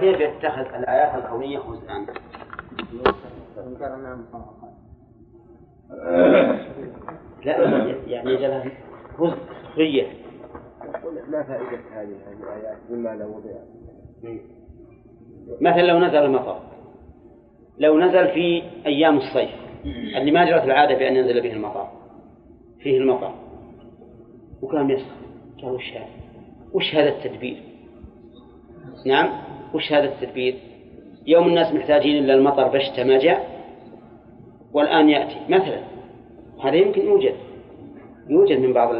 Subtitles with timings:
[0.00, 2.06] كيف يتخذ الآيات الكونية جزءا؟
[7.44, 8.64] لا يعني يجعلها
[9.18, 10.06] جزء سخرية
[11.28, 13.50] ما فائدة هذه الآيات مما لو وضع؟
[15.60, 16.60] مثلا لو نزل المطر.
[17.78, 19.50] لو نزل في أيام الصيف.
[20.16, 21.88] اللي ما جرت العادة بأن ينزل به المطر.
[22.80, 23.34] فيه المطر.
[24.62, 25.22] وكان يسخن
[25.62, 26.06] قال وش هذا؟
[26.72, 27.62] وش هذا التدبير؟
[29.06, 29.51] نعم.
[29.74, 30.54] وش هذا التدبير؟
[31.26, 33.62] يوم الناس محتاجين إلا المطر بشتى ما جاء
[34.72, 35.36] والآن يأتي.
[35.48, 35.80] مثلا
[36.64, 37.34] هذا يمكن يوجد.
[38.28, 38.94] يوجد من بعض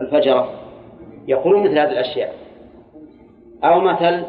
[0.00, 0.50] الفجرة.
[1.28, 2.34] يقولون مثل هذه الأشياء.
[3.64, 4.24] أو مثل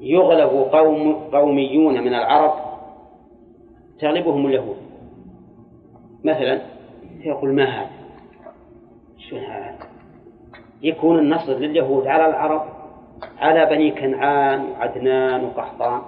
[0.00, 2.52] يغلب قوم قوميون من العرب
[4.00, 4.76] تغلبهم اليهود.
[6.24, 6.60] مثلا
[7.22, 7.90] فيقول ما هذا؟
[9.18, 9.78] شو هذا؟
[10.82, 12.62] يكون النصر لليهود على العرب.
[13.38, 16.02] على بني كنعان وعدنان وقحطان.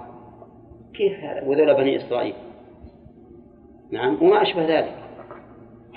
[0.93, 2.33] كيف هذا؟ وذول بني إسرائيل.
[3.91, 4.93] نعم وما أشبه ذلك.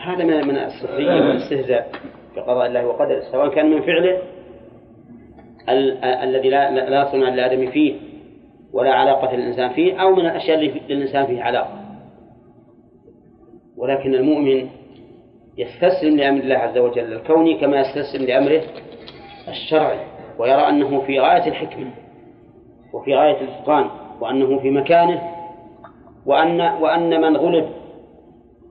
[0.03, 1.91] هذا من من السخرية والاستهزاء
[2.37, 4.19] بقضاء الله وقدره سواء كان من فعله
[6.23, 7.95] الذي لا لا صنع للآدم فيه
[8.73, 11.87] ولا علاقة للإنسان فيه أو من الأشياء اللي للإنسان فيه علاقة.
[13.77, 14.69] ولكن المؤمن
[15.59, 18.63] يستسلم لأمر الله عز وجل الكوني كما يستسلم لأمره
[19.49, 20.16] الشرعي.
[20.39, 21.91] ويرى أنه في غاية الحكمة
[22.93, 25.23] وفي غاية الإتقان وأنه في مكانه
[26.27, 27.69] وأن وأن من غلب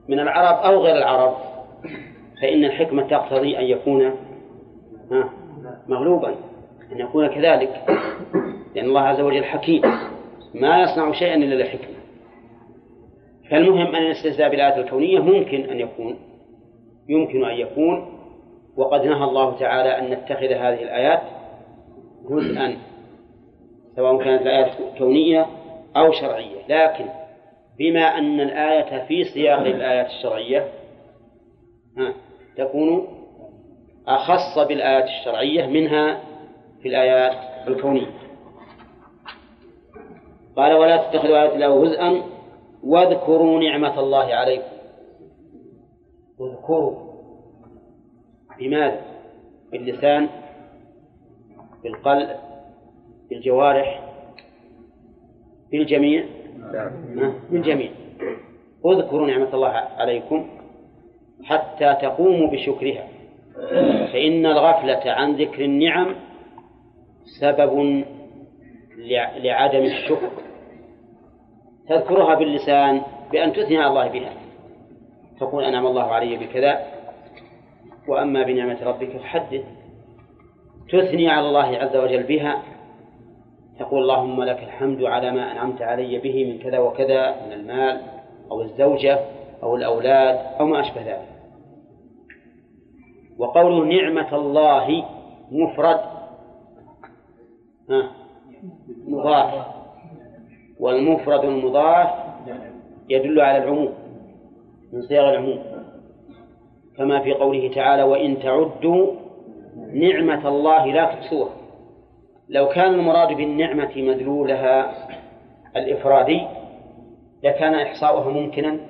[0.08, 1.34] من العرب أو غير العرب
[2.42, 4.14] فإن الحكمة تقتضي أن يكون
[5.88, 6.34] مغلوبا
[6.92, 7.84] أن يكون كذلك
[8.74, 9.82] لأن الله عز وجل حكيم
[10.54, 11.96] ما يصنع شيئا إلا لحكمة
[13.50, 16.18] فالمهم أن الاستهزاء بالآيات الكونية ممكن أن يكون
[17.08, 18.06] يمكن أن يكون
[18.76, 21.22] وقد نهى الله تعالى أن نتخذ هذه الآيات
[22.30, 22.76] جزءا
[23.96, 25.46] سواء كانت الآيات كونية
[25.96, 26.66] أو شرعية.
[26.68, 27.04] لكن
[27.78, 30.68] بما أن الآية في سياق الآيات الشرعية
[32.56, 33.08] تكون
[34.08, 36.20] أخص بالآيات الشرعية منها
[36.82, 38.10] في الآيات الكونية.
[40.56, 42.22] قال ولا تتخذوا آيات الله هزءا
[42.84, 44.76] واذكروا نعمة الله عليكم.
[46.40, 47.06] اذكروا.
[48.58, 49.00] بماذا؟
[49.72, 50.28] باللسان
[51.86, 52.28] بالقلب
[53.30, 54.02] بالجوارح
[55.72, 56.24] بالجميع.
[57.50, 57.90] بالجميع.
[58.86, 60.48] اذكروا نعمة الله عليكم
[61.44, 63.08] حتى تقوموا بشكرها
[64.12, 66.14] فإن الغفلة عن ذكر النعم
[67.40, 68.04] سبب
[69.36, 70.30] لعدم الشكر.
[71.88, 74.32] تذكرها باللسان بأن تثني على الله بها.
[75.40, 76.86] تقول أنعم الله علي بكذا
[78.08, 79.64] وأما بنعمة ربك فحدث.
[80.88, 82.62] تثني على الله عز وجل بها
[83.78, 88.00] تقول اللهم لك الحمد على ما أنعمت علي به من كذا وكذا من المال
[88.50, 89.20] أو الزوجة
[89.62, 91.28] أو الأولاد أو ما أشبه ذلك.
[93.38, 95.04] وقوله نعمة الله
[95.52, 96.00] مفرد
[99.08, 99.66] مضاف.
[100.80, 102.10] والمفرد المضاف
[103.08, 103.92] يدل على العموم
[104.92, 105.58] من صيغ العموم.
[106.96, 109.25] كما في قوله تعالى وإن تعدوا
[109.94, 111.50] نعمة الله لا تحصوها
[112.48, 114.92] لو كان المراد بالنعمة مدلولها
[115.76, 116.46] الإفرادي
[117.42, 118.80] لكان إحصاؤها ممكنا؟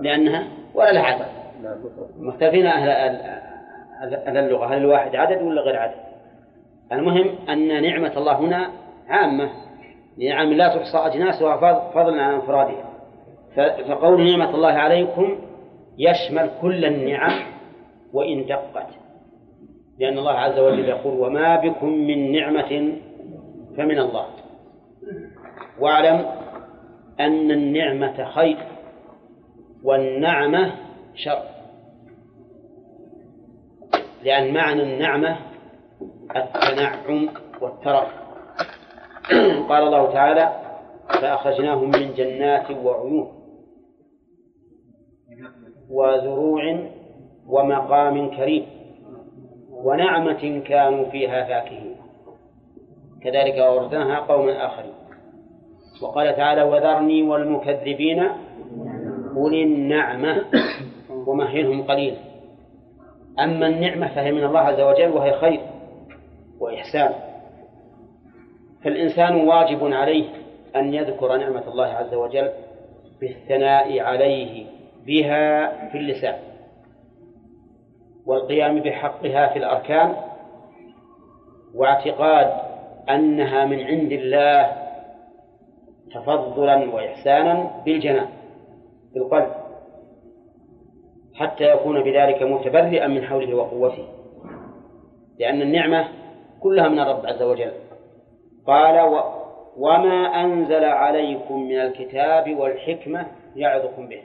[0.00, 1.26] لأنها؟ ولا لها عدد.
[2.18, 2.88] مختلفين أهل
[4.26, 6.00] أهل اللغة هل الواحد عدد ولا غير عدد؟
[6.92, 8.70] المهم أن نعمة الله هنا
[9.08, 9.50] عامة.
[10.18, 11.56] نعم لا تحصى أجناسها
[11.90, 12.90] فضلا عن انفرادها
[13.88, 15.38] فقول نعمة الله عليكم
[15.98, 17.32] يشمل كل النعم
[18.12, 18.99] وإن دقت.
[20.00, 22.92] لأن الله عز وجل يقول وما بكم من نعمة
[23.76, 24.26] فمن الله.
[25.80, 26.26] واعلم
[27.20, 28.56] أن النعمة خير
[29.84, 30.72] والنعمة
[31.14, 31.42] شر.
[34.24, 35.36] لأن معنى النعمة
[36.36, 37.28] التنعم
[37.60, 38.08] والترف.
[39.68, 40.52] قال الله تعالى
[41.08, 43.32] فأخرجناهم من جنات وعيون
[45.90, 46.88] وزروع
[47.46, 48.79] ومقام كريم.
[49.84, 51.96] ونعمة كانوا فيها فاكهين.
[53.22, 54.92] كذلك أورثناها قوما آخرين.
[56.02, 58.28] وقال تعالى وذرني والمكذبين
[59.36, 60.44] أولي النعمة.
[61.26, 62.16] ومهلهم قليلا
[63.40, 65.60] أما النعمة فهي من الله عز وجل وهي خير
[66.60, 67.12] وإحسان.
[68.84, 70.28] فالإنسان واجب عليه
[70.76, 72.50] أن يذكر نعمة الله عز وجل
[73.20, 74.66] بالثناء عليه
[75.06, 76.49] بها في اللسان.
[78.26, 80.16] والقيام بحقها في الأركان
[81.74, 82.52] واعتقاد
[83.10, 84.72] أنها من عند الله
[86.14, 88.28] تفضلا وإحسانا بالجنان
[89.14, 89.52] بالقلب
[91.34, 94.08] حتى يكون بذلك متبرئا من حوله وقوته
[95.38, 96.08] لأن النعمة
[96.60, 97.72] كلها من الرب عز وجل.
[98.66, 99.40] قال و
[99.76, 103.26] وما أنزل عليكم من الكتاب والحكمة
[103.56, 104.22] يعظكم به.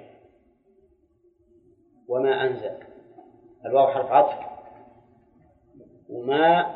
[2.10, 2.72] وما أنزل.
[3.66, 4.46] الواو حرف عطف
[6.10, 6.76] وما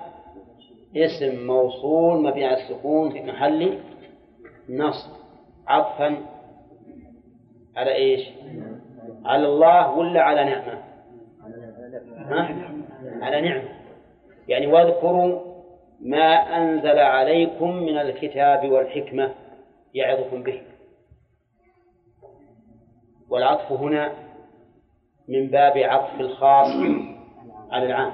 [0.98, 3.80] اسم موصول مبني على السكون في محل
[4.70, 5.12] نصب
[5.68, 6.18] عطفا
[7.78, 8.30] على إيش؟
[9.26, 10.84] على الله ولا على نعمة؟
[12.18, 12.72] ها؟
[13.22, 13.70] على نعمة
[14.48, 15.50] يعني واذكروا
[16.02, 19.34] ما أنزل عليكم من الكتاب والحكمة
[19.94, 20.62] يعظكم به
[23.30, 24.29] والعطف هنا
[25.30, 26.68] من باب عطف الخاص
[27.72, 28.12] على العام.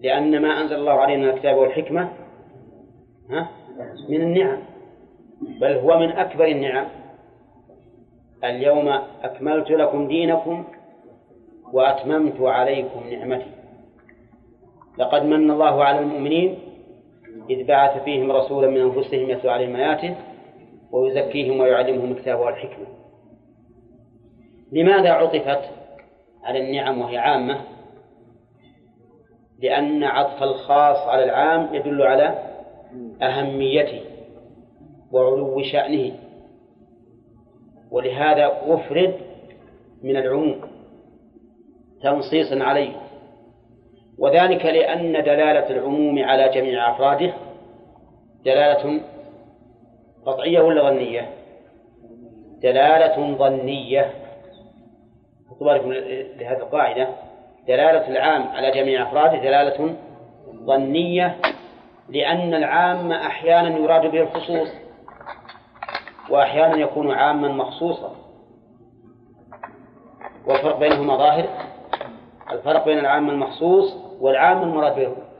[0.00, 2.08] لأن ما أنزل الله علينا الكتاب والحكمة
[3.30, 3.48] ها
[4.08, 4.58] من النعم
[5.60, 6.86] بل هو من أكبر النعم.
[8.44, 8.88] اليوم
[9.22, 10.64] أكملت لكم دينكم
[11.72, 13.50] وأتممت عليكم نعمتي.
[14.98, 16.58] لقد من الله على المؤمنين
[17.50, 20.16] إذ بعث فيهم رسولا من أنفسهم يتلو عليهم آياته
[20.92, 22.86] ويزكيهم ويعلمهم الكتاب والحكمة.
[24.72, 25.70] لماذا عطفت؟
[26.42, 27.60] على النعم وهي عامة.
[29.58, 32.38] لأن عطف الخاص على العام يدل على
[33.22, 34.00] أهميته
[35.12, 36.12] وعلو شأنه.
[37.90, 39.14] ولهذا أفرد
[40.02, 40.60] من العموم
[42.02, 42.92] تنصيصا عليه.
[44.18, 47.32] وذلك لأن دلالة العموم على جميع أفراده
[48.44, 49.00] دلالة
[50.26, 51.28] قطعية ولا ظنية؟
[52.62, 54.21] دلالة ظنية.
[55.60, 55.92] بالكم
[56.38, 57.08] لهذه القاعدة
[57.68, 59.96] دلالة العام على جميع أفراده دلالة
[60.66, 61.36] ظنية
[62.08, 64.68] لأن العام أحيانا يراد به الخصوص
[66.30, 68.12] وأحيانا يكون عاما مخصوصا.
[70.46, 71.48] والفرق بينهما ظاهر.
[72.52, 74.94] الفرق بين العام المخصوص والعام المراد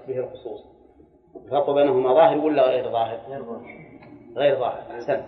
[0.09, 0.65] به الخصوص.
[1.45, 3.19] الفرق بينهما ظاهر ولا غير ظاهر؟
[4.37, 4.83] غير ظاهر.
[4.95, 5.23] أحسن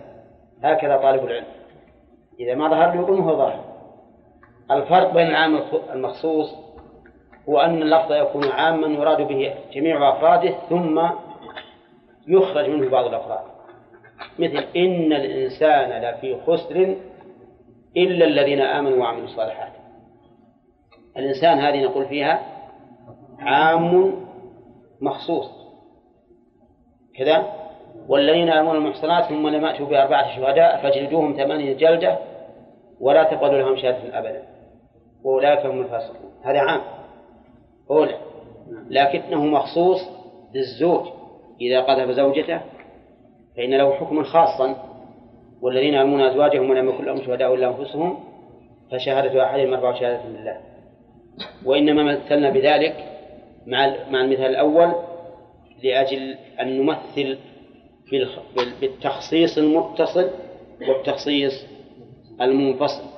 [0.63, 1.45] هكذا طالب العلم.
[2.39, 3.74] إذا ما ظهر يقول هو ظاهر.
[4.71, 5.59] الفرق بين العام
[5.93, 6.55] المخصوص
[7.49, 11.09] هو أن اللفظ يكون عاما يراد به جميع أفراده ثم
[12.27, 13.43] يخرج منه بعض الأفراد.
[14.39, 16.95] مثل إن الإنسان لفي خسر
[17.97, 19.71] إلا الذين آمنوا وعملوا الصالحات.
[21.17, 22.39] الإنسان هذه نقول فيها
[23.39, 24.13] عام
[25.01, 25.51] مخصوص.
[27.17, 27.53] كذا؟
[28.07, 32.17] والذين آمنوا المحصنات ثم لم يأتوا بأربعة شهداء فاجلدوهم ثمانية جلدة
[32.99, 34.54] ولا تقبلوا لهم شهادة أبدا.
[35.25, 36.31] وأولئك هم الفاسقون.
[36.43, 36.81] هذا عام.
[37.91, 38.17] أولى.
[38.89, 40.09] لكنه مخصوص
[40.53, 41.07] بالزوج
[41.61, 42.61] إذا قذف زوجته
[43.57, 44.75] فإن له حكما خاصا
[45.61, 48.23] والذين يرمون أزواجهم ولم يكن لهم شهداء إلا أنفسهم
[48.91, 50.57] فشهادة أحدهم أربع شهادة لله.
[51.65, 52.95] وإنما مثلنا بذلك
[53.67, 54.91] مع مع المثال الأول
[55.83, 57.37] لأجل أن نمثل
[58.81, 60.29] بالتخصيص المتصل
[60.87, 61.65] والتخصيص
[62.41, 63.14] المنفصل.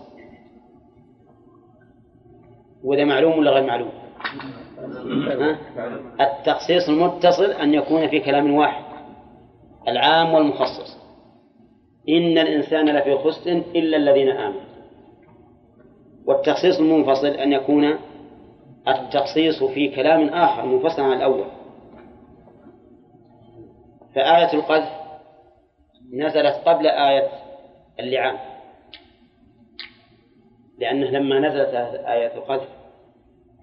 [2.84, 3.92] وإذا معلوم ولا غير معلوم؟
[6.22, 8.84] التخصيص المتصل أن يكون في كلام واحد
[9.88, 10.98] العام والمخصص.
[12.10, 14.62] إن الإنسان لفي خسر إلا الذين آمنوا.
[16.26, 17.96] والتخصيص المنفصل أن يكون
[18.88, 21.46] التخصيص في كلام آخر منفصل عن الأول.
[24.16, 24.90] فآية القذف
[26.14, 27.30] نزلت قبل آية
[28.00, 28.38] اللعان.
[30.80, 31.74] لأنه لما نزلت
[32.06, 32.77] آية القذف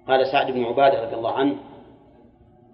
[0.09, 1.57] قال سعد بن عبادة رضي الله عنه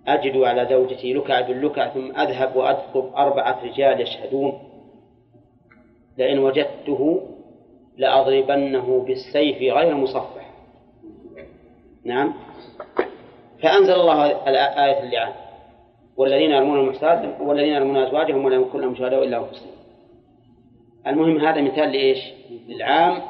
[0.07, 4.59] أجد على زوجتي لكع باللكع ثم أذهب وأدخل أربعة رجال يشهدون.
[6.19, 7.21] لئن وجدته
[7.97, 10.51] لأضربنه بالسيف غير مصفح.
[12.05, 12.35] نعم.
[13.63, 14.27] فأنزل الله
[14.85, 15.33] آية اللعان
[16.17, 19.71] والذين يرمون المحصنات والذين يرمون أزواجهم ولم يكن لهم شهداء إلا أنفسهم.
[21.07, 22.19] المهم هذا مثال لإيش؟
[22.69, 23.23] للعام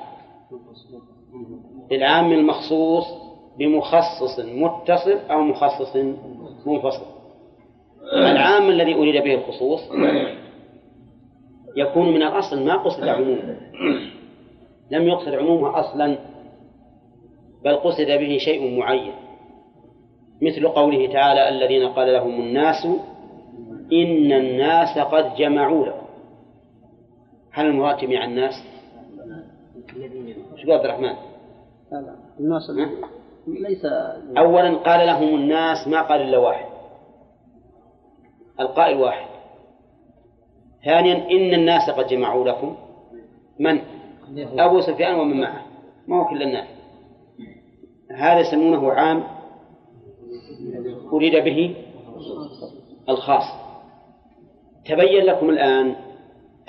[1.91, 3.20] للعام المخصوص.
[3.61, 5.97] بمخصص متصل أو مخصص
[6.67, 7.07] منفصل.
[8.13, 9.81] العام الذي أريد به الخصوص
[11.77, 13.57] يكون من الأصل ما قصد عمومه.
[14.91, 16.19] لم يقصد عمومه أصلا
[17.65, 19.13] بل قصد به شيء معين.
[20.43, 22.87] مثل قوله تعالى الذين قال لهم الناس
[23.93, 26.07] إن الناس قد جمعوا لكم.
[27.53, 28.55] هل المراد جميع الناس؟
[30.57, 31.15] شو عبد الرحمن؟
[31.93, 32.17] لا لا.
[32.41, 32.71] الناس
[33.47, 33.85] ليس
[34.39, 36.67] أولا قال لهم الناس ما قال إلا واحد.
[38.61, 39.27] القائل واحد.
[40.85, 42.77] ثانيا إن الناس قد جمعوا لكم.
[43.59, 43.81] من؟
[44.39, 45.67] أبو سفيان ومن معه.
[46.09, 46.69] ما هو كل الناس.
[48.11, 49.25] هذا يسمونه عام
[51.13, 51.77] أريد به
[53.09, 53.45] الخاص.
[54.85, 55.97] تبين لكم الآن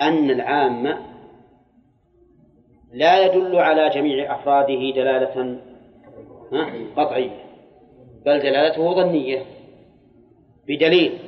[0.00, 0.98] أن العام
[2.92, 5.71] لا يدل على جميع أفراده دلالة
[6.96, 7.42] قطعية
[8.26, 9.42] بل دلالته ظنية
[10.68, 11.18] بدليل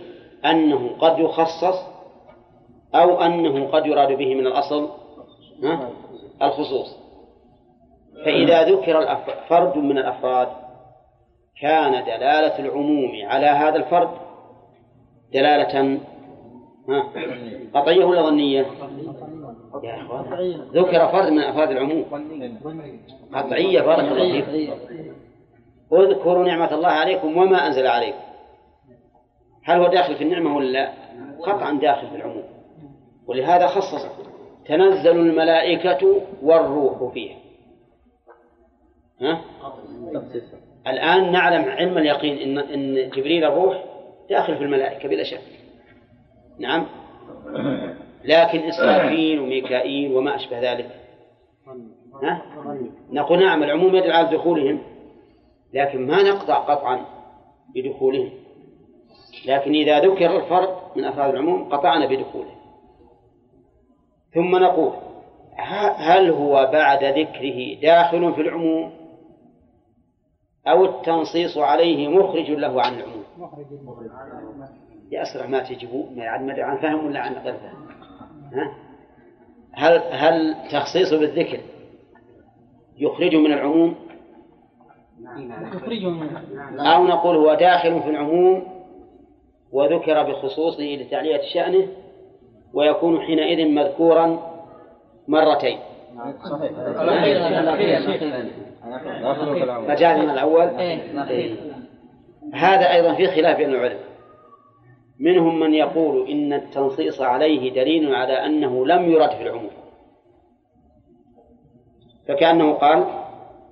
[0.45, 1.95] أنه قد يخصص
[2.95, 4.89] أو أنه قد يراد به من الأصل
[6.43, 6.97] الخصوص.
[8.25, 9.17] فإذا ذكر
[9.49, 10.49] فرد من الأفراد
[11.61, 14.09] كان دلالة العموم على هذا الفرد
[15.33, 16.01] دلالة
[17.75, 18.67] قطعية ولا ظنية؟
[20.75, 22.05] ذكر فرد من أفراد العموم.
[23.35, 24.94] قطعية بارك الله فيكم
[26.03, 28.19] اذكروا نعمة الله عليكم وما أنزل عليكم.
[29.65, 30.93] هل هو داخل في النعمة ولا لا؟
[31.43, 32.45] قطعا داخل في العموم.
[33.27, 34.07] ولهذا خصص
[34.67, 37.37] تنزل الملائكة والروح فيها.
[39.21, 39.41] ها؟
[40.87, 43.85] الآن نعلم علم اليقين إن إن جبريل الروح
[44.31, 45.43] داخل في الملائكة بلا شك.
[46.59, 46.87] نعم.
[48.25, 50.91] لكن إسرافيل وميكائيل وما أشبه ذلك.
[52.23, 52.43] ها؟
[53.11, 54.94] نقول نعم العموم يدل على دخولهم.
[55.75, 57.07] لكن ما نقطع قطعا
[57.75, 58.31] بدخولهم.
[59.47, 62.55] لكن إذا ذكر الفرد من أفراد العموم قطعنا بدخوله
[64.35, 64.93] ثم نقول
[65.97, 68.93] هل هو بعد ذكره داخل في العموم؟
[70.67, 73.25] أو التنصيص عليه مخرج له عن العموم؟
[75.11, 77.87] يا أسرع ما تجيبوا ما عن عن فهم ولا عن غير فهم.
[78.53, 78.75] ها؟
[79.73, 81.61] هل هل تخصيصه بالذكر
[82.99, 83.95] يخرجه من العموم؟
[86.81, 88.67] أو نقول هو داخل في العموم
[89.73, 91.89] وذكر بخصوصه لتعلية شأنه
[92.75, 94.41] ويكون حينئذ مذكورا
[95.29, 95.79] مرتين.
[99.89, 100.71] مجاز من الأول.
[102.55, 104.05] هذا أيضا في خلاف بين العلماء.
[105.21, 109.71] منهم من يقول إن التنصيص عليه دليل على أنه لم يرد في العموم.
[112.29, 113.05] فكأنه قال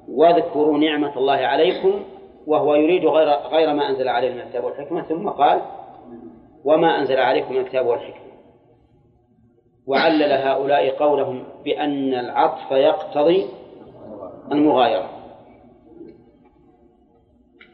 [0.09, 2.02] واذكروا نعمة الله عليكم
[2.47, 5.62] وهو يريد غير غير ما أنزل عليه من الكتاب والحكمة ثم قال
[6.64, 8.32] وما أنزل عليكم من الكتاب والحكمة.
[9.87, 13.47] وعلل هؤلاء قولهم بأن العطف يقتضي
[14.52, 15.09] المغايرة.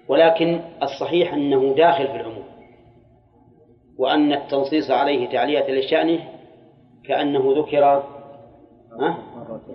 [0.08, 2.44] ولكن الصحيح أنه داخل في العموم
[3.99, 6.28] وأن التنصيص عليه تعلية لشأنه
[7.04, 8.02] كأنه ذكر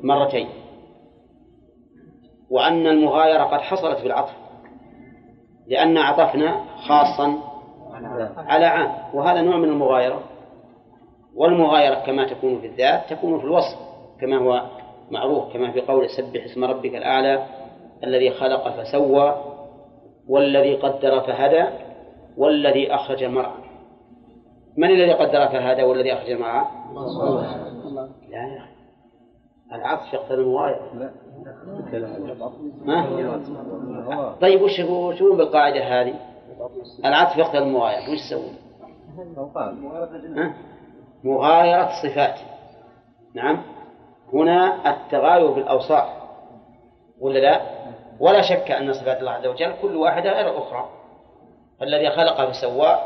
[0.03, 0.62] مرتين.
[2.53, 4.33] وأن المغايرة قد حصلت في العطف
[5.67, 7.37] لأن عطفنا خاصا
[8.37, 10.19] على عام وهذا نوع من المغايرة.
[11.35, 13.77] والمغايرة كما تكون في الذات تكون في الوصف
[14.21, 14.63] كما هو
[15.11, 17.45] معروف كما في قول سبح اسم ربك الأعلى
[18.03, 19.35] الذي خلق فسوى
[20.29, 21.65] والذي قدر فهدى
[22.37, 23.63] والذي أخرج المرعى
[24.77, 26.65] من الذي قدر فهدى والذي أخرج المرعى؟
[28.29, 28.73] لا يا أخي.
[29.73, 31.13] العطف يقتضي المغايرة.
[32.85, 34.81] ما؟ طيب وش
[35.19, 36.15] شو بالقاعدة هذه؟
[37.05, 38.55] العطف يقتضي المغايرة وش يسوون؟
[41.23, 42.39] مغايرة صفات
[43.33, 43.61] نعم
[44.33, 46.09] هنا التغاير بالأوصاف
[47.19, 47.61] ولا لا؟
[48.19, 50.89] ولا شك أن صفات الله عز وجل كل واحدة غير الأخرى
[51.81, 52.97] الذي خلق فسوى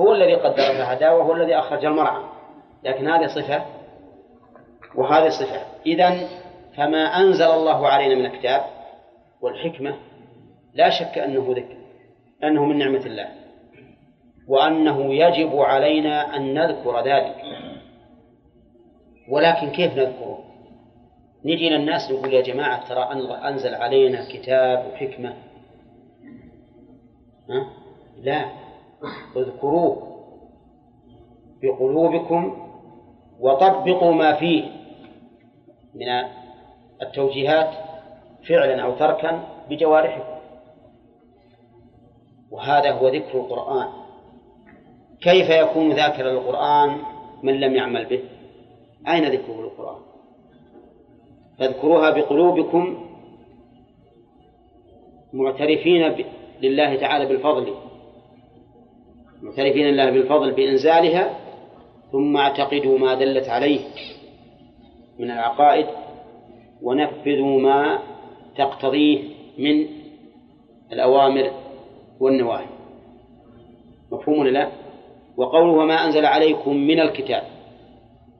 [0.00, 2.22] هو الذي قدر فهدى وهو الذي أخرج المرعى
[2.84, 3.62] لكن هذه صفة
[4.94, 6.28] وهذه صفة إذا
[6.78, 8.64] فما أنزل الله علينا من الكتاب
[9.40, 9.96] والحكمة
[10.74, 11.76] لا شك أنه ذكر
[12.44, 13.28] أنه من نعمة الله
[14.48, 17.36] وأنه يجب علينا أن نذكر ذلك.
[19.28, 20.44] ولكن كيف نذكره؟
[21.44, 23.02] نجي للناس نقول يا جماعة ترى
[23.48, 25.34] أنزل علينا كتاب وحكمة.
[27.50, 27.66] ها؟
[28.22, 28.44] لا.
[29.36, 30.08] اذكروه
[31.62, 32.68] بقلوبكم
[33.40, 34.64] وطبقوا ما فيه
[35.94, 36.08] من
[37.02, 37.70] التوجيهات
[38.48, 40.38] فعلا أو تركا بجوارحكم
[42.50, 43.88] وهذا هو ذكر القرآن.
[45.20, 46.96] كيف يكون ذاكرا للقرآن
[47.42, 48.22] من لم يعمل به؟
[49.08, 50.00] أين ذكره القرآن؟
[51.58, 53.08] فاذكروها بقلوبكم
[55.32, 56.24] معترفين.
[56.62, 57.74] لله تعالى بالفضل.
[59.42, 61.38] معترفين لله بالفضل بإنزالها
[62.12, 63.80] ثم اعتقدوا ما دلت عليه
[65.18, 65.86] من العقائد
[66.82, 67.98] ونفذوا ما
[68.56, 69.24] تقتضيه
[69.58, 69.86] من
[70.92, 71.50] الأوامر
[72.20, 72.66] والنواهي
[74.12, 74.68] مفهوم ولا لا؟
[75.36, 77.42] وقوله وما أنزل عليكم من الكتاب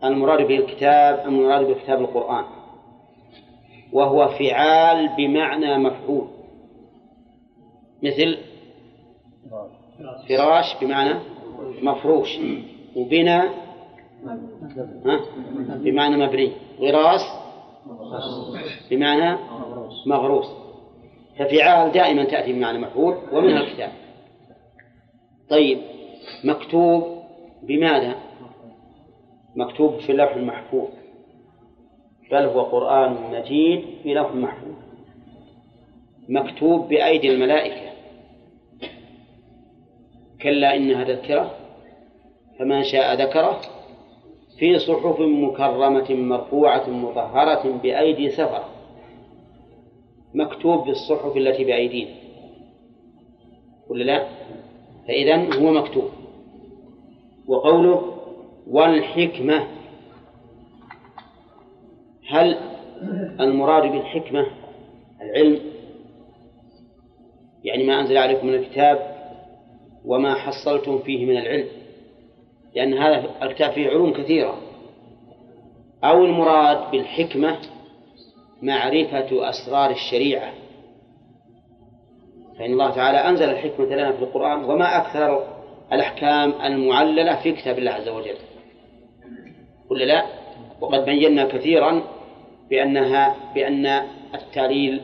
[0.04, 2.44] المراد به الكتاب المراد بالكتاب القرآن
[3.92, 6.28] وهو فعال بمعنى مفعول
[8.02, 8.38] مثل
[10.28, 11.14] فراش بمعنى
[11.82, 12.38] مفروش
[12.96, 13.40] وبنى
[15.06, 15.20] ها؟
[15.76, 17.20] بمعنى مبني غراس
[18.90, 19.38] بمعنى
[20.06, 20.46] مغروس.
[21.38, 23.92] ففعال دائما تأتي بمعنى مفعول ومنها الكتاب.
[25.50, 25.78] طيب
[26.44, 27.22] مكتوب
[27.62, 28.14] بماذا؟
[29.56, 30.88] مكتوب في اللوح المحفوظ
[32.30, 34.76] بل هو قرآن مجيد في لوح محفوظ.
[36.28, 37.88] مكتوب بأيدي الملائكة.
[40.42, 41.50] كلا إنها تذكرة
[42.58, 43.60] فمن شاء ذكره
[44.58, 48.64] في صحف مكرمة مرفوعة مطهرة بأيدي سفر.
[50.34, 52.10] مكتوب بالصحف التي بأيدينا.
[53.88, 54.28] ولا لا؟
[55.08, 56.10] فإذا هو مكتوب.
[57.46, 58.14] وقوله
[58.70, 59.66] والحكمة.
[62.28, 62.58] هل
[63.40, 64.46] المراد بالحكمة
[65.22, 65.60] العلم؟
[67.64, 69.18] يعني ما أنزل عليكم من الكتاب
[70.04, 71.77] وما حصلتم فيه من العلم.
[72.74, 74.58] لأن هذا الكتاب فيه علوم كثيرة.
[76.04, 77.56] أو المراد بالحكمة
[78.62, 80.52] معرفة أسرار الشريعة.
[82.58, 85.44] فإن الله تعالى أنزل الحكمة لنا في القرآن وما أكثر
[85.92, 88.36] الأحكام المعللة في كتاب الله عز وجل.
[89.90, 90.26] ولا لا؟
[90.80, 92.02] وقد بينا كثيرا
[92.70, 93.86] بأنها بأن
[94.34, 95.00] التعليل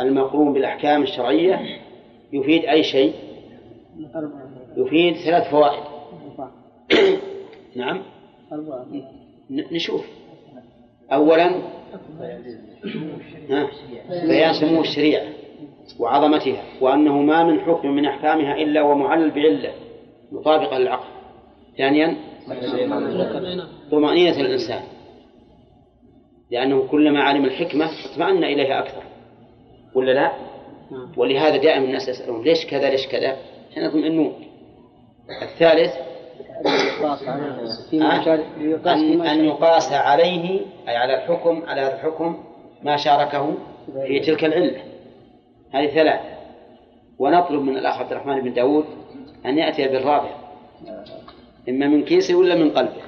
[0.00, 1.60] المقرون بالأحكام الشرعية
[2.32, 3.14] يفيد أي شيء؟
[4.76, 5.82] يفيد ثلاث فوائد.
[7.76, 8.02] نعم.
[9.50, 10.06] نشوف.
[11.12, 11.62] أولا
[14.26, 15.26] بيان سمو الشريعة
[15.98, 19.72] وعظمتها وأنه ما من حكم من أحكامها إلا ومعلل بعلة
[20.32, 21.08] مطابقة للعقل.
[21.78, 22.16] ثانيا
[23.90, 24.82] طمأنينة الإنسان.
[26.50, 29.02] لأنه كلما علم الحكمة اطمأن إليها أكثر.
[29.94, 30.32] ولا لا؟
[31.16, 33.36] ولهذا دائما الناس يسألون ليش كذا ليش كذا؟
[33.70, 34.49] عشان يطمئنون.
[35.42, 35.94] الثالث
[38.86, 42.44] أن, أن يقاس عليه أي على الحكم على هذا الحكم
[42.82, 43.54] ما شاركه
[44.06, 44.82] في تلك العلة.
[45.72, 46.30] هذه ثلاثة
[47.18, 48.84] ونطلب من الأخ عبد الرحمن بن داود
[49.46, 50.30] أن يأتي بالرابع.
[51.68, 53.02] إما من كيسه ولا من قلبه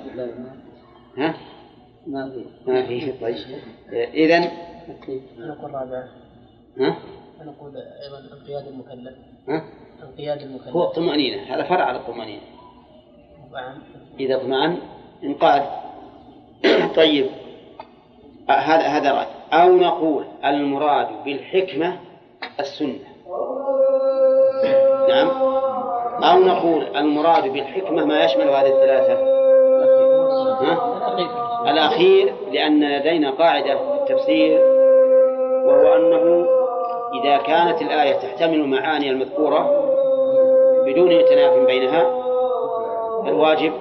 [1.18, 1.34] ها؟
[2.06, 2.44] ما في.
[2.70, 3.12] ما في.
[3.20, 3.36] طيب.
[3.92, 4.38] إذا
[5.38, 6.08] نقول رابعا
[6.78, 6.96] ها؟
[7.44, 9.14] نقول أيضا انقياد المكلف.
[9.48, 9.64] ها؟
[10.02, 10.76] انقياد المكلف.
[10.76, 12.42] هو الطمأنينة هذا فرع على الطمأنينة.
[14.20, 14.78] إذا اطمأن
[15.24, 15.62] انقاد
[16.96, 17.26] طيب.
[18.50, 19.26] آه، هذا هذا رأي.
[19.52, 21.98] أو نقول المراد بالحكمة
[22.60, 22.98] السنة.
[25.08, 25.28] نعم.
[26.22, 29.42] أو نقول المراد بالحكمة ما يشمل هذه الثلاثة.
[30.62, 30.92] ها؟
[31.70, 34.60] الأخير لأن لدينا قاعدة في التفسير
[35.64, 36.46] وهو أنه
[37.22, 39.91] إذا كانت الآية تحتمل المعاني المذكورة
[40.86, 42.02] بدون تناف بينها
[43.26, 43.72] الواجب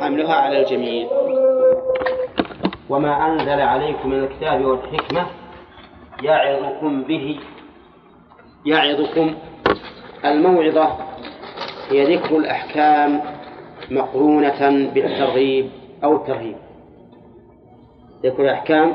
[0.00, 1.08] حملها على الجميع.
[2.90, 5.26] وما أنزل عليكم من الكتاب والحكمة
[6.22, 7.40] يعظكم به.
[8.66, 9.34] يعظكم.
[10.24, 10.88] الموعظة
[11.90, 13.20] هي ذكر الأحكام
[13.90, 15.70] مقرونة بالترغيب
[16.04, 16.56] أو الترهيب.
[18.24, 18.94] ذكر الأحكام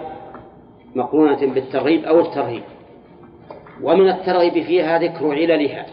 [0.95, 2.63] مقرونة بالترغيب أو الترهيب.
[3.83, 5.85] ومن الترغيب فيها ذكر عللها.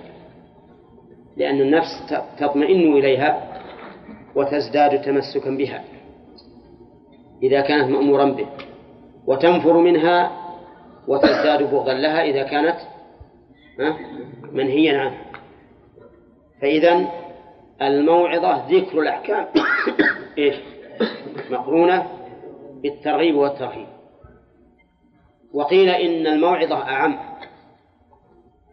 [1.37, 3.61] لأن النفس تطمئن إليها
[4.35, 5.85] وتزداد تمسكا بها
[7.43, 8.47] إذا كانت مأمورا به
[9.27, 10.45] وتنفر منها
[11.09, 12.77] وتزداد بغضا لها إذا كانت
[14.53, 15.25] منهيا عنها.
[16.63, 17.09] فإذا
[17.83, 19.47] الموعظة ذكر الأحكام.
[20.39, 20.55] إيش؟
[21.51, 22.07] مقرونة
[22.83, 23.87] بالترغيب والترهيب.
[25.55, 27.19] وقيل إن الموعظة أعم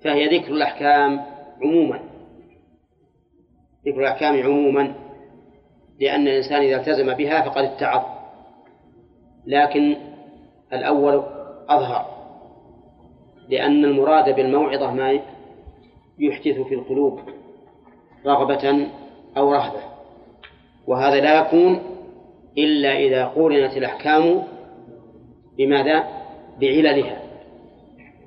[0.04, 1.26] فهي ذكر الأحكام
[1.62, 2.11] عموما.
[3.86, 4.94] ذكر الأحكام عموما
[6.00, 8.02] لأن الإنسان إذا التزم بها فقد اتعظ.
[9.46, 9.96] لكن
[10.74, 11.24] الأول
[11.70, 12.06] أظهر
[13.50, 15.20] لأن المراد بالموعظة ما
[16.20, 17.20] يحدث في القلوب
[18.26, 18.88] رغبة
[19.38, 19.80] أو رهبة.
[20.88, 21.80] وهذا لا يكون
[22.58, 24.44] إلا إذا قورنت الأحكام
[25.58, 26.04] بماذا؟
[26.60, 27.22] بعللها.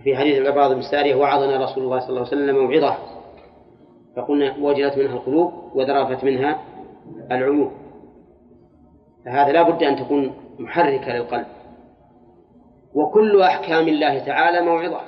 [0.04, 3.13] في حديث العباد بن سارية وعظنا رسول الله صلى الله عليه وسلم موعظة
[4.16, 6.58] فقلنا وجلت منها القلوب وذرفت منها
[7.32, 7.72] العيوب.
[9.24, 11.46] فهذا لا بد أن تكون محركة للقلب.
[12.94, 15.00] وكل أحكام الله تعالى موعظة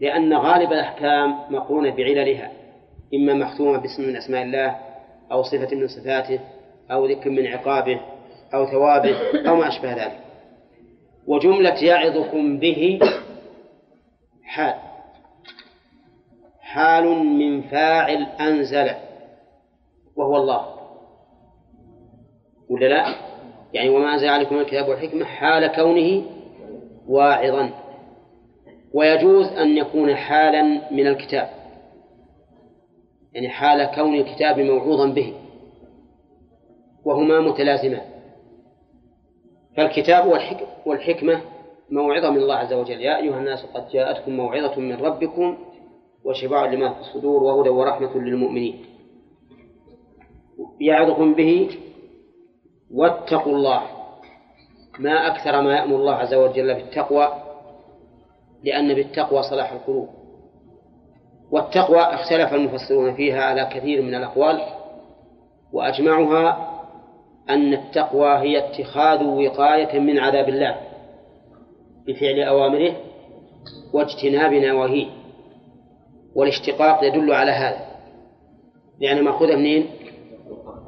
[0.00, 2.52] لأن غالب الأحكام مقرونة بعللها
[3.14, 4.76] إما مختومة باسم من أسماء الله
[5.32, 6.40] أو صفة من صفاته
[6.90, 8.00] أو ذكر من عقابه
[8.54, 9.16] أو ثوابه
[9.48, 10.18] أو ما أشبه ذلك.
[11.26, 13.00] وجملة يعظكم به
[14.44, 14.74] حال.
[16.72, 18.90] حال من فاعل أنزل.
[20.16, 20.66] وهو الله.
[22.70, 23.14] ولا لا؟
[23.72, 26.22] يعني وما أنزل عليكم الكتاب والحكمة حال كونه
[27.08, 27.70] واعظا.
[28.94, 31.48] ويجوز أن يكون حالا من الكتاب.
[33.32, 35.34] يعني حال كون الكتاب موعوظا به.
[37.04, 38.02] وهما متلازمان.
[39.76, 40.26] فالكتاب
[40.86, 41.40] والحكمة
[41.90, 43.00] موعظة من الله عز وجل.
[43.00, 45.58] يا أيها الناس قد جاءتكم موعظة من ربكم
[46.24, 48.84] وشفاء لما في الصدور وهدى ورحمة للمؤمنين.
[50.80, 51.70] يعظكم به
[52.94, 53.82] واتقوا الله.
[54.98, 57.28] ما أكثر ما يأمر الله عز وجل بالتقوى
[58.64, 60.08] لأن بالتقوى صلاح القلوب.
[61.50, 64.60] والتقوى اختلف المفسرون فيها على كثير من الأقوال
[65.72, 66.68] وأجمعها
[67.50, 70.76] أن التقوى هي اتخاذ وقاية من عذاب الله
[72.06, 72.96] بفعل أوامره
[73.92, 75.06] واجتناب نواهيه
[76.34, 77.86] والاشتقاق يدل على هذا.
[79.00, 79.86] لأن مأخوذة منين؟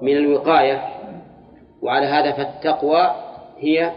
[0.02, 0.88] من الوقاية.
[1.82, 3.14] وعلى هذا فالتقوى
[3.58, 3.92] هي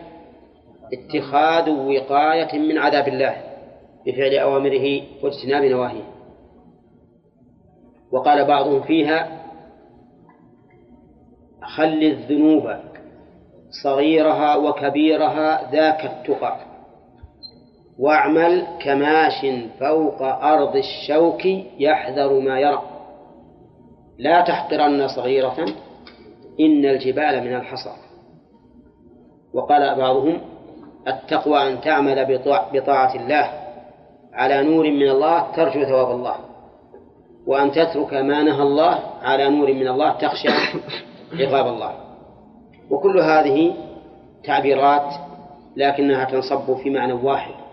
[0.93, 3.36] اتخاذ وقاية من عذاب الله
[4.05, 6.03] بفعل أوامره واجتناب نواهيه.
[8.12, 9.41] وقال بعضهم فيها
[11.62, 12.75] خل الذنوب
[13.83, 16.77] صغيرها وكبيرها ذاك التقى.
[17.99, 19.45] واعمل كماش
[19.79, 21.45] فوق أرض الشوك
[21.79, 22.81] يحذر ما يرى.
[24.17, 25.65] لا تحقرن صغيرة
[26.60, 27.93] إن الجبال من الحصى.
[29.53, 30.41] وقال بعضهم
[31.07, 32.39] التقوى أن تعمل
[32.73, 33.49] بطاعة الله
[34.33, 36.36] على نور من الله ترجو ثواب الله.
[37.47, 40.47] وأن تترك ما نهى الله على نور من الله تخشى
[41.33, 41.93] عقاب الله.
[42.89, 43.73] وكل هذه
[44.43, 45.13] تعبيرات
[45.75, 47.66] لكنها تنصب في معنى واحد.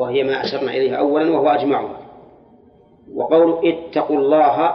[0.00, 2.00] وهي ما أشرنا إليه أولا وهو أجمعها.
[3.14, 4.74] وقول اتقوا الله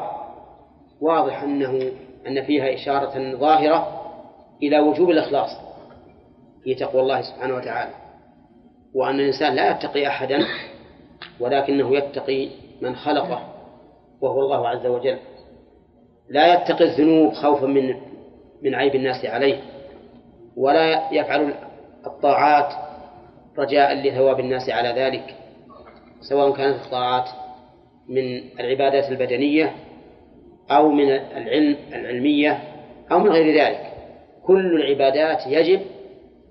[1.02, 1.92] واضح أنه
[2.28, 4.02] أن فيها إشارة ظاهرة
[4.64, 5.50] إلى وجوب الإخلاص
[6.64, 7.94] في تقوى الله سبحانه وتعالى.
[8.96, 10.46] وأن الإنسان لا يتقي أحدا
[11.40, 12.50] ولكنه يتقي
[12.82, 13.42] من خلقه
[14.22, 15.18] وهو الله عز وجل.
[16.30, 17.96] لا يتقي الذنوب خوفا من
[18.62, 19.62] من عيب الناس عليه
[20.58, 21.54] ولا يفعل
[22.06, 22.85] الطاعات
[23.58, 25.36] رجاء لثواب الناس على ذلك
[26.22, 27.30] سواء كانت الطاعات
[28.10, 29.76] من العبادات البدنية
[30.72, 32.60] أو من العلم العلمية
[33.12, 33.92] أو من غير ذلك.
[34.44, 35.82] كل العبادات يجب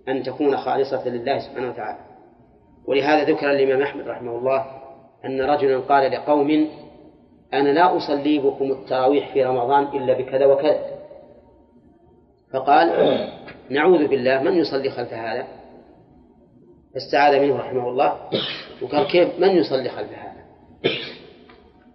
[0.09, 1.99] أن تكون خالصة لله سبحانه وتعالى.
[2.87, 4.67] ولهذا ذكر الإمام أحمد رحمه الله
[5.25, 6.69] أن رجلا قال لقوم
[7.55, 10.81] أنا لا أصلي بكم التراويح في رمضان إلا بكذا وكذا.
[12.53, 12.91] فقال
[13.71, 15.47] نعوذ بالله من يصلي خلف هذا.
[16.95, 18.19] فاستعاذ منه رحمه الله
[18.83, 20.45] وقال كيف من يصلي خلف هذا؟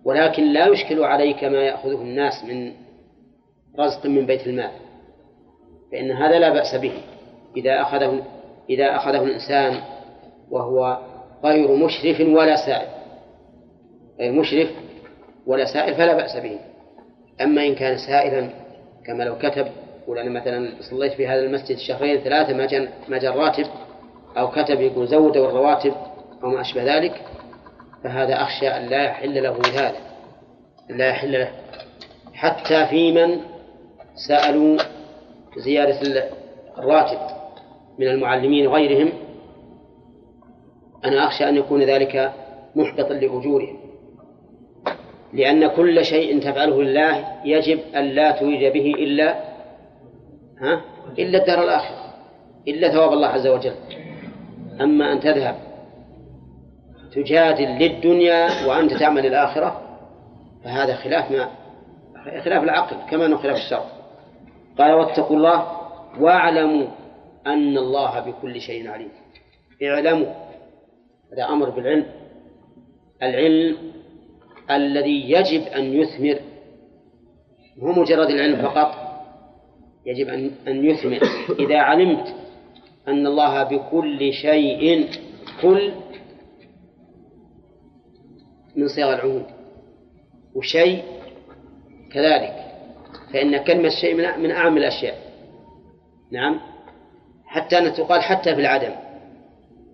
[0.05, 2.73] ولكن لا يشكل عليك ما يأخذه الناس من
[3.79, 4.71] رزق من بيت المال
[5.91, 6.93] فإن هذا لا بأس به.
[7.57, 8.23] إذا أخذه
[8.69, 9.81] إذا أخذه الإنسان
[10.51, 10.99] وهو
[11.43, 12.87] غير مشرف ولا سائل
[14.19, 14.69] غير مشرف
[15.45, 16.59] ولا سائل فلا بأس به.
[17.41, 18.49] أما إن كان سائلا
[19.05, 19.67] كما لو كتب
[20.09, 23.65] أنا مثلا صليت في هذا المسجد شهرين ثلاثة ما ما جن راتب
[24.37, 25.93] أو كتب يقول زودوا الرواتب
[26.43, 27.21] أو ما أشبه ذلك
[28.03, 29.95] فهذا أخشى أن لا يحل له هذا
[30.89, 31.51] لا يحل له.
[32.33, 33.41] حتى في من
[34.27, 34.77] سألوا
[35.57, 36.29] زيادة
[36.77, 37.19] الراتب
[37.99, 39.09] من المعلمين وغيرهم
[41.05, 42.33] أنا أخشى أن يكون ذلك
[42.75, 43.79] محبطا لأجورهم.
[45.33, 49.35] لأن كل شيء تفعله لله يجب أن لا تريد به إلا
[50.61, 50.81] ها؟
[51.19, 52.13] إلا الدار الآخرة
[52.67, 53.75] إلا ثواب الله عز وجل.
[54.81, 55.55] أما أن تذهب
[57.11, 59.81] تجادل للدنيا وأنت تعمل الآخرة
[60.63, 61.49] فهذا خلاف ما
[62.43, 63.85] خلاف العقل كما أنه خلاف الشرع.
[64.77, 65.67] قال واتقوا الله
[66.19, 66.87] واعلموا
[67.47, 69.09] أن الله بكل شيء عليم.
[69.83, 70.27] اعلموا
[71.33, 72.05] هذا أمر بالعلم.
[73.23, 73.77] العلم
[74.71, 76.39] الذي يجب أن يثمر
[77.77, 78.95] مو مجرد العلم فقط
[80.05, 81.19] يجب أن أن يثمر.
[81.59, 82.35] إذا علمت
[83.09, 85.09] أن الله بكل شيء
[85.61, 85.91] كل
[88.75, 89.45] من صيغ العموم.
[90.55, 91.03] وشيء
[92.11, 92.65] كذلك.
[93.33, 95.17] فإن كلمة شيء من أعم الأشياء.
[96.31, 96.59] نعم.
[97.45, 98.91] حتى أن تقال حتى في العدم.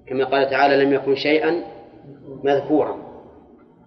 [0.08, 1.64] كما قال تعالى لم يكن شيئا
[2.44, 2.98] مذكورا.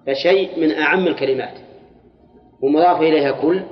[0.06, 1.54] فشيء من أعم الكلمات.
[2.62, 3.62] ومضاف إليها كل.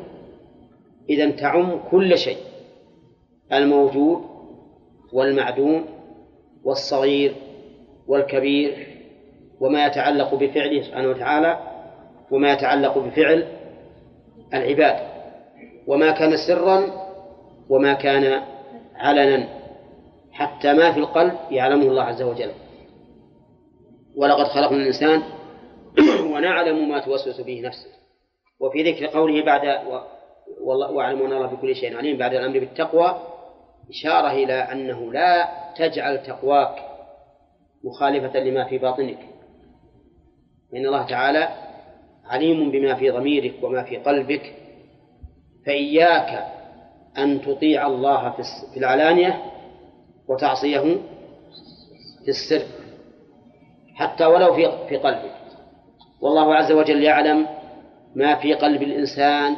[1.11, 2.39] إذا تعم كل شيء.
[3.53, 4.36] الموجود
[5.17, 5.85] والمعدوم
[6.65, 7.35] والصغير
[8.09, 8.87] والكبير
[9.61, 11.59] وما يتعلق بفعله سبحانه وتعالى
[12.31, 13.47] وما يتعلق بفعل
[14.55, 14.97] العباد.
[15.87, 16.87] وما كان سرا
[17.69, 18.43] وما كان
[18.95, 19.49] علنا.
[20.33, 22.51] حتى ما في القلب يعلمه الله عز وجل.
[24.17, 25.23] ولقد خلقنا الإنسان
[26.33, 27.89] ونعلم ما توسوس به نفسه.
[28.61, 29.99] وفي ذكر قوله بعد و...
[30.61, 33.36] والله واعلم أن الله بكل شيء عليم بعد الأمر بالتقوى
[33.91, 36.77] إشارة إلى أنه لا تجعل تقواك
[37.85, 39.19] مخالفة لما في باطنك.
[40.73, 41.49] فان الله تعالى
[42.25, 44.55] عليم بما في ضميرك وما في قلبك
[45.67, 46.47] فإياك
[47.19, 48.31] أن تطيع الله
[48.73, 49.43] في العلانية
[50.29, 50.81] وتعصيه
[52.25, 52.67] في السر
[53.95, 55.37] حتى ولو في في قلبك.
[56.21, 57.47] والله عز وجل يعلم
[58.15, 59.57] ما في قلب الإنسان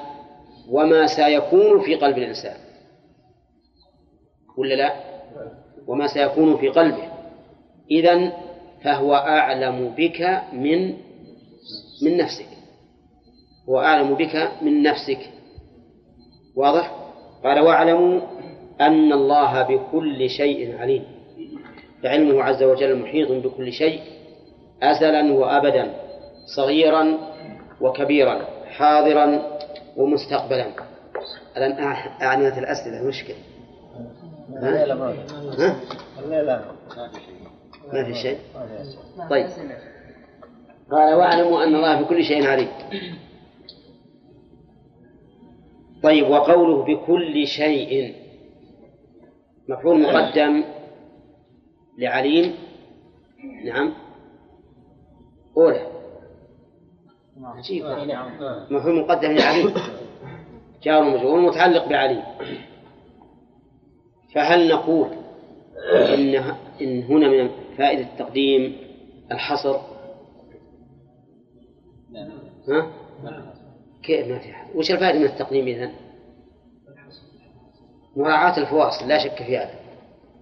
[0.70, 2.67] وما سيكون في قلب الإنسان.
[4.58, 4.92] ولا لا؟
[5.86, 7.08] وما سيكون في قلبه.
[7.90, 8.32] إذا
[8.84, 10.94] فهو أعلم بك من
[12.02, 12.48] من نفسك.
[13.68, 15.18] هو أعلم بك من نفسك.
[16.56, 16.94] واضح؟
[17.44, 18.20] قال واعلموا
[18.80, 21.04] أن الله بكل شيء عليم.
[22.02, 24.00] فعلمه عز وجل محيط بكل شيء
[24.82, 25.94] أزلا وأبدا
[26.56, 27.18] صغيرا
[27.80, 29.42] وكبيرا حاضرا
[29.96, 30.66] ومستقبلا.
[31.56, 31.72] الآن
[32.22, 33.36] أعنيت الأسئلة مشكلة.
[34.56, 34.84] ها؟
[35.58, 35.76] ها؟
[37.92, 38.38] ما في شيء؟
[39.30, 39.46] طيب.
[40.90, 42.68] قال واعلموا أن الله بكل شيء عليم.
[46.02, 48.14] طيب وقوله بكل شيء.
[49.68, 50.64] مفعول مقدم
[51.98, 52.54] لعليم.
[53.64, 53.94] نعم.
[55.56, 55.86] أولى.
[57.42, 57.84] عجيب.
[58.70, 59.74] مفهوم مقدم لعليم.
[60.82, 62.22] جار ومجرور متعلق بعليم.
[64.34, 65.08] فهل نقول
[65.94, 66.34] إن
[66.80, 68.76] إن هنا من فائدة التقديم
[69.32, 69.76] الحصر؟
[72.68, 72.90] ها؟
[74.02, 75.92] كيف ما في وش الفائدة من التقديم إذن؟
[78.16, 79.74] مراعاة الفواصل لا شك في هذا.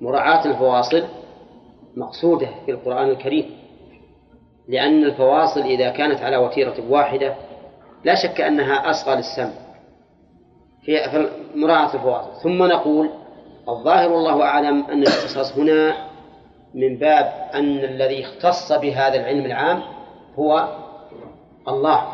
[0.00, 1.04] مراعاة الفواصل
[1.96, 3.50] مقصودة في القرآن الكريم.
[4.68, 7.34] لأن الفواصل إذا كانت على وتيرة واحدة
[8.04, 9.66] لا شك أنها أصغى للسمع.
[10.84, 12.42] في مراعاة الفواصل.
[12.42, 13.10] ثم نقول
[13.68, 15.96] الظاهر والله أعلم أن الاختصاص هنا
[16.74, 19.82] من باب أن الذي اختص بهذا العلم العام
[20.34, 20.68] هو
[21.68, 22.12] الله.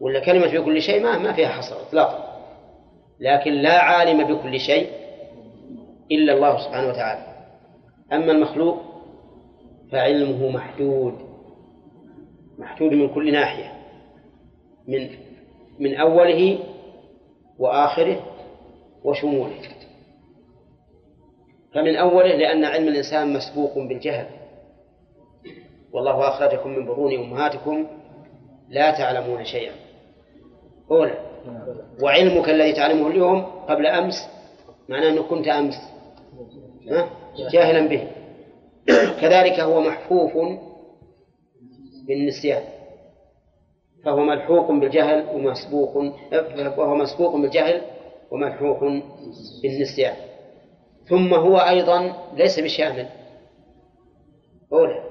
[0.00, 2.24] ولا كلمة في كل شيء ما ما فيها حصر إطلاقا
[3.20, 4.90] لكن لا عالم بكل شيء
[6.12, 7.34] إلا الله سبحانه وتعالى.
[8.12, 8.78] أما المخلوق
[9.92, 11.14] فعلمه محدود.
[12.58, 13.72] محدود من كل ناحية.
[14.88, 15.10] من
[15.78, 16.58] من أوله
[17.58, 18.20] وآخره
[19.04, 19.73] وشموله.
[21.74, 24.26] فمن أوله لأن علم الإنسان مسبوق بالجهل.
[25.92, 27.86] والله أخرجكم من بطون أمهاتكم
[28.68, 29.72] لا تعلمون شيئا.
[30.90, 31.18] أولى
[32.02, 34.14] وعلمك الذي تعلمه اليوم قبل أمس
[34.88, 35.74] معناه أنك كنت أمس.
[37.52, 38.08] جاهلا به.
[39.20, 40.32] كذلك هو محفوف
[42.06, 42.62] بالنسيان.
[44.04, 45.96] فهو ملحوق بالجهل ومسبوق
[46.78, 47.80] وهو مسبوق بالجهل
[48.30, 48.80] وملحوق
[49.62, 50.14] بالنسيان.
[51.08, 53.06] ثم هو أيضا ليس بشامل.
[54.72, 55.02] أولى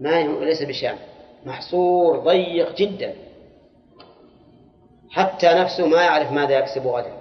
[0.00, 0.98] ما ليس بشامل.
[1.46, 3.14] محصور ضيق جدا.
[5.10, 7.12] حتى نفسه ما يعرف ماذا يكسب غدا.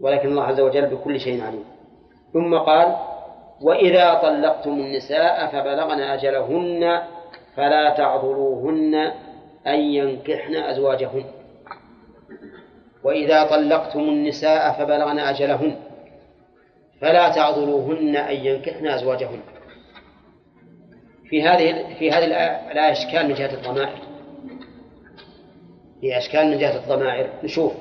[0.00, 1.64] ولكن الله عز وجل بكل شيء عليم.
[2.32, 2.96] ثم قال
[3.60, 7.02] وإذا طلقتم النساء فبلغن أجلهن
[7.56, 8.94] فلا تعضلوهن
[9.66, 11.24] أن ينكحن أزواجهن.
[13.04, 15.76] وإذا طلقتم النساء فبلغن أجلهن
[17.00, 19.40] فلا تعضلوهن أن ينكحن أزواجهن.
[21.24, 23.98] في هذه في هذه الآية أشكال من جهة الضمائر.
[26.00, 27.30] في أشكال من جهة الضمائر.
[27.44, 27.72] نشوف.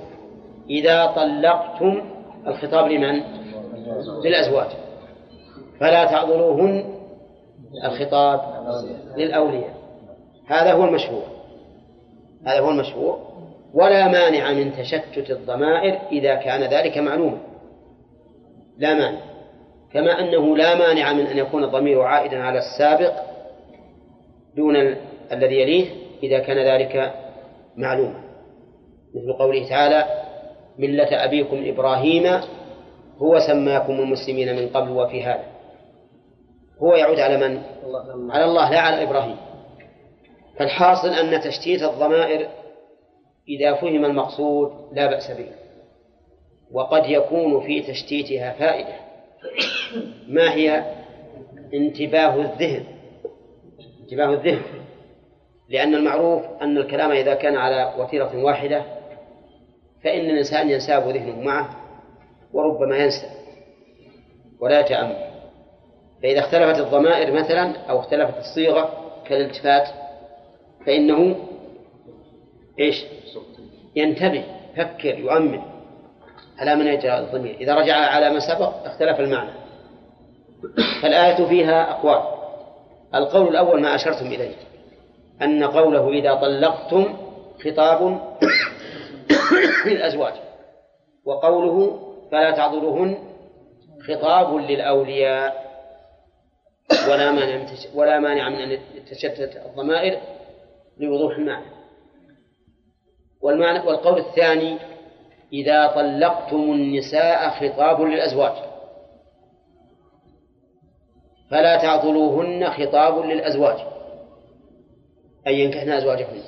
[0.69, 2.01] إذا طلقتم
[2.47, 3.23] الخطاب لمن؟
[4.23, 4.69] للأزواج.
[5.80, 6.93] فلا تعذروهن
[7.86, 8.41] الخطاب
[9.17, 9.77] للأولياء.
[10.47, 11.23] هذا هو المشهور
[12.45, 13.27] هذا هو المشهور
[13.78, 17.38] ولا مانع من تشتت الضمائر إذا كان ذلك معلوما.
[18.78, 19.20] لا مانع.
[19.94, 23.13] كما أنه لا مانع من أن يكون الضمير عائدا على السابق
[24.56, 24.76] دون
[25.32, 25.86] الذي يليه
[26.24, 27.13] إذا كان ذلك
[27.76, 28.24] معلوما.
[29.16, 30.06] مثل قوله تعالى
[30.80, 32.42] ملة أبيكم إبراهيم
[33.18, 35.44] هو سماكم المسلمين من قبل وفي هذا.
[36.84, 37.62] هو يعود على من؟
[38.32, 39.36] على الله لا على إبراهيم.
[40.60, 42.48] فالحاصل أن تشتيت الضمائر
[43.50, 45.50] إذا فهم المقصود لا بأس به.
[46.72, 48.96] وقد يكون في تشتيتها فائدة.
[50.28, 50.84] ما هي
[51.74, 52.84] انتباه الذهن؟
[54.02, 54.62] انتباه الذهن.
[55.70, 58.84] لأن المعروف أن الكلام إذا كان على وتيرة واحدة
[60.04, 61.70] فإن الإنسان ينساب ذهنه معه
[62.54, 63.28] وربما ينسى
[64.60, 65.28] ولا يتأمل.
[66.24, 69.88] فإذا اختلفت الضمائر مثلا أو اختلفت الصيغة كالالتفات
[70.86, 71.36] فإنه
[72.80, 73.06] إيش؟
[73.95, 74.43] ينتبه
[74.78, 75.62] يفكر يؤمن.
[76.58, 77.56] على من يجرى الضمير.
[77.56, 79.52] إذا رجع على ما سبق اختلف المعنى.
[81.02, 82.23] فالآية فيها أقوال.
[83.15, 84.56] القول الأول ما أشرتم إليه.
[85.41, 87.17] أن قوله إذا طلقتم
[87.65, 88.21] خطاب
[89.86, 90.34] للأزواج.
[91.26, 92.00] وقوله
[92.32, 93.17] فلا تعضلوهن
[94.08, 95.67] خطاب للأولياء.
[97.10, 98.80] ولا مانع ولا مانع من أن
[99.12, 100.19] تشتت الضمائر
[100.97, 101.77] لوضوح المعنى.
[103.48, 104.78] والمعنى والقول الثاني
[105.54, 108.54] إذا طلقتم النساء خطاب للأزواج.
[111.52, 113.78] فلا تعضلوهن خطاب للأزواج.
[115.48, 116.42] أي ينكحن أزواجهن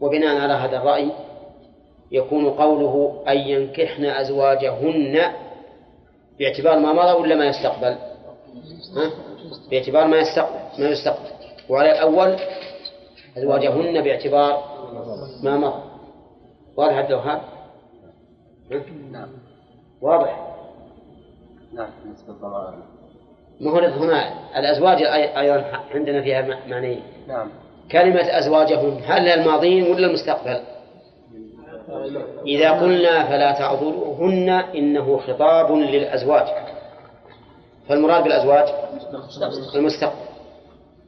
[0.00, 1.10] وبناء على هذا الرأي
[2.10, 5.32] يكون قوله أن ينكحن أزواجهن
[6.38, 7.96] باعتبار ما مضى ولا ما يستقبل؟
[8.96, 9.10] ها؟
[9.70, 11.28] باعتبار ما يستقبل ما يستقبل.
[11.68, 12.36] وعلى الأول
[13.36, 14.62] أزواجهن باعتبار
[15.42, 15.82] ما مضى.
[16.76, 17.40] واضح عبد الوهاب؟
[19.12, 19.28] نعم.
[20.02, 20.48] واضح.
[21.72, 22.74] نعم بالنسبة للضمائر.
[23.60, 25.02] ما هو هنا الأزواج
[25.36, 25.64] أيضا
[25.94, 27.48] عندنا فيها معنيين نعم.
[27.92, 30.60] كلمة أزواجهن هل الماضين ولا المستقبل؟
[32.46, 36.46] إذا قلنا فلا تعذروهن إنه خطاب للأزواج.
[37.88, 38.68] فالمراد بالأزواج؟
[39.74, 40.31] المستقبل.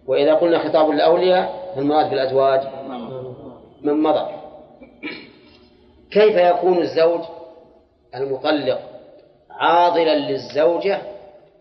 [0.07, 2.61] وإذا قلنا خطاب للأولياء فالمراد بالأزواج
[3.83, 4.31] من مضى.
[6.11, 7.21] كيف يكون الزوج
[8.15, 8.81] المطلق
[9.51, 10.99] عاضلا للزوجة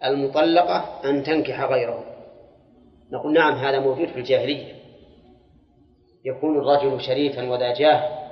[0.03, 2.03] المطلقة أن تنكح غيره؟
[3.11, 4.73] نقول نعم هذا موجود في الجاهلية.
[6.25, 8.23] يكون الرجل شريفا وذا جاه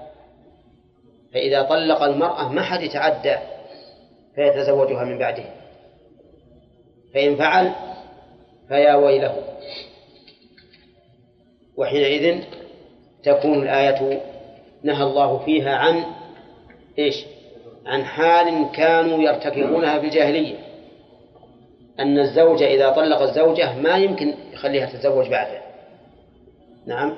[1.33, 3.35] فإذا طلق المرأة ما حد يتعدى
[4.35, 5.45] فيتزوجها من بعده.
[7.13, 7.71] فإن فعل
[8.67, 9.35] فيا ويله.
[11.77, 12.43] وحينئذ
[13.23, 14.21] تكون الآية
[14.83, 16.03] نهى الله فيها عن
[16.99, 17.25] إيش؟
[17.85, 20.55] عن حال كانوا يرتكبونها في الجاهلية.
[21.99, 25.61] أن الزوج إذا طلق الزوجة ما يمكن يخليها تتزوج بعده.
[26.85, 27.15] نعم.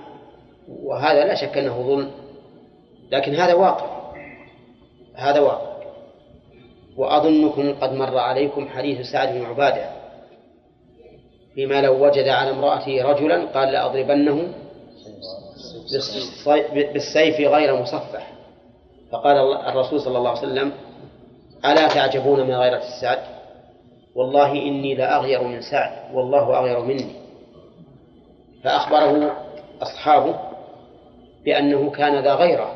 [0.83, 2.11] وهذا لا شك أنه ظلم.
[3.11, 4.13] لكن هذا واقع.
[5.15, 5.73] هذا واقع.
[6.97, 10.02] وأظنكم قد مر عليكم حديث سعد بن عبادة.
[11.55, 14.53] فيما لو وجد على امرأته رجلا قال لأضربنه
[16.73, 18.27] بالسيف غير مصفح.
[19.11, 19.37] فقال
[19.67, 20.71] الرسول صلى الله عليه وسلم
[21.65, 23.19] ألا تعجبون من غيرة السعد؟
[24.15, 27.15] والله إني لأغير من سعد والله أغير مني.
[28.63, 29.31] فأخبره
[29.81, 30.35] أصحابه
[31.45, 32.73] بأنه كان ذا غيرة.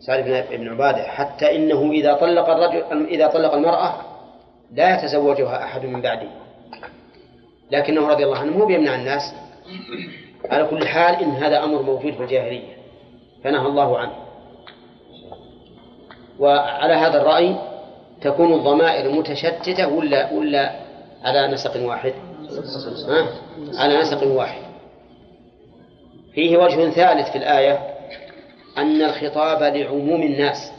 [0.00, 3.94] سعد بن عبادة حتى إنه إذا طلق الرجل إذا طلق المرأة
[4.72, 6.28] لا يتزوجها أحد من بعده.
[7.70, 9.34] لكنه رضي الله عنه مو بيمنع الناس.
[10.50, 12.76] على كل حال إن هذا أمر موجود في الجاهلية.
[13.44, 14.12] فنهى الله عنه.
[16.38, 17.56] وعلى هذا الرأي
[18.20, 20.80] تكون الضمائر متشتتة ولا ولا
[21.24, 22.12] على نسق واحد؟
[23.08, 23.28] ها؟
[23.74, 24.62] على نسق واحد.
[26.34, 27.94] فيه وجه ثالث في الآية
[28.78, 30.72] أن الخطاب لعموم الناس.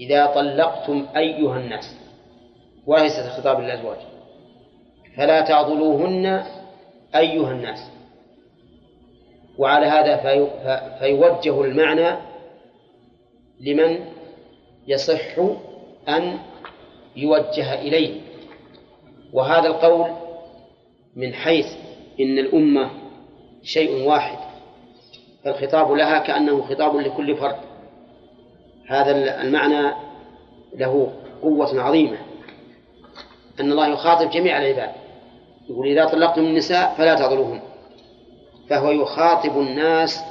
[0.00, 1.96] إذا طلقتم أيها الناس
[2.86, 3.98] وليس الخطاب للأزواج
[5.16, 6.44] فلا تعضلوهن
[7.16, 7.90] أيها الناس.
[9.58, 10.50] وعلى هذا في
[10.98, 12.16] فيوجه المعنى
[13.60, 14.04] لمن
[14.86, 15.38] يصح
[16.08, 16.38] أن
[17.16, 18.20] يوجه إليه.
[19.32, 20.10] وهذا القول
[21.16, 21.66] من حيث
[22.20, 22.90] إن الأمة
[23.62, 24.38] شيء واحد
[25.44, 27.56] فالخطاب لها كأنه خطاب لكل فرد.
[28.88, 29.92] هذا المعنى
[30.74, 32.18] له قوة عظيمة.
[33.60, 35.01] أن الله يخاطب جميع العباد.
[35.70, 37.60] يقول إذا طلقتم النساء فلا تضروهن
[38.70, 40.24] فهو يخاطب الناس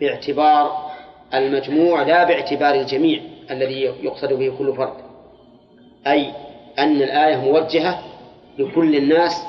[0.00, 0.90] باعتبار
[1.34, 4.94] المجموع لا باعتبار الجميع الذي يقصد به كل فرد.
[6.06, 6.32] أي
[6.78, 8.02] أن الآية موجهة
[8.58, 9.46] لكل الناس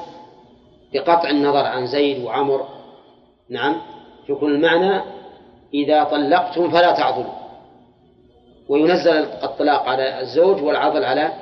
[0.94, 2.68] بقطع النظر عن زيد وعمر.
[3.50, 3.82] نعم.
[4.30, 5.02] يكون المعنى
[5.74, 7.34] إذا طلقتم فلا تعضلوا.
[8.70, 11.34] وينزل الطلاق على الزوج والعضل على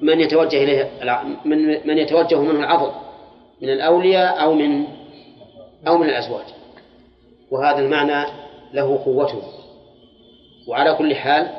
[0.00, 0.90] من يتوجه إليه
[1.44, 2.90] من من يتوجه منه العضل
[3.62, 4.86] من الأولياء أو من
[5.88, 6.44] أو من الأزواج.
[7.50, 8.26] وهذا المعنى
[8.72, 9.42] له قوته.
[10.68, 11.50] وعلى كل حال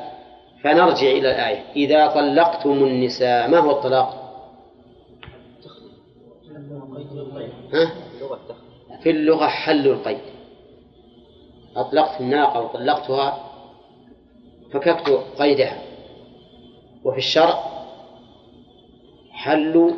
[0.64, 1.64] فنرجع إلى الآية.
[1.76, 4.24] إذا طلقتم النساء ما هو الطلاق؟
[7.74, 7.92] ها؟
[9.02, 10.18] في اللغة حل القيد.
[11.76, 13.44] أطلقت الناقة وطلقتها
[14.72, 15.82] فككت قيدها.
[17.04, 17.77] وفي الشرع
[19.38, 19.96] حل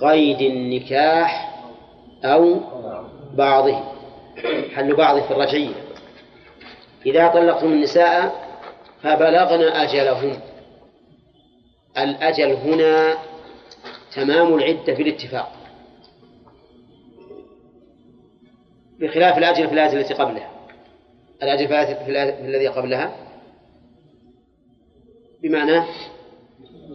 [0.00, 1.60] قيد النكاح
[2.24, 2.60] أو
[3.34, 3.80] بعضه.
[4.74, 5.74] حل بعضه في الرجعية.
[7.06, 8.42] إذا طلقتم النساء
[9.02, 10.40] فبلغن أجلهن.
[11.98, 13.18] الأجل هنا
[14.14, 15.52] تمام العدة بالاتفاق
[19.00, 20.50] بخلاف الأجل في الآية التي قبلها.
[21.42, 23.16] الأجل في الآية الذي قبلها.
[25.42, 25.82] بمعنى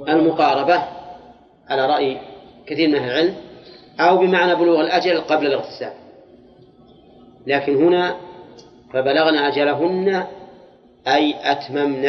[0.07, 0.96] المقاربة.
[1.70, 2.22] على رأي
[2.68, 3.36] كثير من أهل العلم
[3.99, 5.93] أو بمعنى بلوغ الأجل قبل الاغتسال.
[7.47, 8.18] لكن هنا
[8.93, 10.28] فبلغن أجلهن
[11.07, 12.05] أي أتممن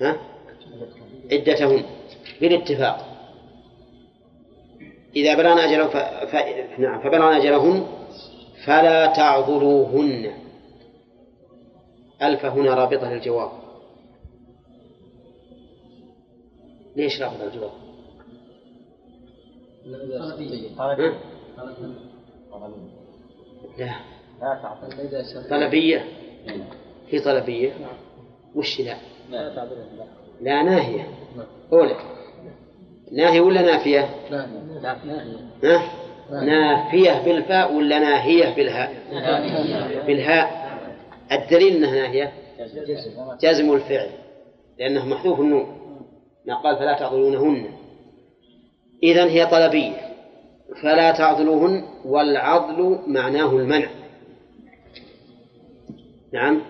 [0.00, 0.16] ها؟
[1.32, 1.84] عدتهن
[2.40, 3.06] بالاتفاق.
[5.16, 5.96] إذا بلغن أجلهن ف...
[5.96, 6.36] ف...
[6.78, 7.86] نعم فبلغن أجلهن
[8.64, 10.32] فلا تعضلوهن
[12.22, 13.50] ألف هنا رابطة للجواب.
[16.96, 17.89] ليش رابطة الجواب؟
[20.98, 21.14] ها؟
[23.78, 23.90] لا.
[25.50, 26.04] طلبية
[27.10, 27.72] هي طلبية.
[28.54, 28.96] وش لا؟
[30.40, 31.08] لا ناهية.
[31.72, 31.96] أولى
[33.12, 34.10] ناهية ولا نافية؟
[35.64, 35.82] ها؟
[36.30, 38.94] نافية بالفاء ولا ناهية بالهاء؟
[40.06, 40.70] بالهاء.
[41.32, 42.32] الدليل أنها ناهية؟
[43.40, 44.10] جازم الفعل.
[44.78, 45.76] لأنه محذوف النون.
[46.64, 47.66] قال فلا تعضلونهن
[49.02, 50.10] إذن هي طلبية.
[50.82, 53.88] فلا تعضلوهن والعضل معناه المنع.
[56.32, 56.62] نعم.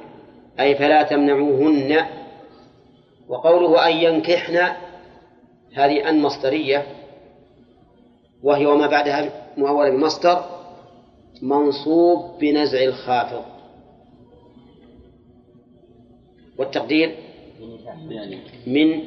[0.60, 2.06] أي فلا تمنعوهن.
[3.28, 4.56] وقوله أن ينكحن
[5.74, 6.86] هذه أن مصدرية.
[8.42, 10.44] وهي وما بعدها مؤولة بمصدر
[11.42, 13.44] منصوب بنزع الخافض.
[16.58, 17.16] والتقدير؟
[18.66, 19.04] من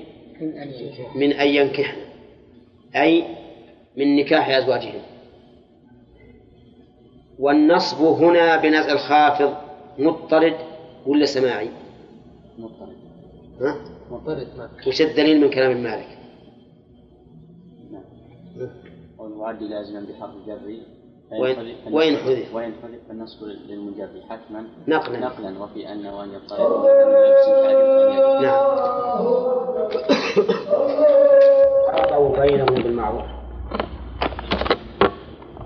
[1.16, 2.03] من أن ينكحن.
[2.96, 3.24] أي
[3.98, 5.02] من نكاح أزواجهن.
[7.40, 9.54] والنصب هنا بنزع الخافض
[10.00, 10.56] مضطرد
[11.06, 11.70] ولا سماعي؟
[12.58, 12.96] مضطرد.
[13.62, 13.76] ها؟
[14.12, 14.48] مضطرد
[14.88, 16.18] وش الدليل من كلام مالك؟
[19.18, 20.60] والمعد لازما بحرف الجر
[21.40, 24.68] وين وين حذف؟ وين حذف؟ فالنصب للمجر حتما.
[24.88, 25.20] نقلا.
[25.20, 25.64] نقلا.
[25.64, 26.86] وفي أن وأن يضطرد
[28.42, 28.74] نعم.
[32.42, 33.26] بينهم بالمعروف.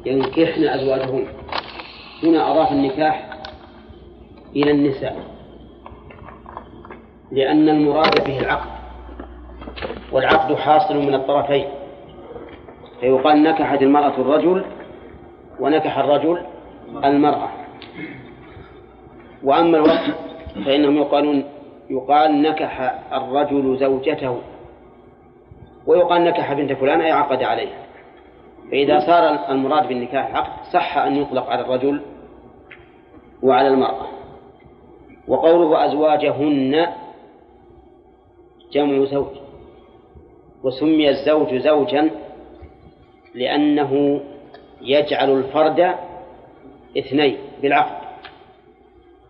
[0.06, 1.26] ينكحن أزواجهن
[2.24, 3.30] هنا أضاف النكاح
[4.56, 5.16] إلى النساء.
[7.32, 8.70] لأن المراد به العقد.
[10.12, 11.66] والعقد حاصل من الطرفين.
[13.00, 14.66] فيقال نكحت المرأة الرجل
[15.60, 16.42] ونكح الرجل
[17.04, 17.50] المرأة.
[19.44, 20.16] وأما الوقت
[20.66, 21.44] فإنهم يقالون
[21.90, 24.38] يقال نكح الرجل زوجته
[25.88, 27.86] ويقال نكح بنت فلان أي عقد عليها.
[28.72, 32.02] فإذا صار المراد بالنكاح عقد صح أن يطلق على الرجل
[33.44, 34.08] وعلى المرأة.
[35.28, 36.88] وقوله أزواجهن
[38.72, 39.28] جمع زوج.
[40.64, 42.12] وسمي الزوج زوجا
[43.36, 44.22] لأنه
[44.82, 45.96] يجعل الفرد
[46.98, 48.08] اثنين بالعقد.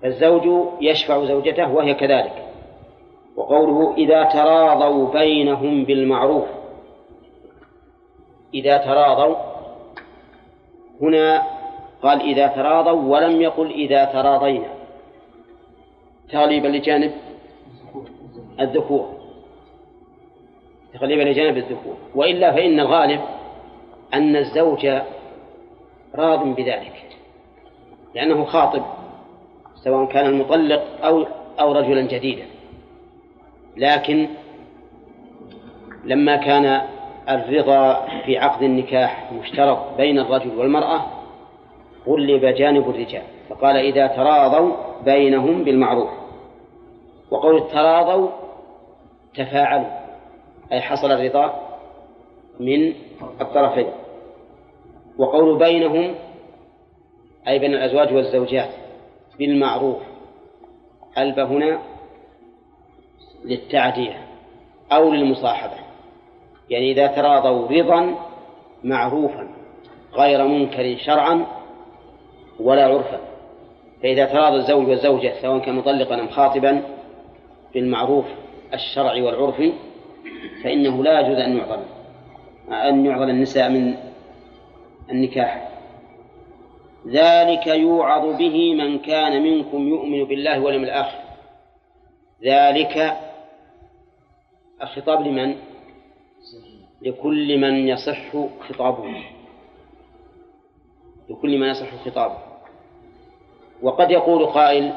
[0.05, 2.46] الزوج يشفع زوجته وهي كذلك.
[3.37, 6.45] وقوله إذا تراضوا بينهم بالمعروف.
[8.53, 9.35] إذا تراضوا.
[11.01, 11.43] هنا
[12.03, 14.67] قال إذا تراضوا ولم يقل إذا تراضينا.
[16.31, 17.11] تغليبا لجانب
[18.59, 19.13] الذكور.
[20.93, 21.97] تغليبا لجانب الذكور.
[22.15, 23.21] وإلا فإن الغالب
[24.13, 24.87] أن الزوج
[26.15, 27.05] راض بذلك.
[28.15, 28.83] لأنه خاطب
[29.75, 31.25] سواء كان المطلق أو
[31.59, 32.56] أو رجلا جديدا.
[33.77, 34.27] لكن
[36.03, 36.81] لما كان
[37.29, 41.05] الرضا في عقد النكاح مشترط بين الرجل والمرأة
[42.07, 44.75] غلب جانب الرجال فقال إذا تراضوا
[45.05, 46.09] بينهم بالمعروف.
[47.31, 48.29] وقول التراضوا
[49.35, 49.87] تفاعلوا
[50.71, 51.61] أي حصل الرضا
[52.59, 52.93] من
[53.41, 53.87] الطرفين.
[55.17, 56.15] وقول بينهم
[57.47, 58.69] أي بين الأزواج والزوجات
[59.39, 59.97] بالمعروف.
[61.17, 61.79] ألب هنا
[63.47, 64.27] للتعدية
[64.91, 65.77] أو للمصاحبة.
[66.69, 68.15] يعني إذا تراضوا رضا
[68.83, 69.49] معروفا
[70.13, 71.45] غير منكر شرعا
[72.59, 73.19] ولا عرفا.
[74.03, 76.83] فإذا تراضى الزوج والزوجة سواء كان مطلقا أم خاطبا
[77.73, 78.25] بالمعروف
[78.73, 79.73] الشرعي والعرفي
[80.63, 81.79] فإنه لا يجوز أن يعضل
[82.71, 83.95] أن يعضل النساء من
[85.11, 85.69] النكاح.
[87.07, 91.17] ذلك يوعظ به من كان منكم يؤمن بالله واليوم الآخر.
[92.43, 93.17] ذلك
[94.81, 95.55] الخطاب لمن؟
[97.01, 98.31] لكل من يصح
[98.69, 99.23] خطابه.
[101.29, 102.37] لكل من يصح خطابه.
[103.81, 104.93] وقد يقول قائل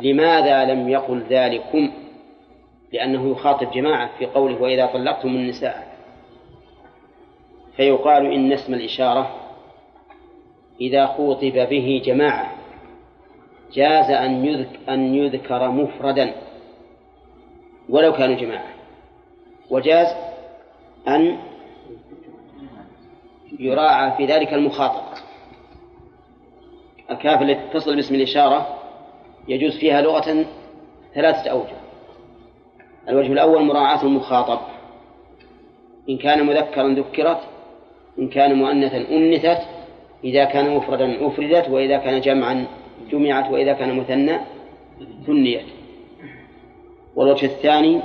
[0.00, 1.92] لماذا لم يقل ذلكم؟
[2.92, 5.96] لأنه يخاطب جماعة في قوله وإذا طلقتم النساء.
[7.76, 9.36] فيقال إن اسم الإشارة
[10.80, 12.54] إذا خوطب به جماعة
[13.72, 16.34] جاز أن يذكر, أن يذكر مفردا
[17.88, 18.79] ولو كانوا جماعة.
[19.70, 20.14] وجاز
[21.08, 21.38] أن
[23.58, 25.02] يراعى في ذلك المخاطب.
[27.10, 28.78] الكاف التي تتصل باسم الإشارة
[29.48, 30.44] يجوز فيها لغة
[31.14, 31.80] ثلاثة أوجه.
[33.08, 34.60] الوجه الأول مراعاة المخاطب.
[36.08, 37.40] إن كان مذكرا ذكرت
[38.18, 39.62] إن كان مؤنثا أنثت
[40.24, 42.66] إذا كان مفردا أفردت وإذا كان جمعا
[43.10, 44.38] جمعت وإذا كان مثنى
[45.26, 45.66] ثنيت.
[47.16, 48.00] والوجه الثاني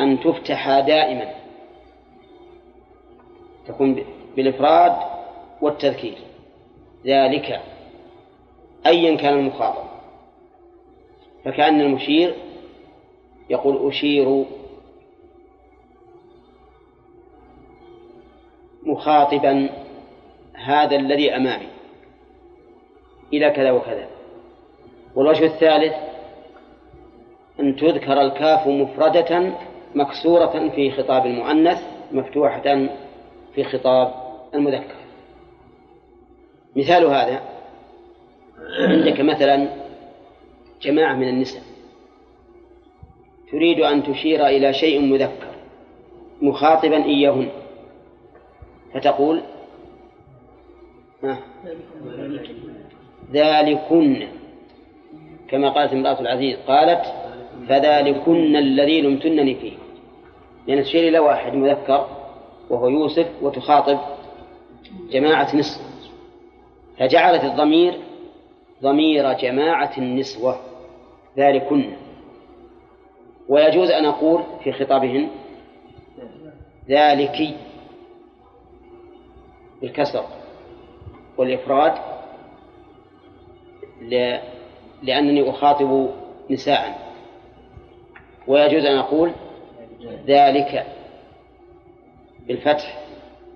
[0.00, 1.34] أن تفتح دائما.
[3.68, 4.04] تكون
[4.36, 4.96] بالإفراد
[5.60, 6.18] والتذكير.
[7.06, 7.60] ذلك
[8.86, 9.88] أيا كان المخاطب.
[11.44, 12.34] فكأن المشير
[13.50, 14.44] يقول أشير
[18.82, 19.68] مخاطبا
[20.54, 21.68] هذا الذي أمامي.
[23.32, 24.08] إلى كذا وكذا.
[25.14, 25.94] والوجه الثالث
[27.60, 29.52] أن تذكر الكاف مفردة
[29.94, 31.82] مكسورة في خطاب المؤنث
[32.12, 32.88] مفتوحة
[33.54, 34.14] في خطاب
[34.54, 34.94] المذكر.
[36.76, 37.42] مثال هذا
[38.80, 39.68] عندك مثلا
[40.82, 41.62] جماعة من النساء
[43.52, 45.50] تريد أن تشير إلى شيء مذكر
[46.42, 47.48] مخاطبا إياهن
[48.94, 49.42] فتقول
[53.32, 54.28] ذلكن.
[55.48, 57.02] كما قالت امرأة العزيز قالت
[57.70, 59.72] فذلكن الذي لمتنني فيه
[60.66, 62.08] لأن تشير إلى واحد مذكر
[62.70, 63.98] وهو يوسف وتخاطب
[65.10, 65.84] جماعة نسوة.
[66.98, 67.94] فجعلت الضمير
[68.82, 70.60] ضمير جماعة النسوة.
[71.38, 71.92] ذلكن.
[73.48, 75.28] ويجوز أن أقول في خطابهن
[76.88, 77.56] ذلك
[79.82, 80.24] بالكسر
[81.38, 81.92] والإفراد
[85.02, 86.10] لأنني أخاطب
[86.50, 87.09] نساء.
[88.46, 89.32] ويجوز أن أقول
[90.26, 90.86] ذلك
[92.46, 92.98] بالفتح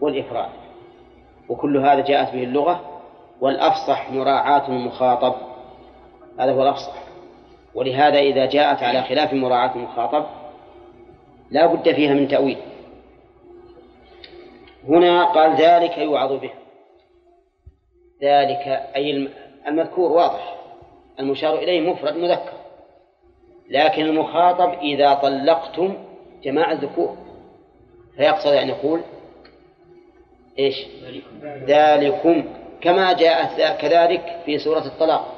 [0.00, 0.50] والإفراد.
[1.48, 3.00] وكل هذا جاءت به اللغة
[3.40, 5.34] والأفصح مراعاة المخاطب.
[6.40, 7.04] هذا هو الأفصح.
[7.74, 10.26] ولهذا إذا جاءت على خلاف مراعاة المخاطب
[11.50, 12.58] لا بد فيها من تأويل.
[14.88, 16.50] هنا قال ذلك يوعظ به.
[18.22, 18.66] ذلك
[18.96, 19.28] أي
[19.68, 20.56] المذكور واضح.
[21.20, 22.63] المشار إليه مفرد مذكر.
[23.70, 25.94] لكن المخاطب إذا طلقتم
[26.44, 27.16] جماعة الذكور.
[28.16, 29.00] فيقصد أن يقول
[30.58, 30.86] إيش؟
[31.44, 32.44] ذلكم.
[32.80, 35.34] كما جاءت كذلك في سورة الطلاق.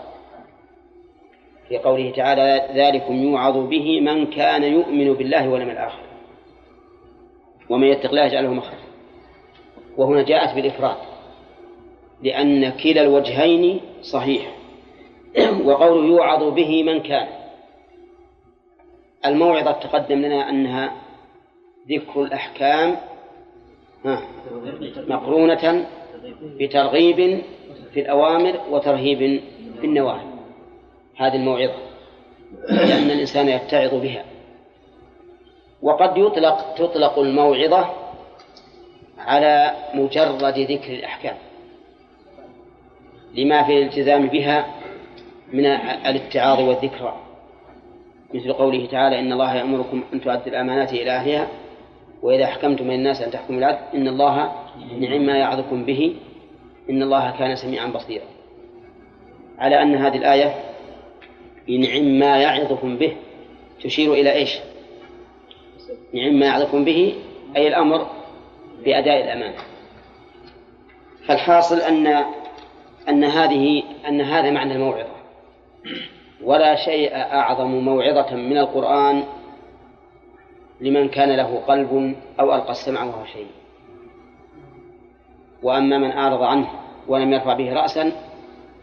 [1.68, 6.02] في قوله تعالى ذلكم يوعظ به من كان يؤمن بالله واليوم الآخر.
[7.70, 8.86] ومن يتق الله يجعله مخرجا.
[9.96, 10.96] وهنا جاءت بالإفراد.
[12.22, 14.52] لأن كلا الوجهين صحيح
[15.64, 17.28] وقوله يوعظ به من كان.
[19.26, 20.92] الموعظة تقدم لنا أنها
[21.88, 22.96] ذكر الأحكام
[25.08, 25.86] مقرونة
[26.60, 27.42] بترغيب
[27.92, 29.40] في الأوامر وترهيب
[29.80, 30.26] في النواهي.
[31.16, 31.74] هذه الموعظة
[32.68, 34.24] لأن الإنسان يتعظ بها.
[35.82, 37.94] وقد يطلق تطلق الموعظة
[39.18, 41.36] على مجرد ذكر الأحكام.
[43.34, 44.66] لما في الالتزام بها
[45.52, 45.66] من
[46.06, 47.25] الاتعاظ والذكرى.
[48.34, 51.48] مثل قوله تعالى إن الله يأمركم أن تؤدوا الأمانات إلى أهلها
[52.22, 54.52] وإذا حكمتم من الناس أن تحكموا بالعدل إن الله
[54.98, 56.16] نعم ما يعظكم به
[56.90, 58.24] إن الله كان سميعا بصيرا.
[59.58, 60.54] على أن هذه الآية
[61.68, 63.16] نعم ما يعظكم به
[63.82, 64.58] تشير إلى إيش؟
[66.14, 67.14] نعم ما يعظكم به
[67.56, 68.06] أي الأمر
[68.84, 69.56] بأداء الأمانة.
[71.26, 72.24] فالحاصل أن
[73.08, 75.16] أن هذه أن هذا معنى الموعظة.
[76.44, 79.24] ولا شيء أعظم موعظة من القرآن
[80.80, 83.46] لمن كان له قلب أو ألقى السمع وهو شيء
[85.62, 86.68] وأما من أعرض عنه
[87.08, 88.12] ولم يرفع به رأسا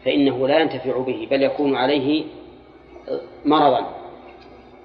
[0.05, 2.23] فإنه لا ينتفع به بل يكون عليه
[3.45, 3.85] مرضا.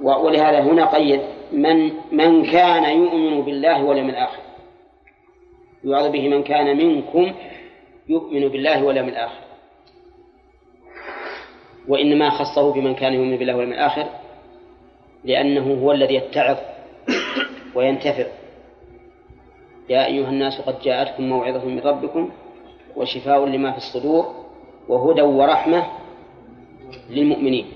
[0.00, 1.20] ولهذا هنا قيد
[1.52, 4.42] من من كان يؤمن بالله واليوم الآخر.
[5.84, 7.32] يوعظ به من كان منكم
[8.08, 9.47] يؤمن بالله واليوم الآخر.
[11.89, 14.07] وإنما خصه بمن كان يؤمن بالله واليوم الآخر
[15.24, 16.57] لأنه هو الذي يتعظ
[17.74, 18.26] وينتفع.
[19.89, 22.30] يا أيها الناس قد جاءتكم موعظة من ربكم
[22.97, 24.34] وشفاء لما في الصدور
[24.89, 25.86] وهدى ورحمة
[27.11, 27.66] للمؤمنين.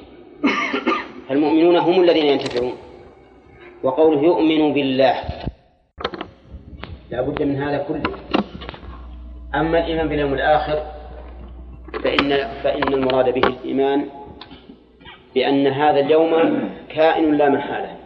[1.29, 2.73] فالمؤمنون هم الذين ينتفعون.
[3.83, 5.15] وقوله يؤمن بالله.
[7.11, 8.03] لا بد من هذا كله.
[9.55, 11.02] أما الإيمان باليوم الآخر
[11.93, 14.07] فإن فإن المراد به الإيمان
[15.35, 16.33] بأن هذا اليوم
[16.89, 17.97] كائن لا محالة.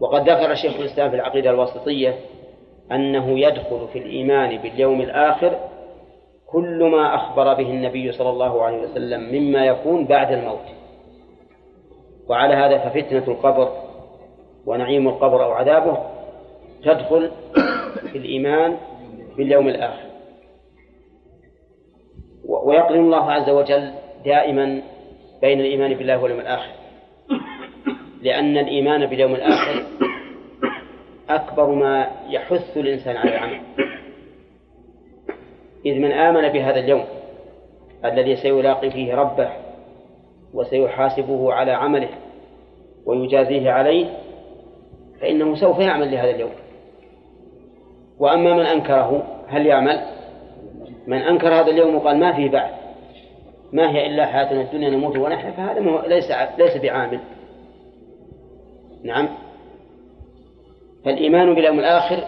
[0.00, 2.14] وقد ذكر شيخ الإسلام في العقيدة الواسطية
[2.92, 5.58] أنه يدخل في الإيمان باليوم الآخر
[6.46, 10.66] كل ما أخبر به النبي صلى الله عليه وسلم مما يكون بعد الموت.
[12.28, 13.72] وعلى هذا ففتنة القبر
[14.66, 15.98] ونعيم القبر أو عذابه
[16.84, 17.30] تدخل
[18.12, 18.76] في الإيمان
[19.36, 20.09] باليوم الآخر.
[22.64, 23.90] ويقرن الله عز وجل
[24.24, 24.82] دائما
[25.40, 26.70] بين الإيمان بالله واليوم الآخر.
[28.22, 29.82] لأن الإيمان باليوم الآخر
[31.30, 33.60] أكبر ما يحث الإنسان على العمل.
[35.86, 37.04] إذ من آمن بهذا اليوم
[38.04, 39.50] الذي سيلاقي فيه ربه
[40.54, 42.08] وسيحاسبه على عمله
[43.06, 44.06] ويجازيه عليه
[45.20, 46.52] فإنه سوف يعمل لهذا اليوم.
[48.18, 50.19] وأما من أنكره هل يعمل؟
[51.06, 52.70] من أنكر هذا اليوم وقال ما فيه بعد
[53.72, 57.20] ما هي إلا حياتنا الدنيا نموت ونحيا فهذا ليس ليس بعامل.
[59.04, 59.28] نعم.
[61.04, 62.24] فالإيمان باليوم الآخر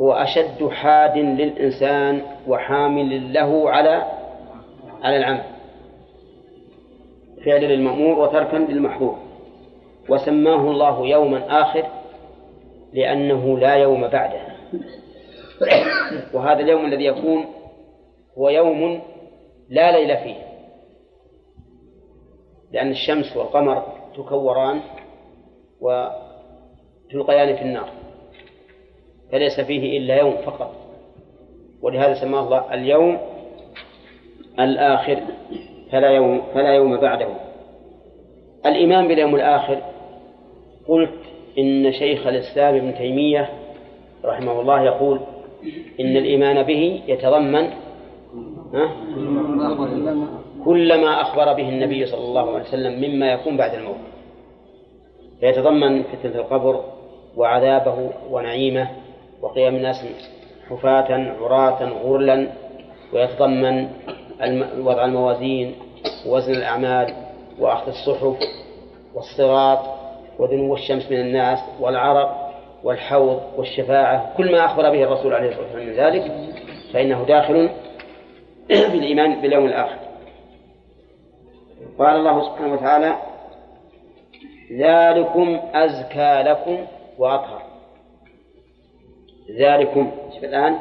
[0.00, 4.02] هو أشد حاد للإنسان وحامل له على
[5.02, 5.44] على العمل.
[7.44, 9.18] فعل للمأمور وتركا للمحظور.
[10.08, 11.84] وسماه الله يوما آخر
[12.92, 14.40] لأنه لا يوم بعده.
[16.34, 17.44] وهذا اليوم الذي يكون
[18.38, 19.00] هو يوم
[19.68, 20.36] لا ليل فيه.
[22.72, 23.82] لأن الشمس والقمر
[24.16, 24.80] تكوران
[25.80, 27.88] وتلقيان في النار.
[29.32, 30.74] فليس فيه إلا يوم فقط.
[31.82, 33.18] ولهذا سماه الله اليوم
[34.60, 35.22] الآخر
[35.92, 37.28] فلا يوم فلا يوم بعده.
[38.66, 39.82] الإيمان باليوم الآخر
[40.88, 41.14] قلت
[41.58, 43.50] إن شيخ الإسلام ابن تيمية
[44.24, 45.20] رحمه الله يقول
[46.00, 47.70] إن الإيمان به يتضمن
[50.64, 53.96] كل ما أخبر به النبي صلى الله عليه وسلم مما يكون بعد الموت.
[55.40, 56.84] فيتضمن فتنة القبر
[57.36, 58.88] وعذابه ونعيمه
[59.42, 60.04] وقيام الناس
[60.70, 62.48] حفاة عراة غرلا.
[63.12, 63.88] ويتضمن
[64.78, 65.74] وضع الموازين
[66.26, 67.14] ووزن الأعمال
[67.60, 68.36] وأخذ الصحف
[69.14, 69.78] والصراط
[70.38, 72.50] ودنو الشمس من الناس والعرق
[72.84, 74.36] والحوض والشفاعة.
[74.36, 76.32] كل ما أخبر به الرسول عليه الصلاة والسلام من ذلك
[76.92, 77.68] فإنه داخل
[78.68, 79.98] في الإيمان باليوم الآخر.
[81.98, 83.16] قال الله سبحانه وتعالى
[84.72, 86.86] ذلكم أزكى لكم
[87.18, 87.62] وأطهر.
[89.58, 90.78] ذلكم شوف الآن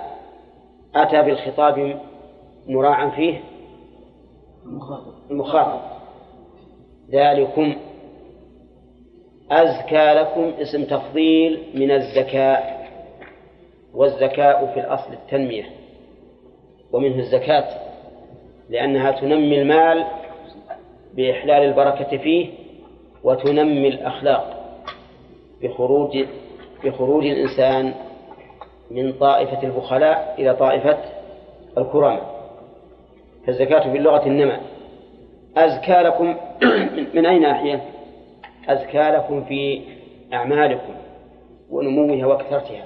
[0.95, 2.01] أتى بالخطاب
[2.67, 3.41] مراعا فيه
[5.31, 5.81] المخاطب.
[7.11, 7.75] ذلكم
[9.51, 12.87] أزكى لكم اسم تفضيل من الزكاء
[13.93, 15.65] والزكاء في الأصل التنمية.
[16.93, 17.67] ومنه الزكاة
[18.69, 20.05] لأنها تنمي المال
[21.13, 22.49] بإحلال البركة فيه
[23.23, 24.57] وتنمي الأخلاق
[25.61, 26.25] بخروج
[26.83, 27.93] بخروج الإنسان
[28.91, 30.97] من طائفة البخلاء إلى طائفة
[31.77, 32.37] الكرماء
[33.45, 34.57] فالزكاة في اللغة النمى
[35.57, 36.35] أزكى لكم
[37.15, 37.81] من أي ناحية؟
[38.69, 39.81] أزكى لكم في
[40.33, 40.93] أعمالكم
[41.69, 42.85] ونموها وكثرتها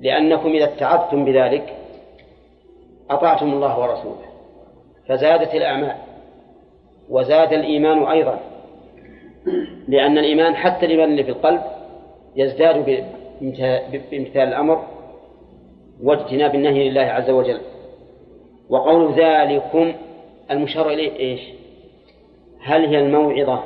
[0.00, 1.74] لأنكم إذا اتعظتم بذلك
[3.10, 4.26] أطعتم الله ورسوله.
[5.08, 5.96] فزادت الأعمال.
[7.10, 8.40] وزاد الإيمان أيضا.
[9.88, 11.62] لأن الإيمان حتى الإيمان اللي في القلب
[12.36, 13.06] يزداد
[14.10, 14.84] بامتثال الأمر
[16.02, 17.60] واجتناب النهي لله عز وجل.
[18.70, 19.92] وقول ذلكم
[20.50, 21.40] المشار إليه إيش؟
[22.60, 23.62] هل هي الموعظة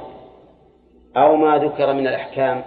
[1.17, 2.63] أو ما ذكر من الأحكام؟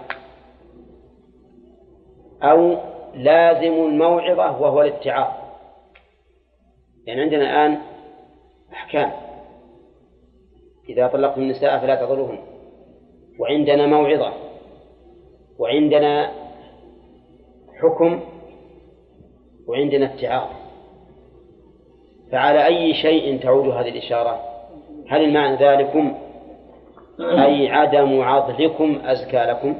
[2.43, 2.77] أو
[3.15, 5.42] لازم الموعظة وهو الاتعاظ.
[7.05, 7.77] يعني عندنا الآن
[8.73, 9.11] أحكام.
[10.89, 12.39] إذا طلقتم النساء فلا تضرهن.
[13.39, 14.33] وعندنا موعظة.
[15.59, 16.31] وعندنا
[17.81, 18.19] حكم.
[19.67, 20.49] وعندنا اتعاظ.
[22.31, 24.39] فعلى أي شيء تعود هذه الإشارة؟
[25.09, 26.15] هل المعنى ذلكم؟
[27.19, 29.75] أي عدم عضلكم أزكى لكم؟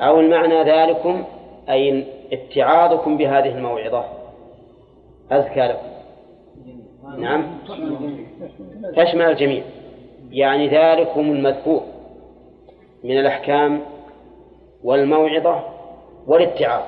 [0.00, 1.24] أو المعنى ذلكم
[1.70, 4.17] أي اتعاظكم بهذه الموعظة؟
[5.30, 5.88] أزكى لكم
[7.18, 7.58] نعم.
[8.96, 9.62] تشمل الجميع.
[10.30, 11.82] يعني ذلكم المذكور
[13.04, 13.80] من الأحكام
[14.84, 15.62] والموعظة
[16.26, 16.82] والاتعاظ.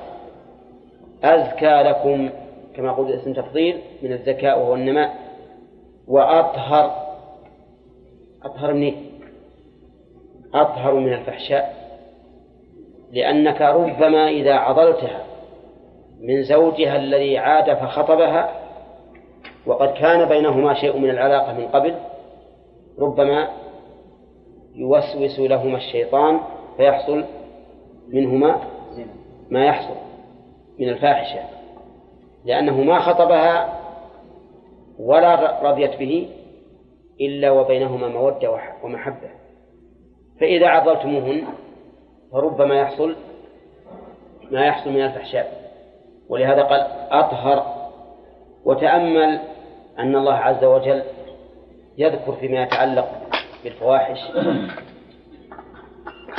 [1.23, 2.29] أزكى لكم
[2.75, 5.15] كما قلت اسم تفضيل من الذكاء وهو النماء.
[6.07, 6.91] وأطهر
[8.43, 9.11] أطهر منين؟
[10.53, 11.81] أطهر من الفحشاء.
[13.11, 15.30] لأنك ربما إذا عضلتها
[16.21, 18.61] من زوجها الذي عاد فخطبها
[19.65, 21.95] وقد كان بينهما شيء من العلاقة من قبل
[22.99, 23.49] ربما
[24.75, 26.39] يوسوس لهما الشيطان
[26.77, 27.23] فيحصل
[28.07, 28.61] منهما
[29.49, 29.95] ما يحصل
[30.79, 31.39] من الفاحشة
[32.45, 33.81] لأنه ما خطبها
[34.99, 36.29] ولا رضيت به
[37.21, 38.51] إلا وبينهما مودة
[38.83, 39.29] ومحبة.
[40.39, 41.43] فإذا عضلتموهن
[42.31, 43.15] فربما يحصل
[44.51, 45.60] ما يحصل من الفحشاء.
[46.31, 47.65] ولهذا قال أطهر
[48.65, 49.39] وتأمل
[49.99, 51.03] أن الله عز وجل
[51.97, 53.09] يذكر فيما يتعلق
[53.63, 54.19] بالفواحش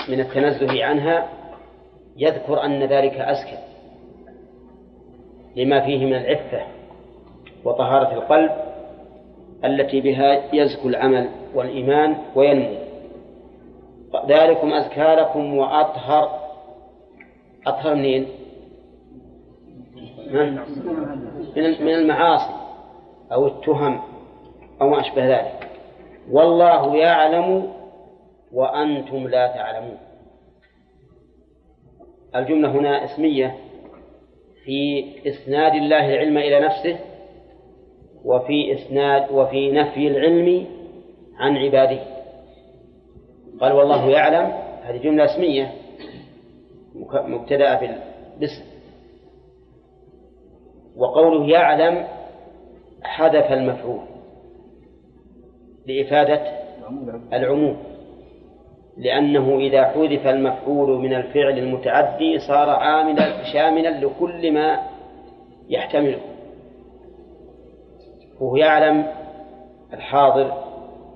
[0.09, 1.29] من التنزه عنها
[2.17, 3.59] يذكر أن ذلك أزكى
[5.57, 6.61] لما فيه من العفة
[7.65, 8.51] وطهارة القلب
[9.65, 12.77] التي بها يزكو العمل والإيمان وينمو
[14.29, 16.41] ذلكم أزكى لكم وأطهر
[17.67, 18.27] أطهر منين؟
[21.81, 22.55] من المعاصي
[23.33, 24.01] أو التهم
[24.81, 25.69] أو ما أشبه ذلك.
[26.31, 27.73] والله يعلم
[28.53, 29.99] وأنتم لا تعلمون.
[32.37, 33.57] الجملة هنا اسمية
[34.65, 36.99] في إسناد الله العلم إلى نفسه
[38.25, 40.67] وفي إسناد وفي نفي العلم
[41.39, 42.01] عن عباده.
[43.61, 44.53] قال والله يعلم
[44.83, 45.73] هذه جملة اسمية
[47.13, 48.72] مبتدأة بالاسم
[50.97, 52.07] وقوله يعلم
[53.03, 54.01] حذف المفعول
[55.87, 56.41] لإفادة
[57.33, 57.77] العموم.
[58.97, 64.79] لأنه إذا حذف المفعول من الفعل المتعدي صار عاملا شاملا لكل ما
[65.69, 66.19] يحتمله.
[68.41, 69.07] وهو يعلم
[69.93, 70.53] الحاضر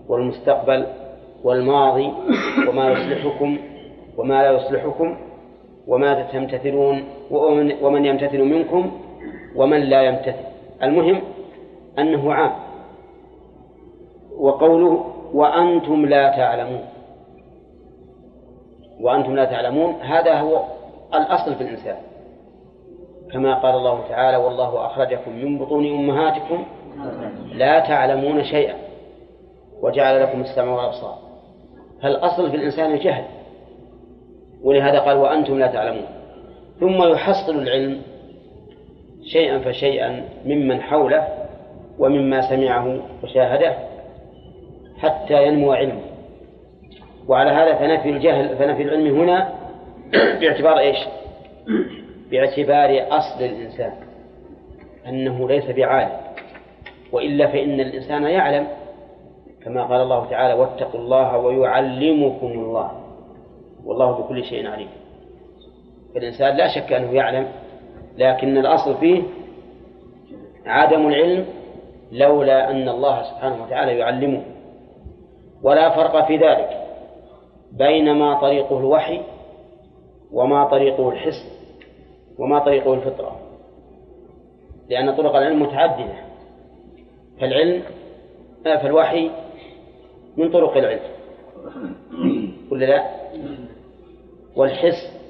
[0.09, 0.87] والمستقبل
[1.45, 2.13] والماضي
[2.69, 3.59] وما يصلحكم
[4.17, 5.17] وما لا يصلحكم
[5.87, 7.05] وماذا تمتثلون
[7.83, 8.91] ومن, يمتثل منكم
[9.57, 10.47] ومن لا يمتثل.
[10.83, 11.23] المهم
[11.99, 12.53] أنه عام.
[14.39, 15.05] وقوله
[15.35, 16.85] وأنتم لا تعلمون.
[19.01, 20.63] وأنتم لا تعلمون هذا هو
[21.15, 21.97] الأصل في الإنسان.
[23.33, 26.65] كما قال الله تعالى والله أخرجكم من بطون أمهاتكم
[27.53, 28.75] لا تعلمون شيئا
[29.83, 31.19] وجعل لكم السمع والأبصار.
[32.03, 33.25] فالأصل في الإنسان الجهل.
[34.63, 36.07] ولهذا قال وأنتم لا تعلمون.
[36.81, 38.03] ثم يحصل العلم
[39.27, 41.29] شيئا فشيئا ممن حوله
[41.99, 43.75] ومما سمعه وشاهده
[44.99, 46.01] حتى ينمو علمه.
[47.29, 49.53] وعلى هذا فنفي الجهل فنفي العلم هنا
[50.41, 50.97] باعتبار إيش؟
[52.31, 53.93] باعتبار أصل الإنسان
[55.09, 56.17] أنه ليس بعالم.
[57.13, 58.67] وإلا فإن الإنسان يعلم
[59.65, 62.91] كما قال الله تعالى واتقوا الله ويعلمكم الله.
[63.85, 64.89] والله بكل شيء عليم.
[66.15, 67.49] فالإنسان لا شك أنه يعلم
[68.19, 69.23] لكن الأصل فيه
[70.67, 71.47] عدم العلم
[72.13, 74.43] لولا أن الله سبحانه وتعالى يعلمه.
[75.63, 76.87] ولا فرق في ذلك
[77.73, 79.21] بين ما طريقه الوحي
[80.33, 81.69] وما طريقه الحس
[82.39, 83.41] وما طريقه الفطرة.
[84.89, 86.15] لأن طرق العلم متعددة.
[87.41, 87.83] فالعلم
[88.65, 89.31] فالوحي
[90.37, 91.01] من طرق العلم.
[92.71, 93.11] ولا لا؟
[94.57, 95.21] والحس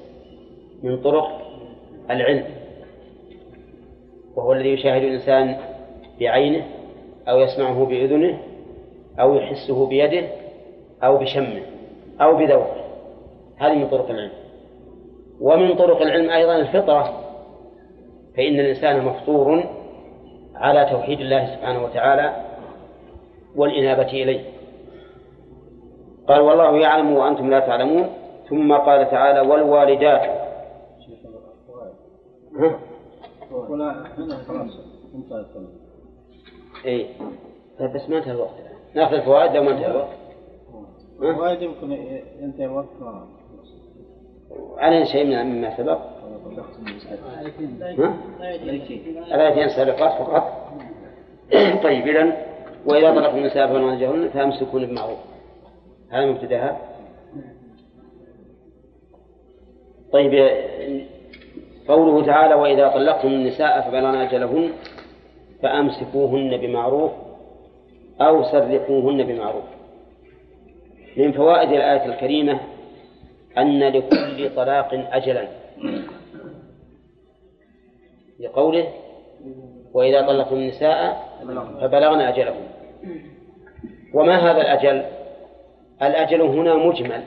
[0.83, 1.41] من طرق
[2.11, 2.66] العلم.
[4.37, 5.57] وهو الذي يشاهد الإنسان
[6.19, 6.65] بعينه
[7.29, 8.39] أو يسمعه بأذنه
[9.19, 10.27] أو يحسه بيده
[11.03, 11.61] أو بشمه
[12.21, 12.75] أو بذوقه.
[13.57, 14.31] هذه من طرق العلم.
[15.41, 17.13] ومن طرق العلم أيضا الفطرة.
[18.37, 19.63] فإن الإنسان مفطور
[20.55, 22.35] على توحيد الله سبحانه وتعالى
[23.55, 24.41] والإنابة إليه.
[26.27, 28.09] قال والله يعلم وأنتم لا تعلمون.
[28.49, 30.47] ثم قال تعالى والوالدات.
[33.51, 34.03] ولا
[34.47, 34.79] خلاص
[35.15, 35.45] انتهى
[36.85, 37.07] اي
[37.79, 38.53] طيب بس ما انتهى الوقت.
[38.95, 40.17] ناخذ الفوائد لو ما انتهى الوقت.
[41.21, 41.91] الفوائد يمكن
[42.41, 42.87] ينتهي الوقت
[44.77, 45.99] علينا شيء من مما سبق؟
[47.99, 48.17] ها؟
[49.35, 50.67] الآيتين سابقات فقط
[51.83, 52.33] طيب إذن
[52.85, 55.19] وإذا طلقتم النساء أجهن فأمسكون بمعروف
[56.09, 56.77] هذا مبتدأها.
[60.11, 60.33] طيب
[61.87, 64.71] قوله تعالى وإذا طلقتم النساء فبلغن أجلهن
[65.63, 67.11] فأمسكوهن بمعروف
[68.21, 69.63] أو سرقوهن بمعروف.
[71.17, 72.59] من فوائد الآية الكريمة
[73.57, 75.47] أن لكل طلاق أجلا.
[78.39, 78.87] لقوله
[79.93, 81.27] وإذا طلقتم النساء
[81.81, 82.67] فبلغن أجلهن.
[84.13, 85.05] وما هذا الأجل؟
[86.01, 87.23] الأجل هنا مجمل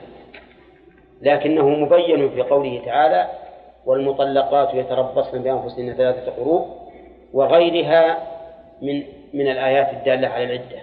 [1.21, 3.27] لكنه مبين في قوله تعالى
[3.85, 6.65] والمطلقات يتربصن بأنفسهن ثلاثة قروء
[7.33, 8.17] وغيرها
[8.81, 9.03] من
[9.33, 10.81] من الآيات الدالة على العدة.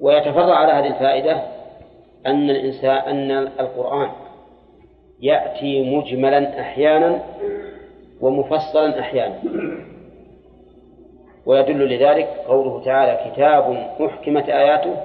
[0.00, 1.42] ويتفرع على هذه الفائدة
[2.26, 4.10] أن الإنسان أن القرآن
[5.20, 7.22] يأتي مجملا أحيانا
[8.20, 9.38] ومفصلا أحيانا.
[11.46, 14.96] ويدل لذلك قوله تعالى كتاب محكمت آياته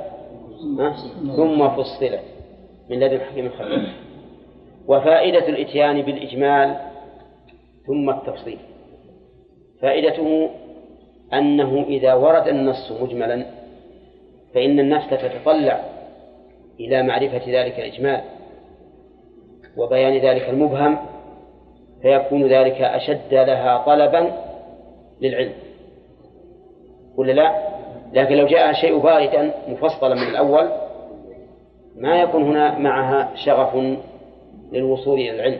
[1.35, 2.19] ثم فصلت.
[2.89, 3.93] من لدن حكيم خبير
[4.87, 6.75] وفائدة الإتيان بالإجمال
[7.87, 8.57] ثم التفصيل
[9.81, 10.49] فائدته
[11.33, 13.45] أنه إذا ورد النص مجملا
[14.53, 15.79] فإن النفس تتطلع
[16.79, 18.21] إلى معرفة ذلك الإجمال
[19.77, 20.97] وبيان ذلك المبهم
[22.01, 24.31] فيكون ذلك أشد لها طلبا
[25.21, 25.53] للعلم
[27.17, 27.71] ولا لا؟
[28.13, 30.69] لكن لو جاء شيء باردا مفصلا من الأول
[31.95, 33.97] ما يكون هنا معها شغف
[34.71, 35.59] للوصول إلى العلم.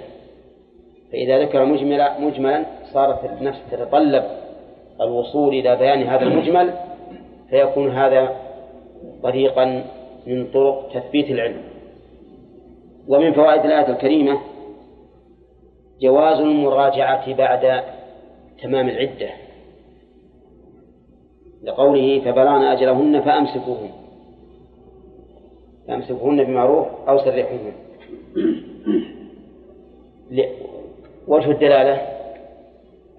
[1.12, 4.24] فإذا ذكر مجملا مجملا صارت النفس تتطلب
[5.01, 6.74] الوصول إلى بيان هذا المجمل
[7.49, 8.36] فيكون هذا
[9.24, 9.86] طريقا
[10.28, 11.62] من طرق تثبيت العلم.
[13.07, 14.41] ومن فوائد الآية الكريمة
[16.01, 17.84] جواز المراجعة بعد
[18.62, 19.30] تمام العدة.
[21.64, 23.89] لقوله فبلغن أجلهن فأمسكوهن.
[25.88, 27.74] فأمسكوهن بمعروف أو سرحوهن.
[31.28, 32.02] وجه الدلالة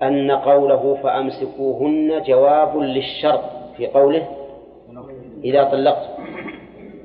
[0.03, 3.45] أن قوله فأمسكوهن جواب للشرط
[3.77, 4.29] في قوله
[5.45, 6.25] إذا طلقتم.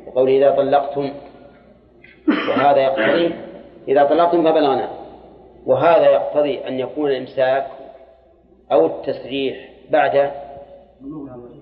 [0.07, 1.11] وقوله إذا طلقتم.
[2.49, 3.35] وهذا يقتضي
[3.87, 4.89] إذا طلقتم فبلغنا.
[5.65, 7.67] وهذا يقتضي أن يكون الإمساك
[8.71, 10.31] أو التسريح بعد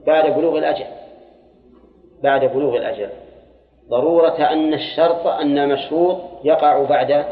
[0.08, 0.86] بعد بلوغ الأجل.
[2.24, 3.10] بعد بلوغ الأجل.
[3.90, 7.26] ضرورة أن الشرط أن مشروط يقع بعد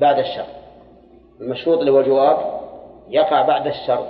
[0.00, 0.46] بعد الشرط.
[1.40, 2.60] المشروط اللي هو الجواب
[3.08, 4.06] يقع بعد الشرط.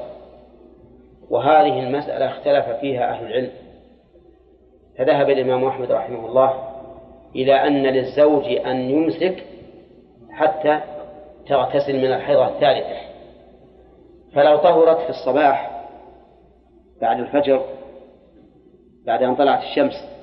[1.31, 3.51] وهذه المسألة اختلف فيها أهل العلم.
[4.99, 6.69] فذهب الإمام أحمد رحمه الله
[7.37, 9.45] إلى أن للزوج أن يمسك
[10.31, 10.81] حتى
[11.49, 12.97] تغتسل من الحيضة الثالثة.
[14.35, 15.85] فلو طهرت في الصباح
[17.01, 17.65] بعد الفجر
[19.07, 20.14] بعد أن طلعت الشمس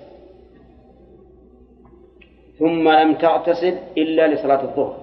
[2.62, 4.98] ثم لم تغتسل إلا لصلاة الظهر.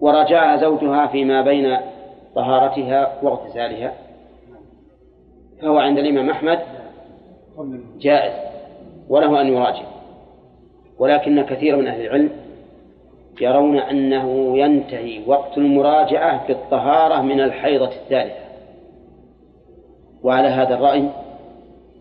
[0.00, 1.76] ورجعها زوجها فيما بين
[2.34, 3.94] طهارتها واغتسالها.
[5.60, 6.58] فهو عند الإمام أحمد
[8.00, 8.32] جائز
[9.08, 9.84] وله أن يراجع.
[10.98, 12.30] ولكن كثير من أهل العلم
[13.40, 18.42] يرون أنه ينتهي وقت المراجعة بالطهارة من الحيضة الثالثة.
[20.22, 21.08] وعلى هذا الرأي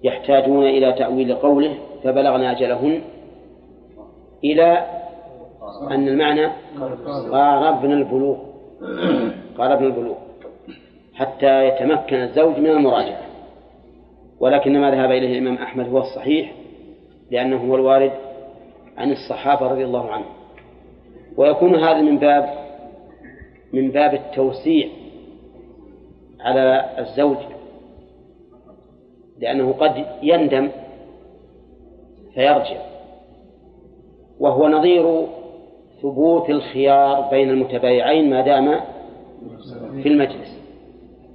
[0.03, 3.01] يحتاجون إلى تأويل قوله فبلغنا أجلهن
[4.43, 4.85] إلى
[5.91, 6.47] أن المعنى
[7.31, 8.37] قاربنا البلوغ.
[9.57, 10.15] قاربنا البلوغ.
[11.13, 13.21] حتى يتمكن الزوج من المراجعة.
[14.39, 16.53] ولكن ما ذهب إليه الإمام أحمد هو الصحيح
[17.31, 18.11] لأنه هو الوارد
[18.97, 20.33] عن الصحابة رضي الله عنهم.
[21.37, 22.49] ويكون هذا من باب
[23.73, 24.87] من باب التوسيع
[26.39, 27.37] على الزوج
[29.39, 30.69] لأنه قد يندم
[32.33, 32.90] فيرجع.
[34.41, 35.27] وهو نظير
[36.01, 38.79] ثبوت الخيار بين المتبايعين ما دام
[40.03, 40.61] في المجلس.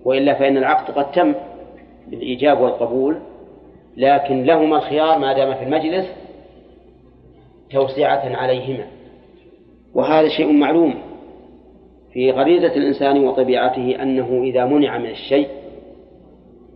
[0.05, 1.35] وإلا فإن العقد قد تم
[2.07, 3.19] بالإيجاب والقبول
[3.97, 6.07] لكن لهما الخيار ما دام في المجلس
[7.71, 8.87] توسعة عليهما.
[9.95, 10.95] وهذا شيء معلوم
[12.13, 15.49] في غريزة الإنسان وطبيعته أنه إذا منع من الشيء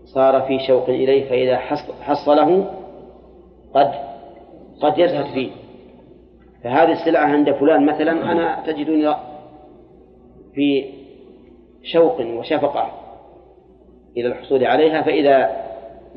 [0.04, 1.56] صار في شوق إليه فإذا
[2.02, 2.70] حصله
[3.74, 3.92] قد
[4.80, 5.59] قد يزهد فيه.
[6.64, 9.14] فهذه السلعة عند فلان مثلا أنا تجدني
[10.54, 10.84] في
[11.82, 12.90] شوق وشفقة
[14.16, 15.50] إلى الحصول عليها فإذا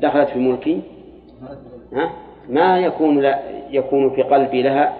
[0.00, 0.82] دخلت في ملكي
[1.92, 2.12] ها
[2.48, 3.40] ما يكون لا
[3.70, 4.96] يكون في قلبي لها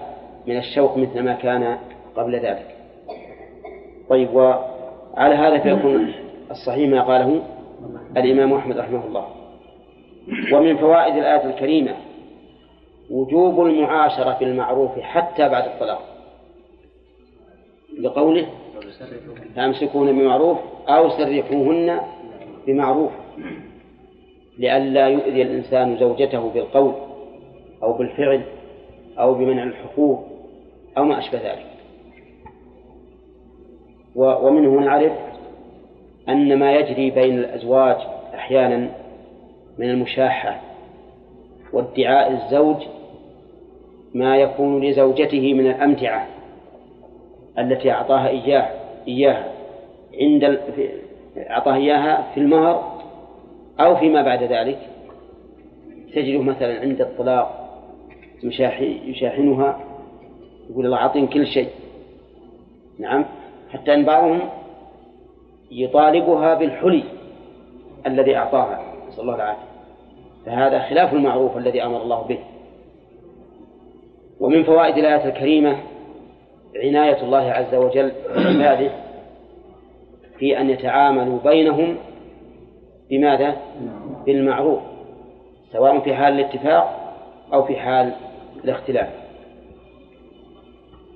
[0.47, 1.77] من الشوق مثل ما كان
[2.15, 2.75] قبل ذلك.
[4.09, 6.13] طيب وعلى هذا فيكون
[6.51, 7.41] الصحيح ما قاله
[8.17, 9.25] الإمام أحمد رحمه الله.
[10.53, 11.91] ومن فوائد الآية الكريمة
[13.09, 16.01] وجوب المعاشرة بالمعروف حتى بعد الطلاق.
[17.99, 18.47] لقوله
[19.55, 20.57] فأمسكون بمعروف
[20.89, 21.99] أو سرحوهن
[22.67, 23.11] بمعروف
[24.57, 26.93] لئلا يؤذي الإنسان زوجته بالقول
[27.83, 28.41] أو بالفعل
[29.19, 30.23] أو بمنع الحقوق
[30.97, 31.65] أو ما أشبه ذلك.
[34.15, 35.11] ومنه نعرف
[36.29, 37.97] أن ما يجري بين الأزواج
[38.35, 38.89] أحيانا
[39.77, 40.61] من المشاحة
[41.73, 42.75] وادعاء الزوج
[44.15, 46.27] ما يكون لزوجته من الأمتعة
[47.59, 48.69] التي أعطاها إياه
[49.07, 49.51] إياها
[50.21, 50.59] عند
[51.37, 53.01] أعطاها إياها في المهر
[53.79, 54.79] أو فيما بعد ذلك.
[56.13, 57.61] تجده مثلا عند الطلاق
[59.05, 59.79] يشاحنها
[60.69, 61.69] يقول الله أعطيني كل شيء.
[62.99, 63.25] نعم.
[63.69, 64.39] حتى أن بعضهم
[65.71, 67.03] يطالبها بالحلي
[68.07, 68.81] الذي أعطاها.
[69.07, 69.65] نسأل الله العافية.
[70.45, 72.39] فهذا خلاف المعروف الذي أمر الله به.
[74.39, 75.77] ومن فوائد الآية الكريمة
[76.83, 78.91] عناية الله عز وجل بعباده
[80.39, 81.97] في أن يتعاملوا بينهم
[83.09, 83.55] بماذا؟
[84.25, 84.79] بالمعروف
[85.71, 87.15] سواء في حال الاتفاق
[87.53, 88.13] أو في حال
[88.63, 89.09] الاختلاف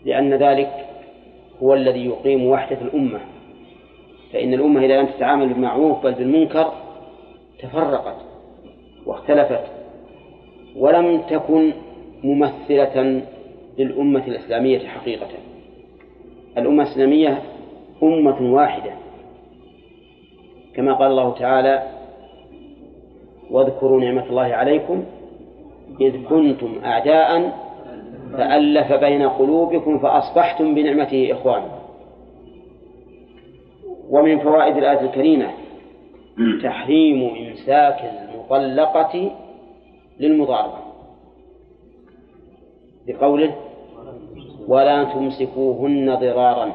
[0.05, 0.85] لأن ذلك
[1.63, 3.19] هو الذي يقيم وحدة الأمة
[4.33, 6.73] فإن الأمة إذا لم تتعامل بالمعروف بل بالمنكر
[7.59, 8.17] تفرقت
[9.05, 9.63] واختلفت
[10.75, 11.73] ولم تكن
[12.23, 13.21] ممثلة
[13.77, 15.27] للأمة الإسلامية حقيقة.
[16.57, 17.41] الأمة الإسلامية
[18.03, 18.91] أمة واحدة.
[20.75, 21.83] كما قال الله تعالى
[23.51, 25.03] واذكروا نعمة الله عليكم
[26.01, 27.53] إذ كنتم أعداء
[28.33, 31.79] فألف بين قلوبكم فأصبحتم بنعمته إخوانا.
[34.09, 35.51] ومن فوائد الآية الكريمة
[36.63, 39.31] تحريم إمساك المطلقة
[40.19, 40.88] للمضاربة.
[43.09, 43.55] بقوله
[44.67, 46.73] ولا تمسكوهن ضرارا.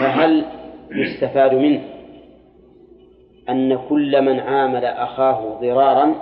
[0.00, 0.44] فهل
[0.90, 1.84] يستفاد منه
[3.48, 6.14] أن كل من عامل أخاه ضرارا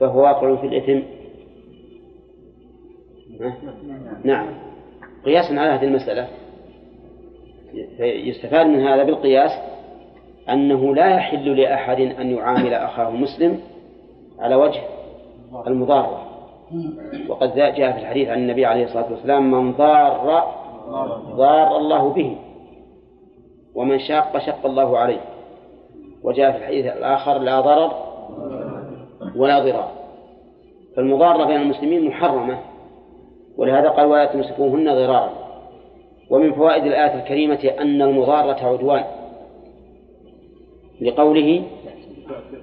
[0.00, 1.02] فهو واقع في الإثم؟
[4.24, 4.46] نعم.
[5.24, 6.28] قياسا على هذه المسألة.
[8.00, 9.50] يستفاد من هذا بالقياس
[10.48, 13.60] أنه لا يحل لأحد أن يعامل أخاه مسلم
[14.38, 14.80] على وجه
[15.66, 16.22] المضارة
[17.28, 20.44] وقد جاء في الحديث عن النبي عليه الصلاة والسلام من ضار
[21.36, 22.36] ضار الله به
[23.74, 25.20] ومن شاق شق الله عليه.
[26.22, 27.92] وجاء في الحديث الآخر لا ضرر
[29.36, 29.90] ولا ضرار.
[30.96, 32.58] فالمضارة بين المسلمين محرمة
[33.56, 35.30] ولهذا قال ولا تمسكوهن ضرارا.
[36.30, 39.04] ومن فوائد الآية الكريمة أن المضارة عدوان
[41.00, 41.62] لقوله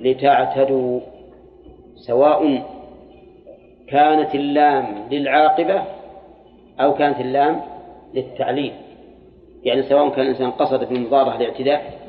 [0.02, 1.00] لتعتدوا
[1.96, 2.64] سواء
[3.90, 5.84] كانت اللام للعاقبة
[6.80, 7.62] أو كانت اللام
[8.14, 8.74] للتعليل.
[9.64, 12.00] يعني سواء كان الإنسان قصد في المضارة الاعتداء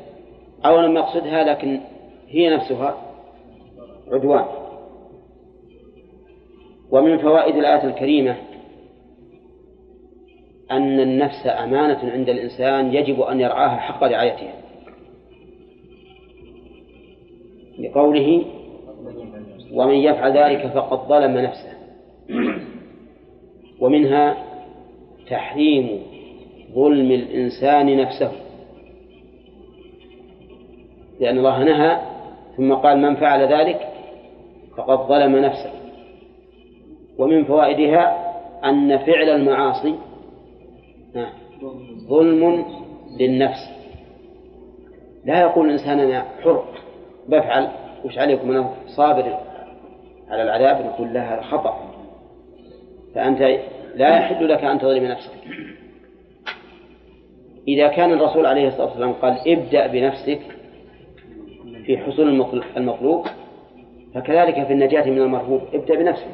[0.65, 1.79] أو لم يقصدها لكن
[2.27, 2.97] هي نفسها
[4.11, 4.45] عدوان.
[6.91, 8.35] ومن فوائد الآية الكريمة
[10.71, 14.53] أن النفس أمانة عند الإنسان يجب أن يرعاها حق رعايتها.
[17.79, 18.45] لقوله
[19.73, 21.70] ومن يفعل ذلك فقد ظلم نفسه.
[23.81, 24.37] ومنها
[25.29, 26.01] تحريم
[26.73, 28.31] ظلم الإنسان نفسه.
[31.19, 31.99] لأن الله نهى
[32.57, 33.87] ثم قال من فعل ذلك
[34.77, 35.71] فقد ظلم نفسه.
[37.17, 38.31] ومن فوائدها
[38.65, 39.95] أن فعل المعاصي
[42.07, 42.65] ظلم
[43.19, 43.71] للنفس.
[45.25, 46.63] لا يقول الإنسان أنا حر
[47.27, 47.67] بفعل
[48.05, 49.37] وش عليكم؟ أنا صابر
[50.29, 51.90] على العذاب نقول له هذا خطأ.
[53.15, 53.39] فأنت
[53.95, 55.31] لا يحل لك أن تظلم نفسك.
[57.67, 60.39] إذا كان الرسول عليه الصلاة والسلام قال ابدأ بنفسك
[61.85, 63.25] في حصول المطلوب
[64.15, 66.27] فكذلك في النجاة من المرهوب ابدأ بنفسك.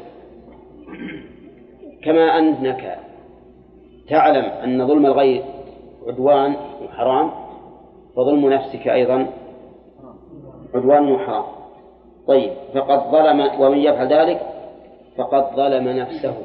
[2.04, 3.00] كما أنك
[4.10, 5.44] تعلم أن ظلم الغير
[6.08, 6.56] عدوان
[6.86, 7.32] وحرام
[8.16, 9.28] فظلم نفسك أيضا
[10.76, 11.44] عدوان وحرام.
[12.28, 14.42] طيب فقد ظلم ومن يفعل ذلك
[15.18, 16.38] فقد ظلم نفسه.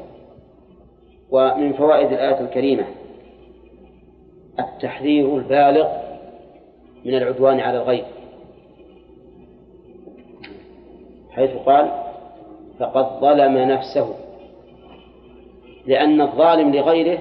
[1.33, 2.83] ومن فوائد الآية الكريمة
[4.59, 5.87] التحذير البالغ
[7.05, 8.05] من العدوان على الغير.
[11.31, 11.91] حيث قال
[12.79, 14.13] فقد ظلم نفسه.
[15.85, 17.19] لأن الظالم لغيره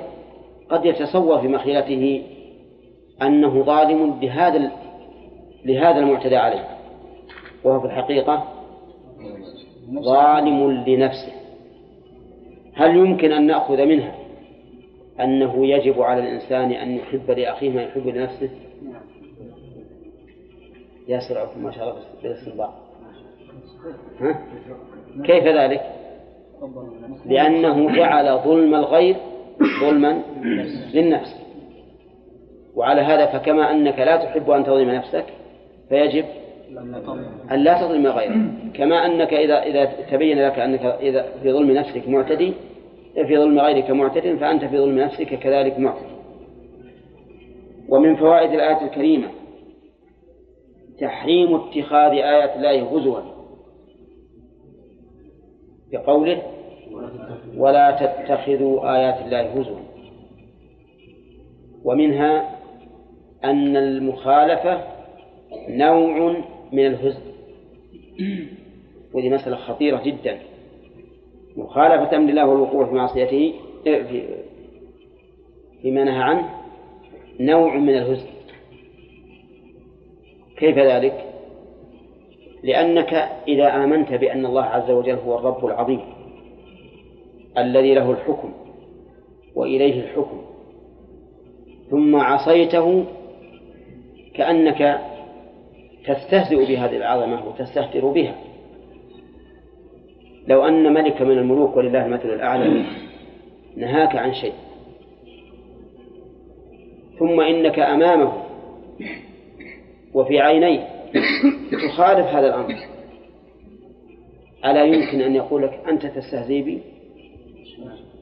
[0.71, 2.23] قد يتصور في مخيلته
[3.23, 4.71] أنه ظالم لهذا ال-
[5.65, 6.69] لهذا المعتدى عليه.
[7.65, 8.45] وهو في الحقيقة
[10.05, 11.33] ظالم لنفسه.
[12.75, 14.15] هل يمكن أن نأخذ منها
[15.21, 18.51] أنه يجب على الإنسان أن يحب لأخيه ما يحب لنفسه
[21.09, 22.73] يا سرعكم ما شاء الله بالاستنباط
[24.21, 24.41] ها؟
[25.25, 25.83] كيف ذلك؟
[27.27, 29.17] لأنه جعل ظلم الغير
[29.81, 30.23] ظلما
[30.95, 31.43] للنفس
[32.75, 35.25] وعلى هذا فكما أنك لا تحب أن تظلم نفسك
[35.89, 36.25] فيجب
[37.53, 38.37] أن لا تظلم غيرك.
[38.75, 42.53] كما أنك إذا إذا تبين لك أنك إذا في ظلم نفسك معتدي
[43.15, 46.13] في ظلم غيرك معتد فأنت في ظلم نفسك كذلك معتدي
[47.89, 49.29] ومن فوائد الآية الكريمة
[51.01, 53.21] تحريم اتخاذ آيات الله هزوا.
[55.93, 56.43] بقوله
[57.57, 59.79] ولا تتخذوا آيات الله هزوا.
[61.85, 62.59] ومنها
[63.45, 64.81] أن المخالفة
[65.69, 66.43] نوع
[66.73, 67.21] من الهزء
[69.15, 70.39] وهذه مسألة خطيرة جدا.
[71.57, 73.53] مخالفة أمر الله والوقوع في معصيته
[73.85, 74.23] في
[75.83, 76.49] فيما نهى عنه
[77.41, 78.29] نوع من الهزء
[80.57, 81.33] كيف ذلك؟
[82.63, 83.15] لأنك
[83.49, 86.01] إذا آمنت بأن الله عز وجل هو الرب العظيم
[87.59, 88.53] الذي له الحكم
[89.55, 90.41] وإليه الحكم
[91.91, 93.05] ثم عصيته
[94.35, 95.01] كأنك
[96.07, 98.35] تستهزئ بهذه العظمة وتستهتر بها.
[100.49, 102.85] لو أن ملك من الملوك ولله المثل الأعلى
[103.77, 104.53] نهاك عن شيء.
[107.19, 108.33] ثم إنك أمامه
[110.15, 110.89] وفي عينيه
[111.89, 112.75] تخالف هذا الأمر.
[114.65, 116.81] ألا يمكن أن يقول لك أنت تستهزئ بي؟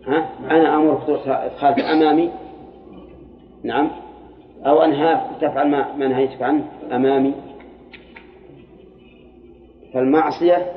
[0.06, 1.00] ها؟ أنا أمرك
[1.56, 2.30] تخالف أمامي؟
[3.64, 3.90] نعم.
[4.66, 7.34] أو أنهاك تفعل ما, نهيتك عنه أمامي؟
[9.94, 10.72] فالمعصية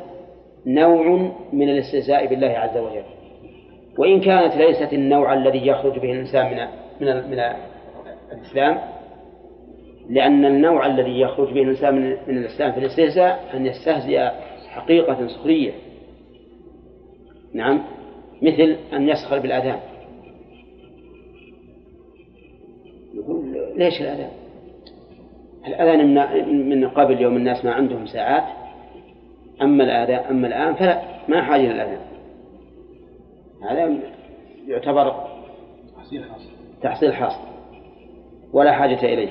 [0.65, 3.03] نوع من الاستهزاء بالله عز وجل.
[3.97, 6.67] وإن كانت ليست النوع الذي يخرج به الإنسان من
[6.99, 7.39] من من
[8.31, 8.79] الإسلام
[10.09, 14.29] لأن النوع الذي يخرج به الإنسان من, من الإسلام في الاستهزاء أن يستهزئ
[14.69, 15.71] حقيقة سخرية.
[17.53, 17.83] نعم
[18.41, 19.79] مثل أن يسخر بالأذان.
[23.13, 24.31] يقول ليش الأذان؟
[25.67, 26.13] الأذان
[26.69, 28.62] من قبل يوم الناس ما عندهم ساعات
[29.61, 31.99] أما الآذان أما الآن فلا ما حاجة للأذان
[33.69, 33.97] هذا
[34.67, 35.13] يعتبر
[36.81, 37.41] تحصيل حاصل.
[38.53, 39.29] ولا حاجة إليه.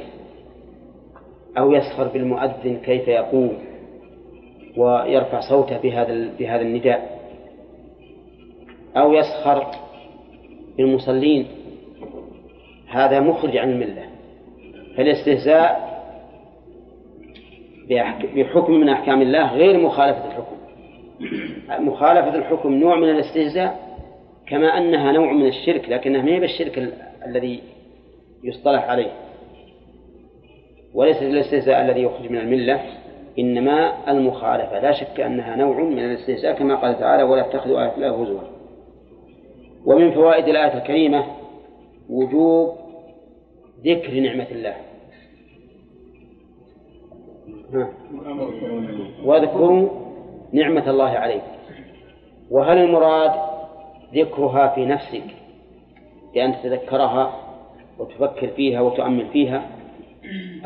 [1.59, 3.59] أو يسخر بالمؤذن كيف يقوم
[4.77, 7.21] ويرفع صوته بهذا بهذا النداء.
[8.97, 9.67] أو يسخر
[10.77, 11.47] بالمصلين.
[12.89, 14.03] هذا مخرج عن الملة.
[14.97, 15.92] فالاستهزاء
[18.37, 20.57] بحكم من أحكام الله غير مخالفة الحكم.
[21.87, 23.99] مخالفة الحكم نوع من الاستهزاء
[24.49, 26.93] كما أنها نوع من الشرك لكنها ما هي بالشرك ال-
[27.27, 27.61] الذي
[28.45, 29.11] يصطلح عليه.
[30.95, 32.81] وليس الاستهزاء الذي يخرج من الملة
[33.39, 34.81] إنما المخالفة.
[34.81, 38.41] لا شك أنها نوع من الاستهزاء كما قال تعالى ولا تتخذوا آيات الله هزوا
[39.87, 41.25] ومن فوائد الآية الكريمة
[42.11, 42.73] وجوب
[43.87, 44.75] ذكر نعمة الله.
[49.25, 49.89] واذكروا
[50.53, 51.47] نعمة الله عليكم
[52.51, 53.33] وهل المراد
[54.15, 55.25] ذكرها في نفسك؟
[56.35, 57.33] بأن تتذكرها
[57.99, 59.67] وتفكر فيها وتؤمل فيها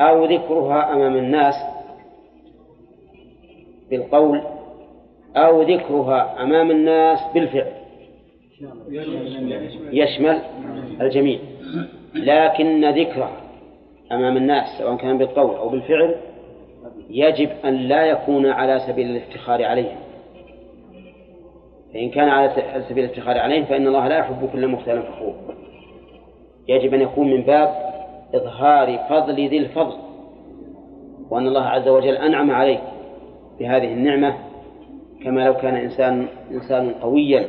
[0.01, 1.55] أو ذكرها أمام الناس
[3.89, 4.41] بالقول
[5.35, 7.71] أو ذكرها أمام الناس بالفعل.
[9.91, 10.41] يشمل
[11.01, 11.39] الجميع.
[12.15, 13.31] لكن ذكره
[14.11, 16.15] أمام الناس سواء كان بالقول أو بالفعل
[17.09, 19.97] يجب أن لا يكون على سبيل الافتخار عليهم.
[21.93, 22.51] فإن كان على
[22.89, 25.35] سبيل الافتخار عليهم فإن الله لا يحب كل مختال فخور.
[26.67, 27.69] يجب أن يكون من باب
[28.35, 29.97] إظهار فضل ذي الفضل
[31.29, 32.81] وأن الله عز وجل أنعم عليك
[33.59, 34.37] بهذه النعمة.
[35.23, 37.47] كما لو كان إنسان إنسان قويا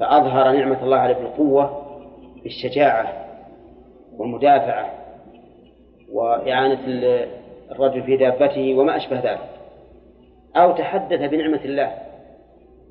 [0.00, 1.82] فأظهر نعمة الله عليه بالقوة
[2.42, 3.12] بالشجاعة
[4.18, 4.90] والمدافعة
[6.12, 6.78] وإعانة
[7.72, 9.48] الرجل في دابته وما أشبه ذلك.
[10.56, 11.92] أو تحدث بنعمة الله.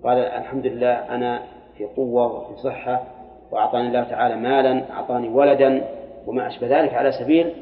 [0.03, 1.41] قال الحمد لله أنا
[1.77, 3.03] في قوة وفي صحة
[3.51, 5.83] وأعطاني الله تعالى مالا أعطاني ولدا
[6.27, 7.53] وما أشبه ذلك على سبيل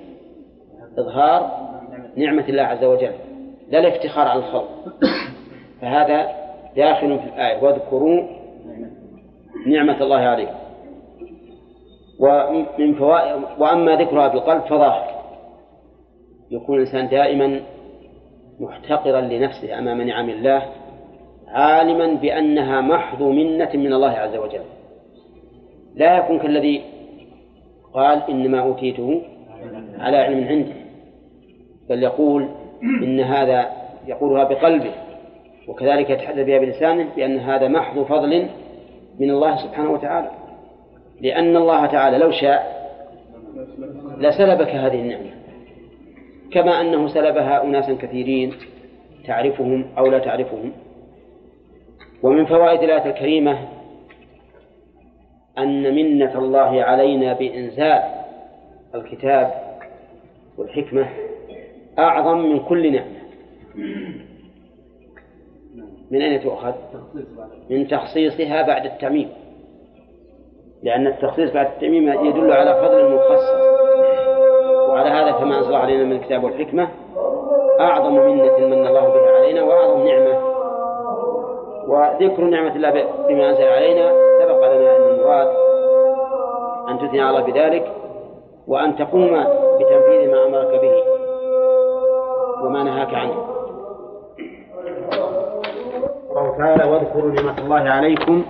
[0.98, 1.70] إظهار
[2.16, 3.12] نعمة الله عز وجل.
[3.70, 4.70] لا الافتخار على الخلق.
[5.82, 6.28] فهذا
[6.76, 7.64] داخل في الآية.
[7.64, 8.24] واذكروا
[9.68, 10.56] نعمة الله عليكم.
[12.20, 15.19] ومن فوائد وأما ذكرها بالقلب فظاهر
[16.52, 17.62] يكون الإنسان دائما
[18.60, 20.64] محتقرا لنفسه أمام نعم الله
[21.48, 24.62] عالما بأنها محض منة من الله عز وجل.
[25.96, 26.82] لا يكون كالذي
[27.94, 29.22] قال إنما أوتيته
[30.00, 30.74] على علم عنده
[31.90, 32.48] بل يقول
[32.84, 33.70] إن هذا
[34.08, 34.92] يقولها بقلبه
[35.68, 38.48] وكذلك يتحدث بها بلسانه بأن هذا محض فضل
[39.20, 40.32] من الله سبحانه وتعالى.
[41.22, 42.90] لأن الله تعالى لو شاء
[44.18, 45.39] لسلبك هذه النعمة.
[46.52, 48.54] كما أنه سلبها أناسا كثيرين
[49.28, 50.72] تعرفهم أو لا تعرفهم.
[52.24, 53.68] ومن فوائد الآية الكريمة
[55.58, 58.04] أن منة الله علينا بإنزال
[58.96, 59.54] الكتاب
[60.58, 61.10] والحكمة
[62.00, 63.20] أعظم من كل نعمة.
[66.12, 66.74] من أين تؤخذ؟
[67.70, 69.30] من تخصيصها بعد التعميم.
[70.84, 73.70] لأن التخصيص بعد التعميم يدل على فضل مخصص
[74.90, 76.88] وعلى هذا فما أنزل علينا من الكتاب والحكمة.
[77.80, 80.40] أعظم منة من الله بها علينا وأعظم نعمة.
[81.88, 84.12] وذكر نعمة الله بما أنزل علينا.
[84.40, 85.48] سبق لنا أن المراد
[86.90, 87.92] أن تثني على بذلك
[88.68, 89.46] وأن تقوم
[89.80, 90.94] بتنفيذ ما أمرك به
[92.64, 93.34] وما نهاك عنه.
[96.36, 98.44] قال تعالى واذكروا نعمة الله عليكم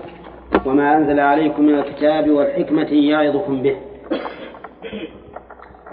[0.65, 3.77] وما أنزل عليكم من الكتاب والحكمة يعظكم به.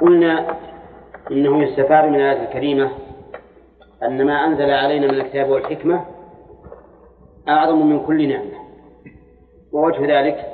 [0.07, 0.57] قلنا
[1.31, 2.91] إنه يستفاد من الآية الكريمة
[4.03, 6.05] أن ما أنزل علينا من الكتاب والحكمة
[7.49, 8.53] أعظم من كل نعمة.
[9.73, 10.47] ووجه ذلك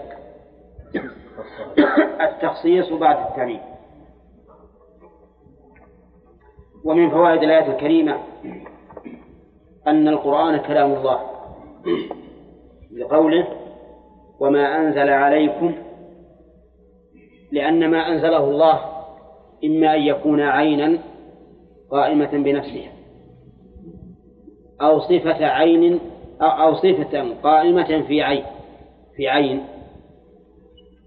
[2.20, 3.60] التخصيص بعد التعميم
[6.84, 8.18] ومن فوائد الآية الكريمة
[9.86, 11.20] أن القرآن كلام الله
[12.96, 13.48] لقوله
[14.40, 15.74] وما أنزل عليكم
[17.52, 18.91] لأن ما أنزله الله
[19.64, 20.98] إما أن يكون عينا
[21.90, 22.92] قائمة بنفسها
[24.80, 26.00] أو صفة عين
[26.40, 28.44] أو صفة قائمة في عين
[29.16, 29.64] في عين.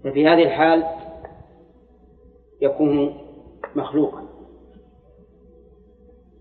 [0.04, 0.84] ففي هذه الحال
[2.62, 3.14] يكون
[3.76, 4.22] مخلوقا.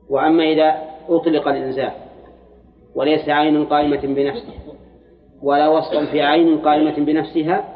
[0.09, 1.91] وأما إذا أطلق الإنزال
[2.95, 4.53] وليس عين قائمة بنفسه
[5.41, 7.75] ولا وصف في عين قائمة بنفسها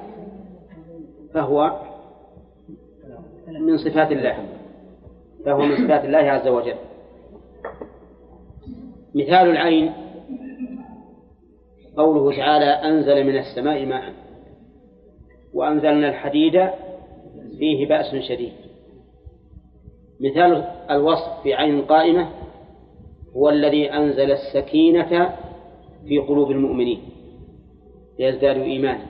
[1.34, 1.89] فهو
[3.50, 4.38] من صفات الله.
[5.46, 6.76] فهو من صفات الله عز وجل.
[9.16, 9.94] مثال العين.
[11.98, 14.14] قوله تعالى أنزل من السماء ماء.
[15.54, 16.70] وأنزلنا الحديد
[17.60, 18.54] فيه بأس شديد.
[20.20, 22.30] مثال الوصف في عين قائمة
[23.36, 25.36] هو الذي أنزل السكينة
[26.08, 27.02] في قلوب المؤمنين.
[28.20, 29.06] ليزدادوا إيمانا.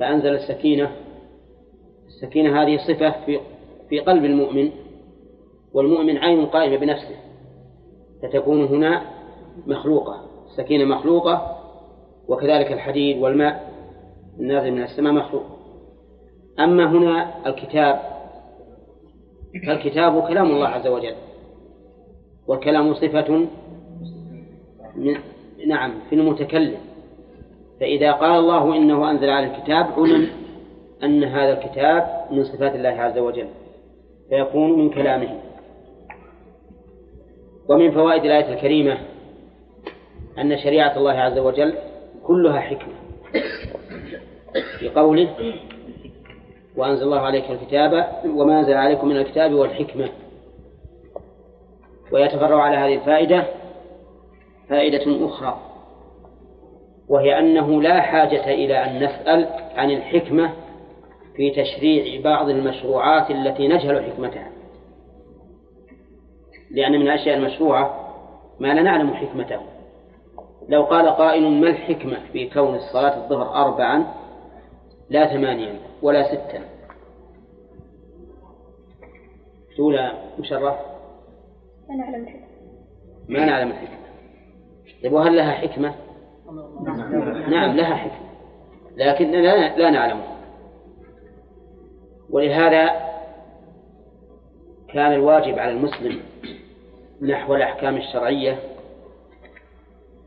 [0.00, 0.90] فأنزل السكينة
[2.22, 3.40] السكينة هذه صفة في
[3.88, 4.70] في قلب المؤمن
[5.74, 7.16] والمؤمن عين قائمة بنفسه
[8.22, 9.02] فتكون هنا
[9.66, 11.56] مخلوقة السكينة مخلوقة
[12.28, 13.72] وكذلك الحديد والماء
[14.40, 15.42] النازل من السماء مخلوق.
[16.60, 18.00] أما هنا الكتاب
[19.66, 21.14] فالكتاب كلام الله عز وجل
[22.46, 23.46] والكلام صفة
[24.96, 25.16] من
[25.66, 26.78] نعم في المتكلم.
[27.80, 30.41] فإذا قال الله إنه أنزل على الكتاب علم
[31.04, 33.48] أن هذا الكتاب من صفات الله عز وجل
[34.28, 35.40] فيكون من كلامه.
[37.68, 38.98] ومن فوائد الآية الكريمة
[40.38, 41.74] أن شريعة الله عز وجل
[42.26, 42.94] كلها حكمة.
[44.78, 45.54] في قوله
[46.76, 50.08] وأنزل الله عليك الكتاب وما أنزل عليكم من الكتاب والحكمة.
[52.12, 53.44] ويتفرع على هذه الفائدة
[54.68, 55.58] فائدة أخرى
[57.08, 60.52] وهي أنه لا حاجة إلى أن نسأل عن الحكمة
[61.36, 64.52] في تشريع بعض المشروعات التي نجهل حكمتها.
[66.70, 68.14] لأن من الأشياء المشروعة
[68.60, 69.60] ما لا نعلم حكمته.
[70.68, 74.14] لو قال قائل ما الحكمة في كون الصلاة الظهر أربعا؟
[75.10, 76.60] لا ثمانيا ولا ستا.
[79.76, 79.98] تقول
[80.38, 80.76] مشرف؟
[81.88, 82.46] لا نعلم الحكمة.
[83.28, 84.02] ما نعلم الحكمة.
[85.02, 85.94] طيب وهل لها حكمة؟
[87.48, 87.76] نعم.
[87.76, 88.28] لها حكمة.
[88.96, 90.31] لكن لا, لا نعلمها
[92.30, 92.90] ولهذا
[94.88, 96.20] كان الواجب على المسلم
[97.22, 98.58] نحو الأحكام الشرعية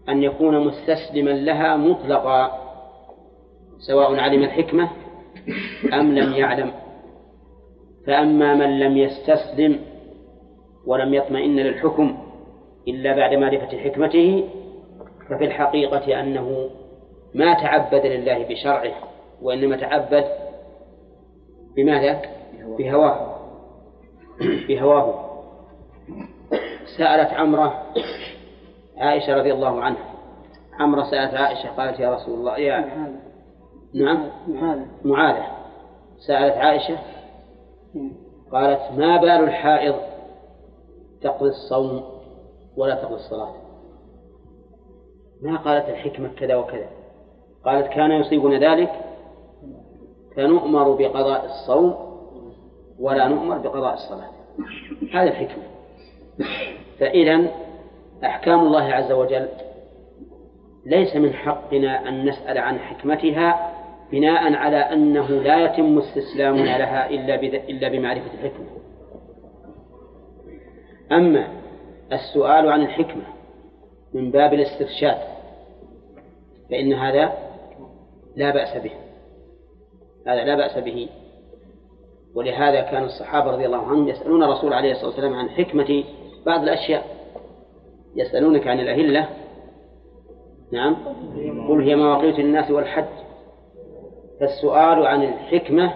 [0.09, 2.51] أن يكون مستسلما لها مطلقا
[3.79, 4.89] سواء علم الحكمة
[5.93, 6.71] أم لم يعلم.
[8.07, 9.79] فأما من لم يستسلم
[10.85, 12.17] ولم يطمئن للحكم
[12.87, 14.49] إلا بعد معرفة حكمته
[15.29, 16.69] ففي الحقيقة أنه
[17.33, 18.93] ما تعبد لله بشرعه
[19.41, 20.25] وإنما تعبد
[21.75, 22.21] بماذا؟
[22.77, 23.35] بهواه.
[24.67, 25.25] بهواه.
[26.97, 27.83] سألت عمرة
[28.97, 30.05] عائشة رضي الله عنها.
[30.79, 32.79] عمرة سألت عائشة قالت يا رسول الله يا
[33.93, 34.29] نعم.
[34.47, 35.47] معاذ معاذة.
[36.27, 36.97] سألت عائشة
[38.51, 39.95] قالت ما بال الحائض
[41.21, 42.03] تقضي الصوم
[42.77, 43.53] ولا تقضي الصلاة؟
[45.41, 46.89] ما قالت الحكمة كذا وكذا.
[47.65, 48.91] قالت كان يصيبنا ذلك
[50.35, 51.95] فنؤمر بقضاء الصوم
[52.99, 54.29] ولا نؤمر بقضاء الصلاة.
[55.13, 55.63] هذه الحكمة.
[56.99, 57.47] فإذا
[58.23, 59.47] أحكام الله عز وجل
[60.85, 63.71] ليس من حقنا أن نسأل عن حكمتها
[64.11, 67.35] بناء على أنه لا يتم استسلامنا لها إلا
[67.69, 68.67] إلا بمعرفة الحكمة.
[71.11, 71.47] أما
[72.13, 73.23] السؤال عن الحكمة
[74.13, 75.17] من باب الاسترشاد
[76.69, 77.33] فإن هذا
[78.35, 79.04] لا بأس به.
[80.27, 81.09] هذا لا بأس به.
[82.35, 86.03] ولهذا كان الصحابة رضي الله عنهم يسألون الرسول عليه الصلاة والسلام عن حكمة
[86.45, 87.05] بعض الأشياء.
[88.15, 89.29] يسألونك عن الأهلة.
[90.71, 90.95] نعم.
[91.69, 93.05] قل هي مواقيت الناس والحج.
[94.39, 95.93] فالسؤال عن الحكمة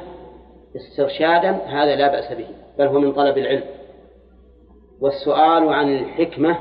[0.76, 2.47] استرشادا هذا لا بأس به
[2.77, 3.64] بل هو من طلب العلم.
[5.01, 6.60] والسؤال عن الحكمة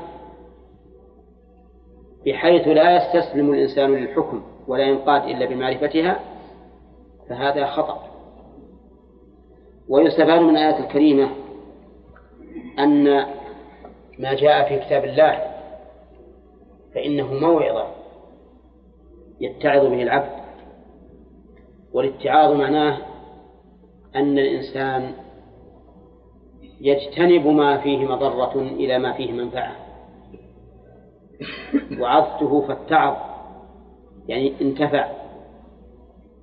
[2.25, 6.19] بحيث لا يستسلم الإنسان للحكم ولا ينقاد إلا بمعرفتها
[7.29, 8.09] فهذا خطأ.
[9.89, 11.29] ويستفاد من الآية الكريمة
[12.79, 13.03] أن
[14.19, 15.41] ما جاء في كتاب الله
[16.95, 17.87] فإنه موعظة
[19.41, 20.39] يتعظ به العبد
[21.93, 22.97] والاتعاظ معناه
[24.15, 25.13] أن الإنسان
[26.81, 29.75] يجتنب ما فيه مضرة إلى ما فيه منفعة.
[31.99, 33.15] وعظته فاتعظ
[34.27, 35.18] يعني انتفع.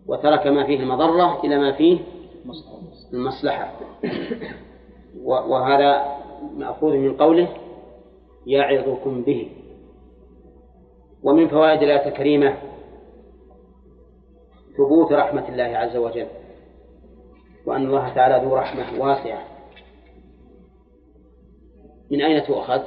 [0.08, 1.98] وترك ما فيه المضرة إلى ما فيه
[3.12, 3.72] المصلحة.
[5.24, 6.16] وهذا
[6.56, 7.48] مأخوذ من قوله
[8.46, 9.50] يعظكم به.
[11.22, 12.56] ومن فوائد الآية الكريمة
[14.76, 16.26] ثبوت رحمة الله عز وجل
[17.66, 19.42] وأن الله تعالى ذو رحمة واسعة.
[22.10, 22.82] من أين تؤخذ؟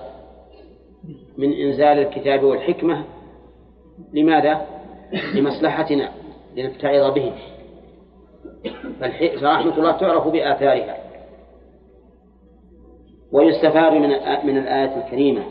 [1.37, 3.05] من إنزال الكتاب والحكمة.
[4.13, 4.67] لماذا؟
[5.35, 6.18] لمصلحتنا.
[6.59, 7.33] لنتعظ به.
[9.39, 10.97] فرحمة الله تعرف بآثارها.
[13.31, 14.09] ويستفاد من
[14.43, 15.43] من الآية الكريمة.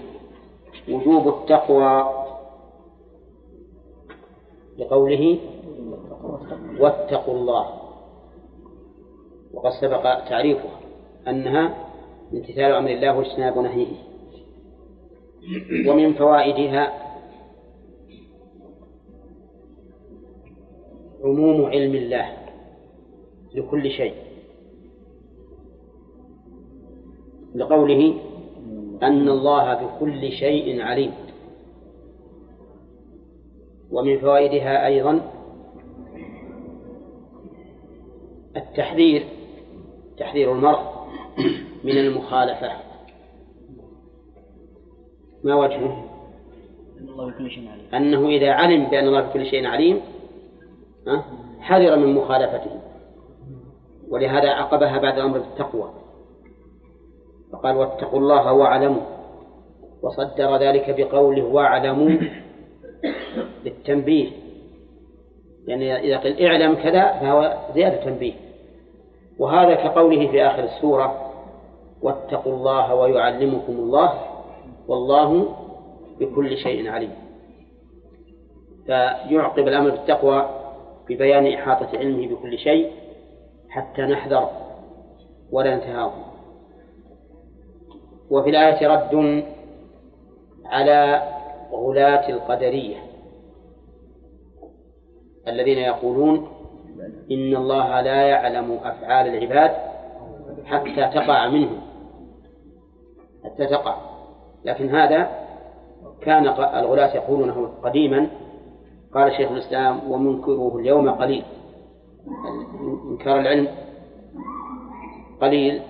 [0.88, 2.14] وجوب التقوى.
[4.78, 5.38] لقوله
[6.80, 7.66] واتقوا الله.
[9.54, 10.80] وقد سبق تعريفها
[11.28, 11.74] أنها
[12.34, 14.08] امتثال أمر الله واجتناب نهيه.
[15.90, 17.07] ومن فوائدها
[21.28, 22.36] عموم علم الله
[23.54, 24.14] لكل شيء.
[27.54, 28.14] لقوله
[29.02, 31.12] أن الله بكل شيء عليم.
[33.90, 35.32] ومن فوائدها أيضا
[38.56, 39.24] التحذير
[40.18, 40.80] تحذير المرء
[41.84, 42.72] من المخالفة.
[45.44, 46.04] ما وجهه؟
[47.94, 50.00] أنه إذا علم بأن الله بكل شيء عليم
[51.60, 52.70] حذر من مخالفته.
[54.10, 55.90] ولهذا عقبها بعد الأمر بالتقوى
[57.52, 59.02] فقال واتقوا الله واعلموا.
[60.02, 62.10] وصدر ذلك بقوله واعلموا
[63.64, 64.30] للتنبيه
[65.66, 68.32] يعني إذا قيل اعلم كذا فهو زيادة تنبيه.
[69.38, 71.32] وهذا كقوله في آخر السورة
[72.02, 74.20] واتقوا الله ويعلمكم الله
[74.88, 75.54] والله
[76.20, 77.12] بكل شيء عليم.
[78.86, 80.48] فيعقب الأمر بالتقوى
[81.08, 82.92] ببيان إحاطة علمه بكل شيء
[83.68, 84.50] حتى نحذر
[85.52, 86.22] ولا نتهاون.
[88.30, 89.44] وفي الآية رد
[90.64, 91.22] على
[91.72, 92.96] غلاة القدرية
[95.48, 96.48] الذين يقولون
[97.30, 99.70] إن الله لا يعلم أفعال العباد
[100.64, 101.70] حتى تقع منه
[103.44, 103.96] حتى تقع.
[104.64, 105.30] لكن هذا
[106.20, 108.28] كان الغلاة يقولونه قديما
[109.14, 111.44] قال شيخ الإسلام ومنكره اليوم قليل.
[113.10, 113.68] إنكار العلم
[115.40, 115.82] قليل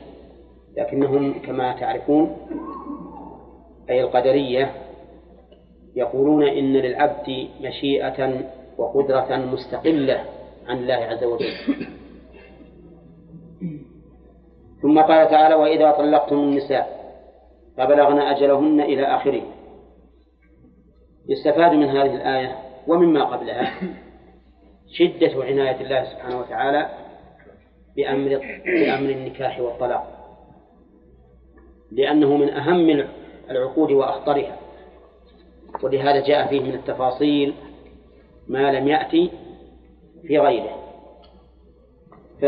[0.77, 2.37] لكنهم كما تعرفون
[3.91, 4.73] أي القدرية
[5.97, 8.45] يقولون إن للعبد مشيئة
[8.79, 10.25] وقدرة مستقلة
[10.67, 11.53] عن الله عز وجل.
[14.83, 16.99] ثم قال تعالى وإذا طلقتم النساء
[17.77, 19.43] فبلغن أجلهن إلى آخره.
[21.29, 23.81] يستفاد من هذه الآية ومما قبلها.
[24.93, 26.91] شدة عناية الله سبحانه وتعالى
[27.97, 28.29] بأمر
[28.65, 30.15] بأمر النكاح والطلاق.
[31.93, 33.09] لأنه من أهم
[33.51, 34.57] العقود وأخطرها.
[35.83, 37.55] ولهذا جاء فيه من التفاصيل
[38.49, 39.31] ما لم يأتي
[40.27, 40.79] في غيره.
[42.41, 42.45] ف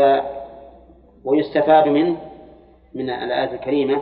[1.25, 2.17] ويستفاد من
[2.93, 4.01] من الآية الكريمة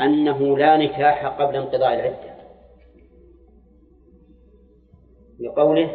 [0.00, 2.37] أنه لا نكاح قبل انقضاء العدة.
[5.38, 5.88] بقوله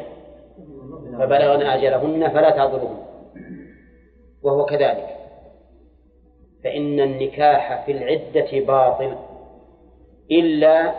[1.20, 2.98] فبلغن أجلهن فلا تعذرهن.
[4.44, 5.10] وهو كذلك.
[6.64, 9.18] فإن النكاح في العدة باطل
[10.32, 10.94] إلا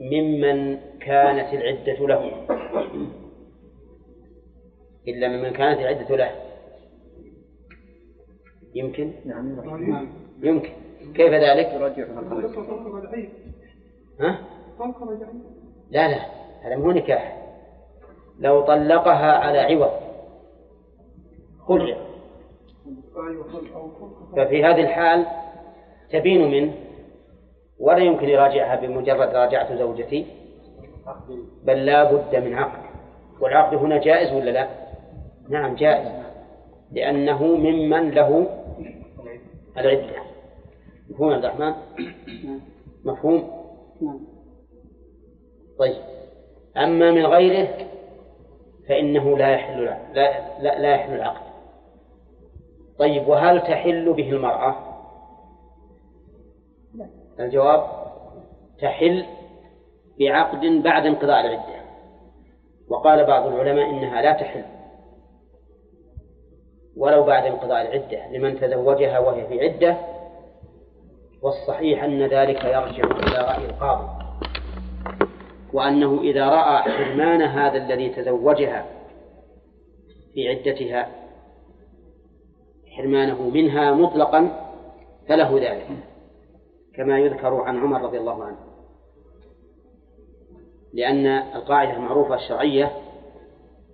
[0.00, 2.46] ممن كانت العدة له
[5.08, 6.30] إلا ممن كانت العدة له.
[8.74, 10.08] يمكن؟ نعم.
[10.42, 10.72] يمكن.
[11.14, 11.66] كيف ذلك؟
[14.20, 14.38] ها؟
[15.90, 16.43] لا لا.
[16.64, 17.36] هذا مو نكاح.
[18.38, 19.90] لو طلقها على عوض.
[21.68, 21.96] خلع
[24.36, 25.26] ففي هذه الحال
[26.10, 26.74] تبين منه
[27.80, 30.26] ولا يمكن يراجعها بمجرد راجعت زوجتي
[31.64, 32.82] بل لا بد من عقد.
[33.40, 34.68] والعقد هنا جائز ولا لا؟
[35.48, 36.24] نعم جائز.
[36.92, 38.46] لأنه ممن له
[39.78, 40.24] العدة.
[41.10, 41.74] مفهوم عبد الرحمن؟
[43.04, 43.50] مفهوم؟
[44.02, 44.20] نعم.
[45.78, 46.13] طيب.
[46.76, 47.68] أما من غيره
[48.88, 51.54] فإنه لا يحل لا لا, لا يحل العقد.
[52.98, 54.76] طيب وهل تحل به المرأة؟
[57.40, 57.86] الجواب
[58.80, 59.26] تحل
[60.18, 61.84] بعقد بعد انقضاء العدة.
[62.88, 64.64] وقال بعض العلماء إنها لا تحل
[66.96, 69.96] ولو بعد انقضاء العدة لمن تزوجها وهي في عدة
[71.42, 74.13] والصحيح أن ذلك يرجع إلى رأي القاضي.
[75.74, 78.86] وأنه إذا رأى حرمان هذا الذي تزوجها
[80.34, 81.08] في عدتها
[82.96, 84.70] حرمانه منها مطلقا
[85.28, 85.86] فله ذلك
[86.94, 88.56] كما يذكر عن عمر رضي الله عنه.
[90.92, 92.90] لأن القاعدة المعروفة الشرعية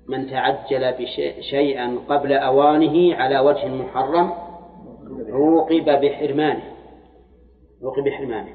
[0.08, 4.32] من تعجل بشيئا قبل أوانه على وجه محرم
[5.28, 6.62] عوقب بحرمانه
[7.82, 8.54] عوقب بحرمانه.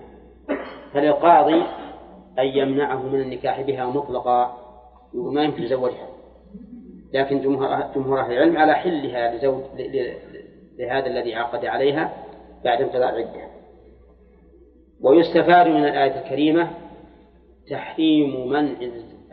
[0.94, 1.64] فللقاضي
[2.40, 4.58] أن يمنعه من النكاح بها مطلقا
[5.14, 6.08] ما يمكن يزوجها
[7.14, 9.64] لكن جمهور أهل العلم على حلها لزوج
[10.78, 12.14] لهذا الذي عقد عليها
[12.64, 13.48] بعد انقضاء العدة
[15.02, 16.70] ويستفاد من الآية الكريمة
[17.70, 18.76] تحريم منع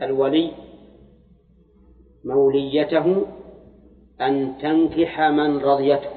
[0.03, 0.53] الولي
[2.24, 3.27] موليته
[4.20, 6.11] أن تنكح من رضيته.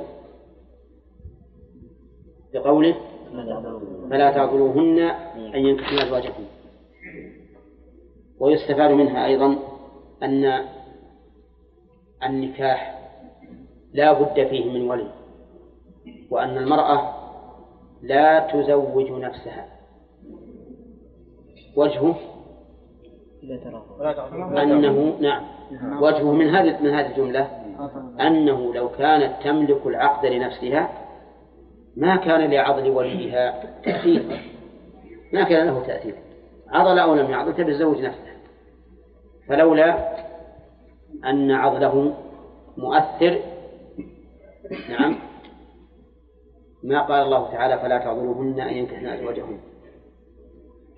[2.53, 2.95] بقوله
[4.09, 4.99] فلا تعذروهن
[5.55, 6.45] أن ينكحن أزواجهن
[8.39, 9.57] ويستفاد منها أيضا
[10.23, 10.65] أن
[12.23, 12.99] النكاح
[13.93, 15.11] لا بد فيه من ولي
[16.31, 17.13] وأن المرأة
[18.01, 19.67] لا تزوج نفسها.
[21.75, 22.15] وجهه
[24.63, 25.43] أنه نعم
[26.03, 27.49] وجهه من هذه من هذه الجملة
[28.27, 30.89] أنه لو كانت تملك العقد لنفسها
[31.97, 34.41] ما كان لعضل وليها تأثير
[35.33, 36.15] ما كان له تأثير.
[36.69, 38.35] عضل أو لم يعضل تبي تزوج نفسها
[39.47, 40.15] فلولا
[41.25, 42.13] أن عضله
[42.77, 43.39] مؤثر
[44.89, 45.15] نعم
[46.83, 49.59] ما قال الله تعالى فلا تعذروهن أن ينكحن أزواجهن.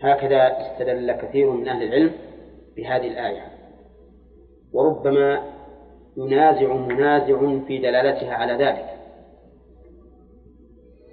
[0.01, 2.11] هكذا استدل كثير من أهل العلم
[2.75, 3.41] بهذه الآية.
[4.73, 5.43] وربما
[6.17, 8.97] ينازع منازع في دلالتها على ذلك.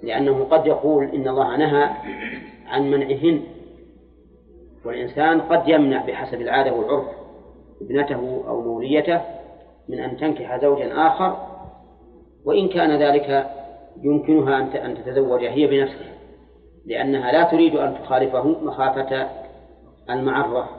[0.03, 1.89] لأنه قد يقول إن الله نهى
[2.67, 3.43] عن منعهن
[4.85, 7.05] والإنسان قد يمنع بحسب العادة والعرف
[7.81, 9.21] ابنته أو موليته
[9.89, 11.37] من أن تنكح زوجا آخر
[12.45, 13.51] وإن كان ذلك
[14.03, 16.15] يمكنها أن تتزوج هي بنفسها
[16.85, 19.29] لأنها لا تريد أن تخالفه مخافة
[20.09, 20.69] المعرة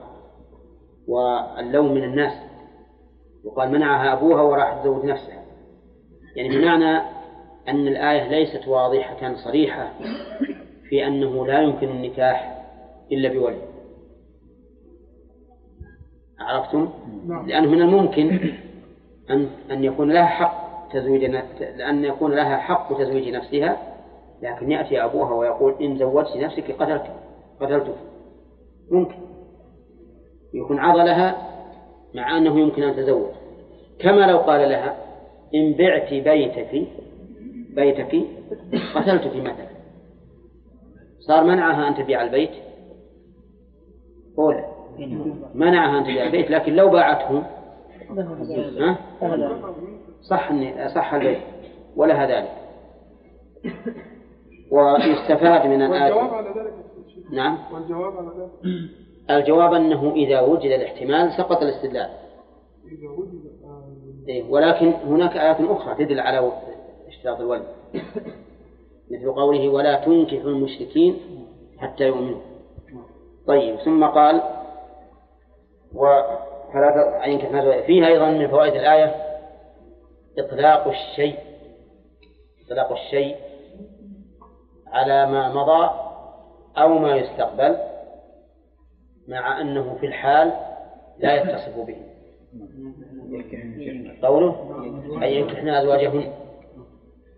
[1.09, 2.33] واللوم من الناس.
[3.45, 5.43] وقال منعها أبوها وراح تزوج نفسها.
[6.37, 6.99] يعني بمعنى
[7.69, 9.91] أن الآية ليست واضحة صريحة
[10.89, 12.65] في أنه لا يمكن النكاح
[13.13, 13.59] إلا بولي.
[16.47, 16.89] عرفتم؟
[17.47, 18.53] لأنه من الممكن
[19.31, 21.25] أن أن يكون لها حق تزويج
[21.77, 23.77] لأن يكون لها حق تزويج نفسها
[24.43, 27.03] لكن يأتي أبوها ويقول إن زوجت نفسك قتلت
[27.61, 27.95] قتلتك.
[28.91, 29.15] ممكن.
[30.55, 31.37] يكون عضلها
[32.15, 33.31] مع أنه يمكن أن تزوج.
[33.99, 34.97] كما لو قال لها
[35.55, 36.87] إن بعت بيتك
[37.75, 38.21] بيتك
[38.95, 39.77] قتلتك مثلا.
[41.19, 42.51] صار منعها أن تبيع البيت؟
[44.39, 44.66] أولى
[45.55, 47.43] منعها أن تبيع البيت لكن لو باعته
[48.81, 48.99] ها؟
[50.23, 50.53] صح
[50.95, 51.39] صح البيت
[51.97, 52.53] ولها ذلك
[54.71, 56.75] ويستفاد من والجواب الآية على ذلك
[57.33, 57.59] نعم.
[57.73, 58.91] والجواب على ذلك.
[59.31, 62.11] الجواب أنه إذا وجد الاحتمال سقط الاستدلال.
[62.87, 66.53] إذا وجد آه، إيه، ولكن هناك آيات أخرى تدل على
[67.09, 67.67] اشتراط الولي.
[69.11, 71.17] مثل قوله ولا تنكحوا المشركين
[71.79, 72.41] حتى يؤمنوا.
[73.47, 74.43] طيب ثم قال
[75.97, 76.23] و
[76.73, 79.15] فلا ينكح ما زوج- فيه أيضا من فوائد الآية
[80.39, 81.37] إطلاق الشيء
[82.67, 83.37] إطلاق الشيء
[84.93, 85.91] على ما مضى
[86.79, 87.77] أو ما يستقبل
[89.29, 90.53] مع أنه في الحال
[91.19, 91.97] لا يتصف به.
[94.23, 94.57] قوله؟
[95.17, 96.33] أن ينكحن أزواجهن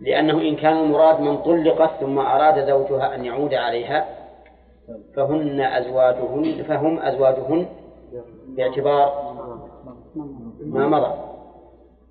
[0.01, 4.07] لأنه إن كان المراد من طلقت ثم أراد زوجها أن يعود عليها
[5.17, 7.67] فهن أزواجهن فهم أزواجهن
[8.57, 9.35] باعتبار
[10.61, 11.13] ما مضى.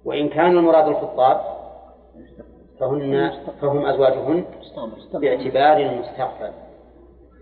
[0.06, 1.42] وإن كان المراد الخطاب
[2.80, 3.32] فهن
[3.62, 4.46] فهم أزواجهن
[5.14, 6.52] باعتبار المستقبل.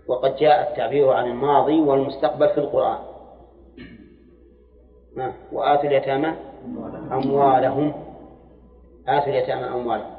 [0.08, 2.98] وقد جاء التعبير عن الماضي والمستقبل في القرآن.
[5.52, 6.34] وآتوا اليتامى
[7.12, 7.92] أموالهم.
[9.08, 10.16] آتوا اليتامى أموالهم.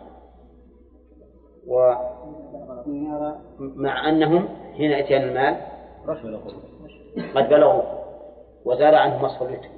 [3.67, 4.47] ومع أنهم
[4.77, 5.57] حين إتيان المال
[7.35, 7.81] قد بلغوا.
[8.67, 9.69] وزال عنهم وصف اليتم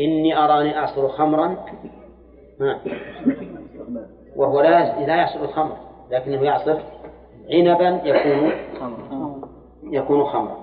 [0.00, 1.56] إني أراني أعصر خمرا.
[4.36, 5.76] وهو لا لا يعصر الخمر
[6.10, 6.78] لكنه يعصر
[7.50, 8.52] عنبا يكون
[9.82, 10.62] يكون خمرا.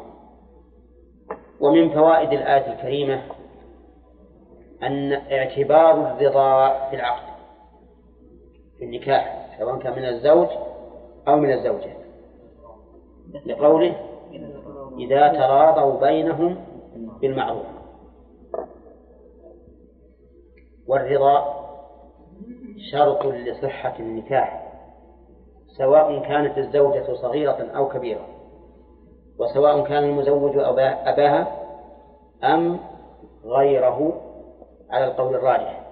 [1.59, 3.21] ومن فوائد الآية الكريمة
[4.83, 7.29] أن اعتبار الرضا في العقد
[8.77, 10.47] في النكاح سواء كان من الزوج
[11.27, 11.93] أو من الزوجة.
[13.45, 13.95] لقوله
[14.99, 16.57] إذا تراضوا بينهم
[17.21, 17.65] بالمعروف.
[20.87, 21.55] والرضا
[22.91, 24.65] شرط لصحة النكاح
[25.77, 28.27] سواء كانت الزوجة صغيرة أو كبيرة
[29.39, 31.47] وسواء كان المزوج أبا- أباها
[32.43, 32.79] أم
[33.45, 34.21] غيره
[34.89, 35.85] على القول الراجح.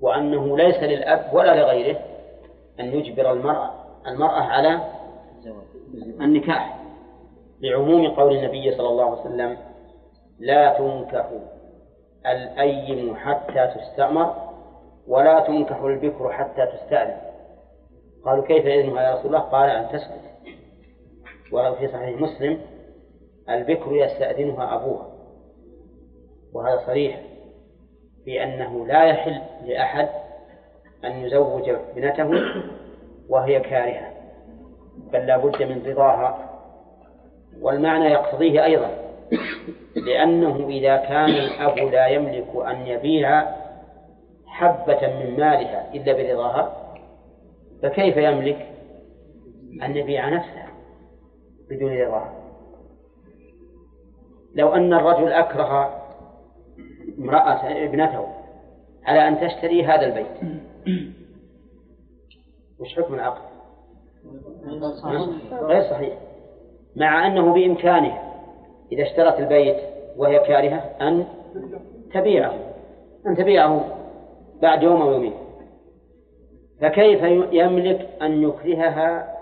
[0.00, 1.98] وأنه ليس للأب ولا لغيره
[2.80, 3.70] أن يجبر المرأة
[4.06, 4.80] المرأة على
[6.20, 6.80] النكاح
[7.60, 9.56] لعموم قول النبي صلى الله عليه وسلم
[10.40, 11.30] لا تنكح
[12.26, 14.34] الأيم حتى تستأمر
[15.08, 17.16] ولا تنكح البكر حتى تستأذن.
[18.24, 20.20] قالوا كيف إذنها يا رسول الله قال أن تسكت
[21.52, 22.60] وفي صحيح مسلم
[23.48, 25.06] البكر يستأذنها أبوها.
[26.52, 27.20] وهذا صريح
[28.24, 30.08] في أنه لا يحل لأحد
[31.04, 32.30] أن يزوج ابنته
[33.28, 34.10] وهي كارهة
[35.12, 36.50] بل لا بد من رضاها.
[37.60, 39.09] والمعنى يقتضيه أيضا.
[39.96, 43.54] لأنه إذا كان الأب لا يملك أن يبيع
[44.46, 46.94] حبة من مالها إلا برضاها
[47.82, 48.66] فكيف يملك
[49.82, 50.66] أن يبيع نفسه
[51.70, 52.34] بدون رضاها؟
[54.54, 56.00] لو أن الرجل أكره
[57.18, 58.26] امرأة ابنته
[59.04, 60.60] على أن تشتري هذا البيت
[62.80, 63.42] وش حكم العقد؟
[65.52, 66.18] غير صحيح.
[66.96, 68.29] مع أنه بإمكانه.
[68.92, 69.76] إذا اشترت البيت
[70.16, 71.26] وهي كارهة أن
[72.14, 72.54] تبيعه
[73.26, 73.84] أن تبيعه
[74.62, 75.32] بعد يوم أو يومين.
[76.80, 77.22] فكيف
[77.52, 79.36] يملك أن يكرهها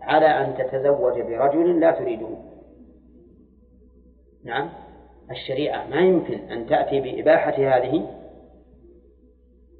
[0.00, 2.28] على أن تتزوج برجل لا تريده؟
[4.44, 4.70] نعم
[5.30, 8.08] الشريعة ما يمكن أن تأتي بإباحة هذه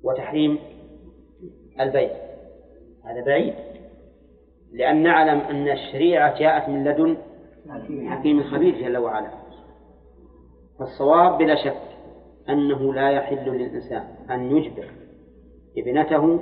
[0.02, 0.58] وتحريم
[1.80, 2.12] البيت.
[3.04, 3.54] هذا بعيد.
[4.72, 7.16] لأن نعلم أن الشريعة جاءت من لدن
[8.08, 9.30] حكيم خبير جل وعلا.
[10.78, 11.82] فالصواب بلا شك
[12.48, 14.90] أنه لا يحل للإنسان أن يجبر
[15.78, 16.40] ابنته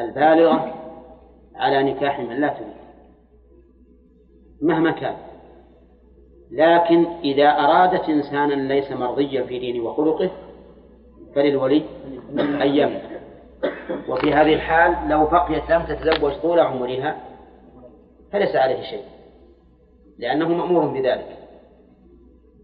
[0.00, 0.74] البالغة
[1.54, 2.78] على نكاح من لا تريد.
[4.62, 5.16] مهما كان.
[6.50, 10.30] لكن إذا أرادت إنسانا ليس مرضيا في دينه وخلقه
[11.34, 11.82] فللولي
[12.38, 13.00] أن يمنع.
[14.08, 17.16] وفي هذه الحال لو بقيت لم تتزوج طول عمرها
[18.32, 19.04] فليس عليه شيء.
[20.18, 21.38] لأنه مأمور بذلك.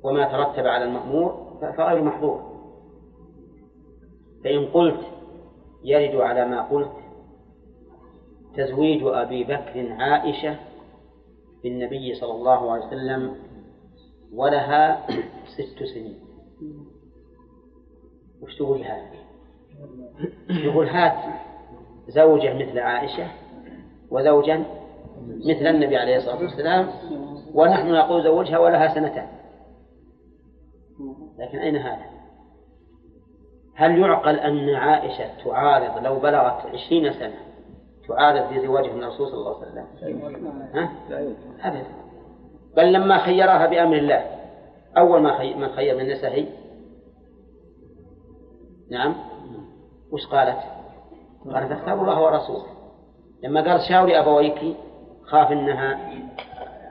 [0.02, 2.54] وما ترتب على المأمور فغير محظور.
[4.44, 5.00] فإن قلت
[5.84, 6.92] يرد على ما قلت
[8.56, 10.56] تزويج أبي بكر عائشة
[11.62, 13.36] بالنبي صلى الله عليه وسلم
[14.34, 15.06] ولها
[15.46, 16.18] ست سنين.
[18.42, 19.10] وش تقول هذا؟
[20.48, 21.34] يقول هات
[22.08, 23.30] زوجة مثل عائشة
[24.10, 24.64] وزوجا
[25.20, 26.88] مثل النبي عليه الصلاة والسلام
[27.54, 29.28] ونحن نقول زوجها ولها سنتان.
[31.38, 32.04] لكن أين هذا؟
[33.74, 37.38] هل يعقل أن عائشة تعارض لو بلغت عشرين سنة
[38.08, 39.86] تعارض في زواجه من الرسول صلى الله عليه وسلم؟
[40.74, 40.92] ها؟
[41.60, 41.86] أبدا.
[42.76, 44.24] بل لما خيرها بأمر الله.
[44.96, 45.54] أول ما خي...
[45.54, 46.46] من خير من هي؟
[48.90, 49.14] نعم.
[50.12, 50.58] وش قالت؟
[51.54, 52.66] قالت اختار الله ورسوله.
[53.42, 54.76] لما قال شاوري أبويك
[55.22, 56.12] خاف أنها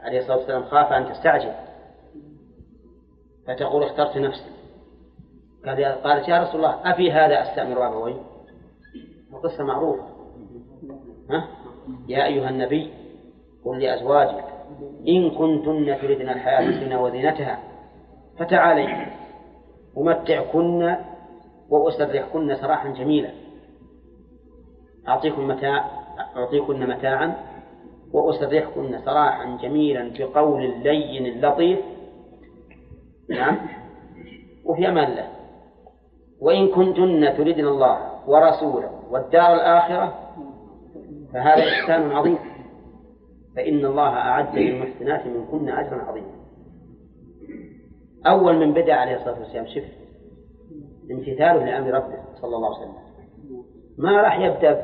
[0.03, 1.53] عليه الصلاة والسلام خاف أن تستعجل.
[3.47, 4.49] فتقول اخترت نفسي.
[5.65, 8.15] قال قالت يا رسول الله أفي هذا أستأمر أبوي
[9.33, 10.03] القصة معروفة.
[11.29, 11.47] ها؟
[12.07, 12.93] يا أيها النبي
[13.65, 14.43] قل لأزواجك
[15.07, 17.59] إن كنتن تردن الحياة الدنيا وزينتها
[18.39, 19.07] فتعالي
[19.97, 20.95] أمتعكن
[21.69, 23.31] وأسرحكن سراحا جميلا.
[25.07, 25.89] أعطيكم متاع
[26.35, 27.35] أعطيكن متاعا
[28.13, 31.79] وأسرحكن سراحا جميلا بقول لين لطيف
[33.29, 33.57] نعم.
[34.65, 35.27] وفي أمان الله.
[36.41, 40.19] وإن كنتن تردن الله ورسوله والدار الآخرة
[41.33, 42.37] فهذا إحسان عظيم.
[43.55, 46.33] فإن الله أعد للمحسنات منكن أجرا عظيما.
[48.27, 49.83] أول من بدأ عليه الصلاة والسلام شف
[51.11, 53.03] امتثاله لأمر ربه صلى الله عليه وسلم.
[53.97, 54.83] ما راح يبدأ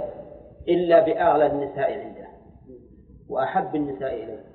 [0.68, 2.19] إلا بأغلى النساء عنده.
[3.30, 4.49] وأحب النساء إليه.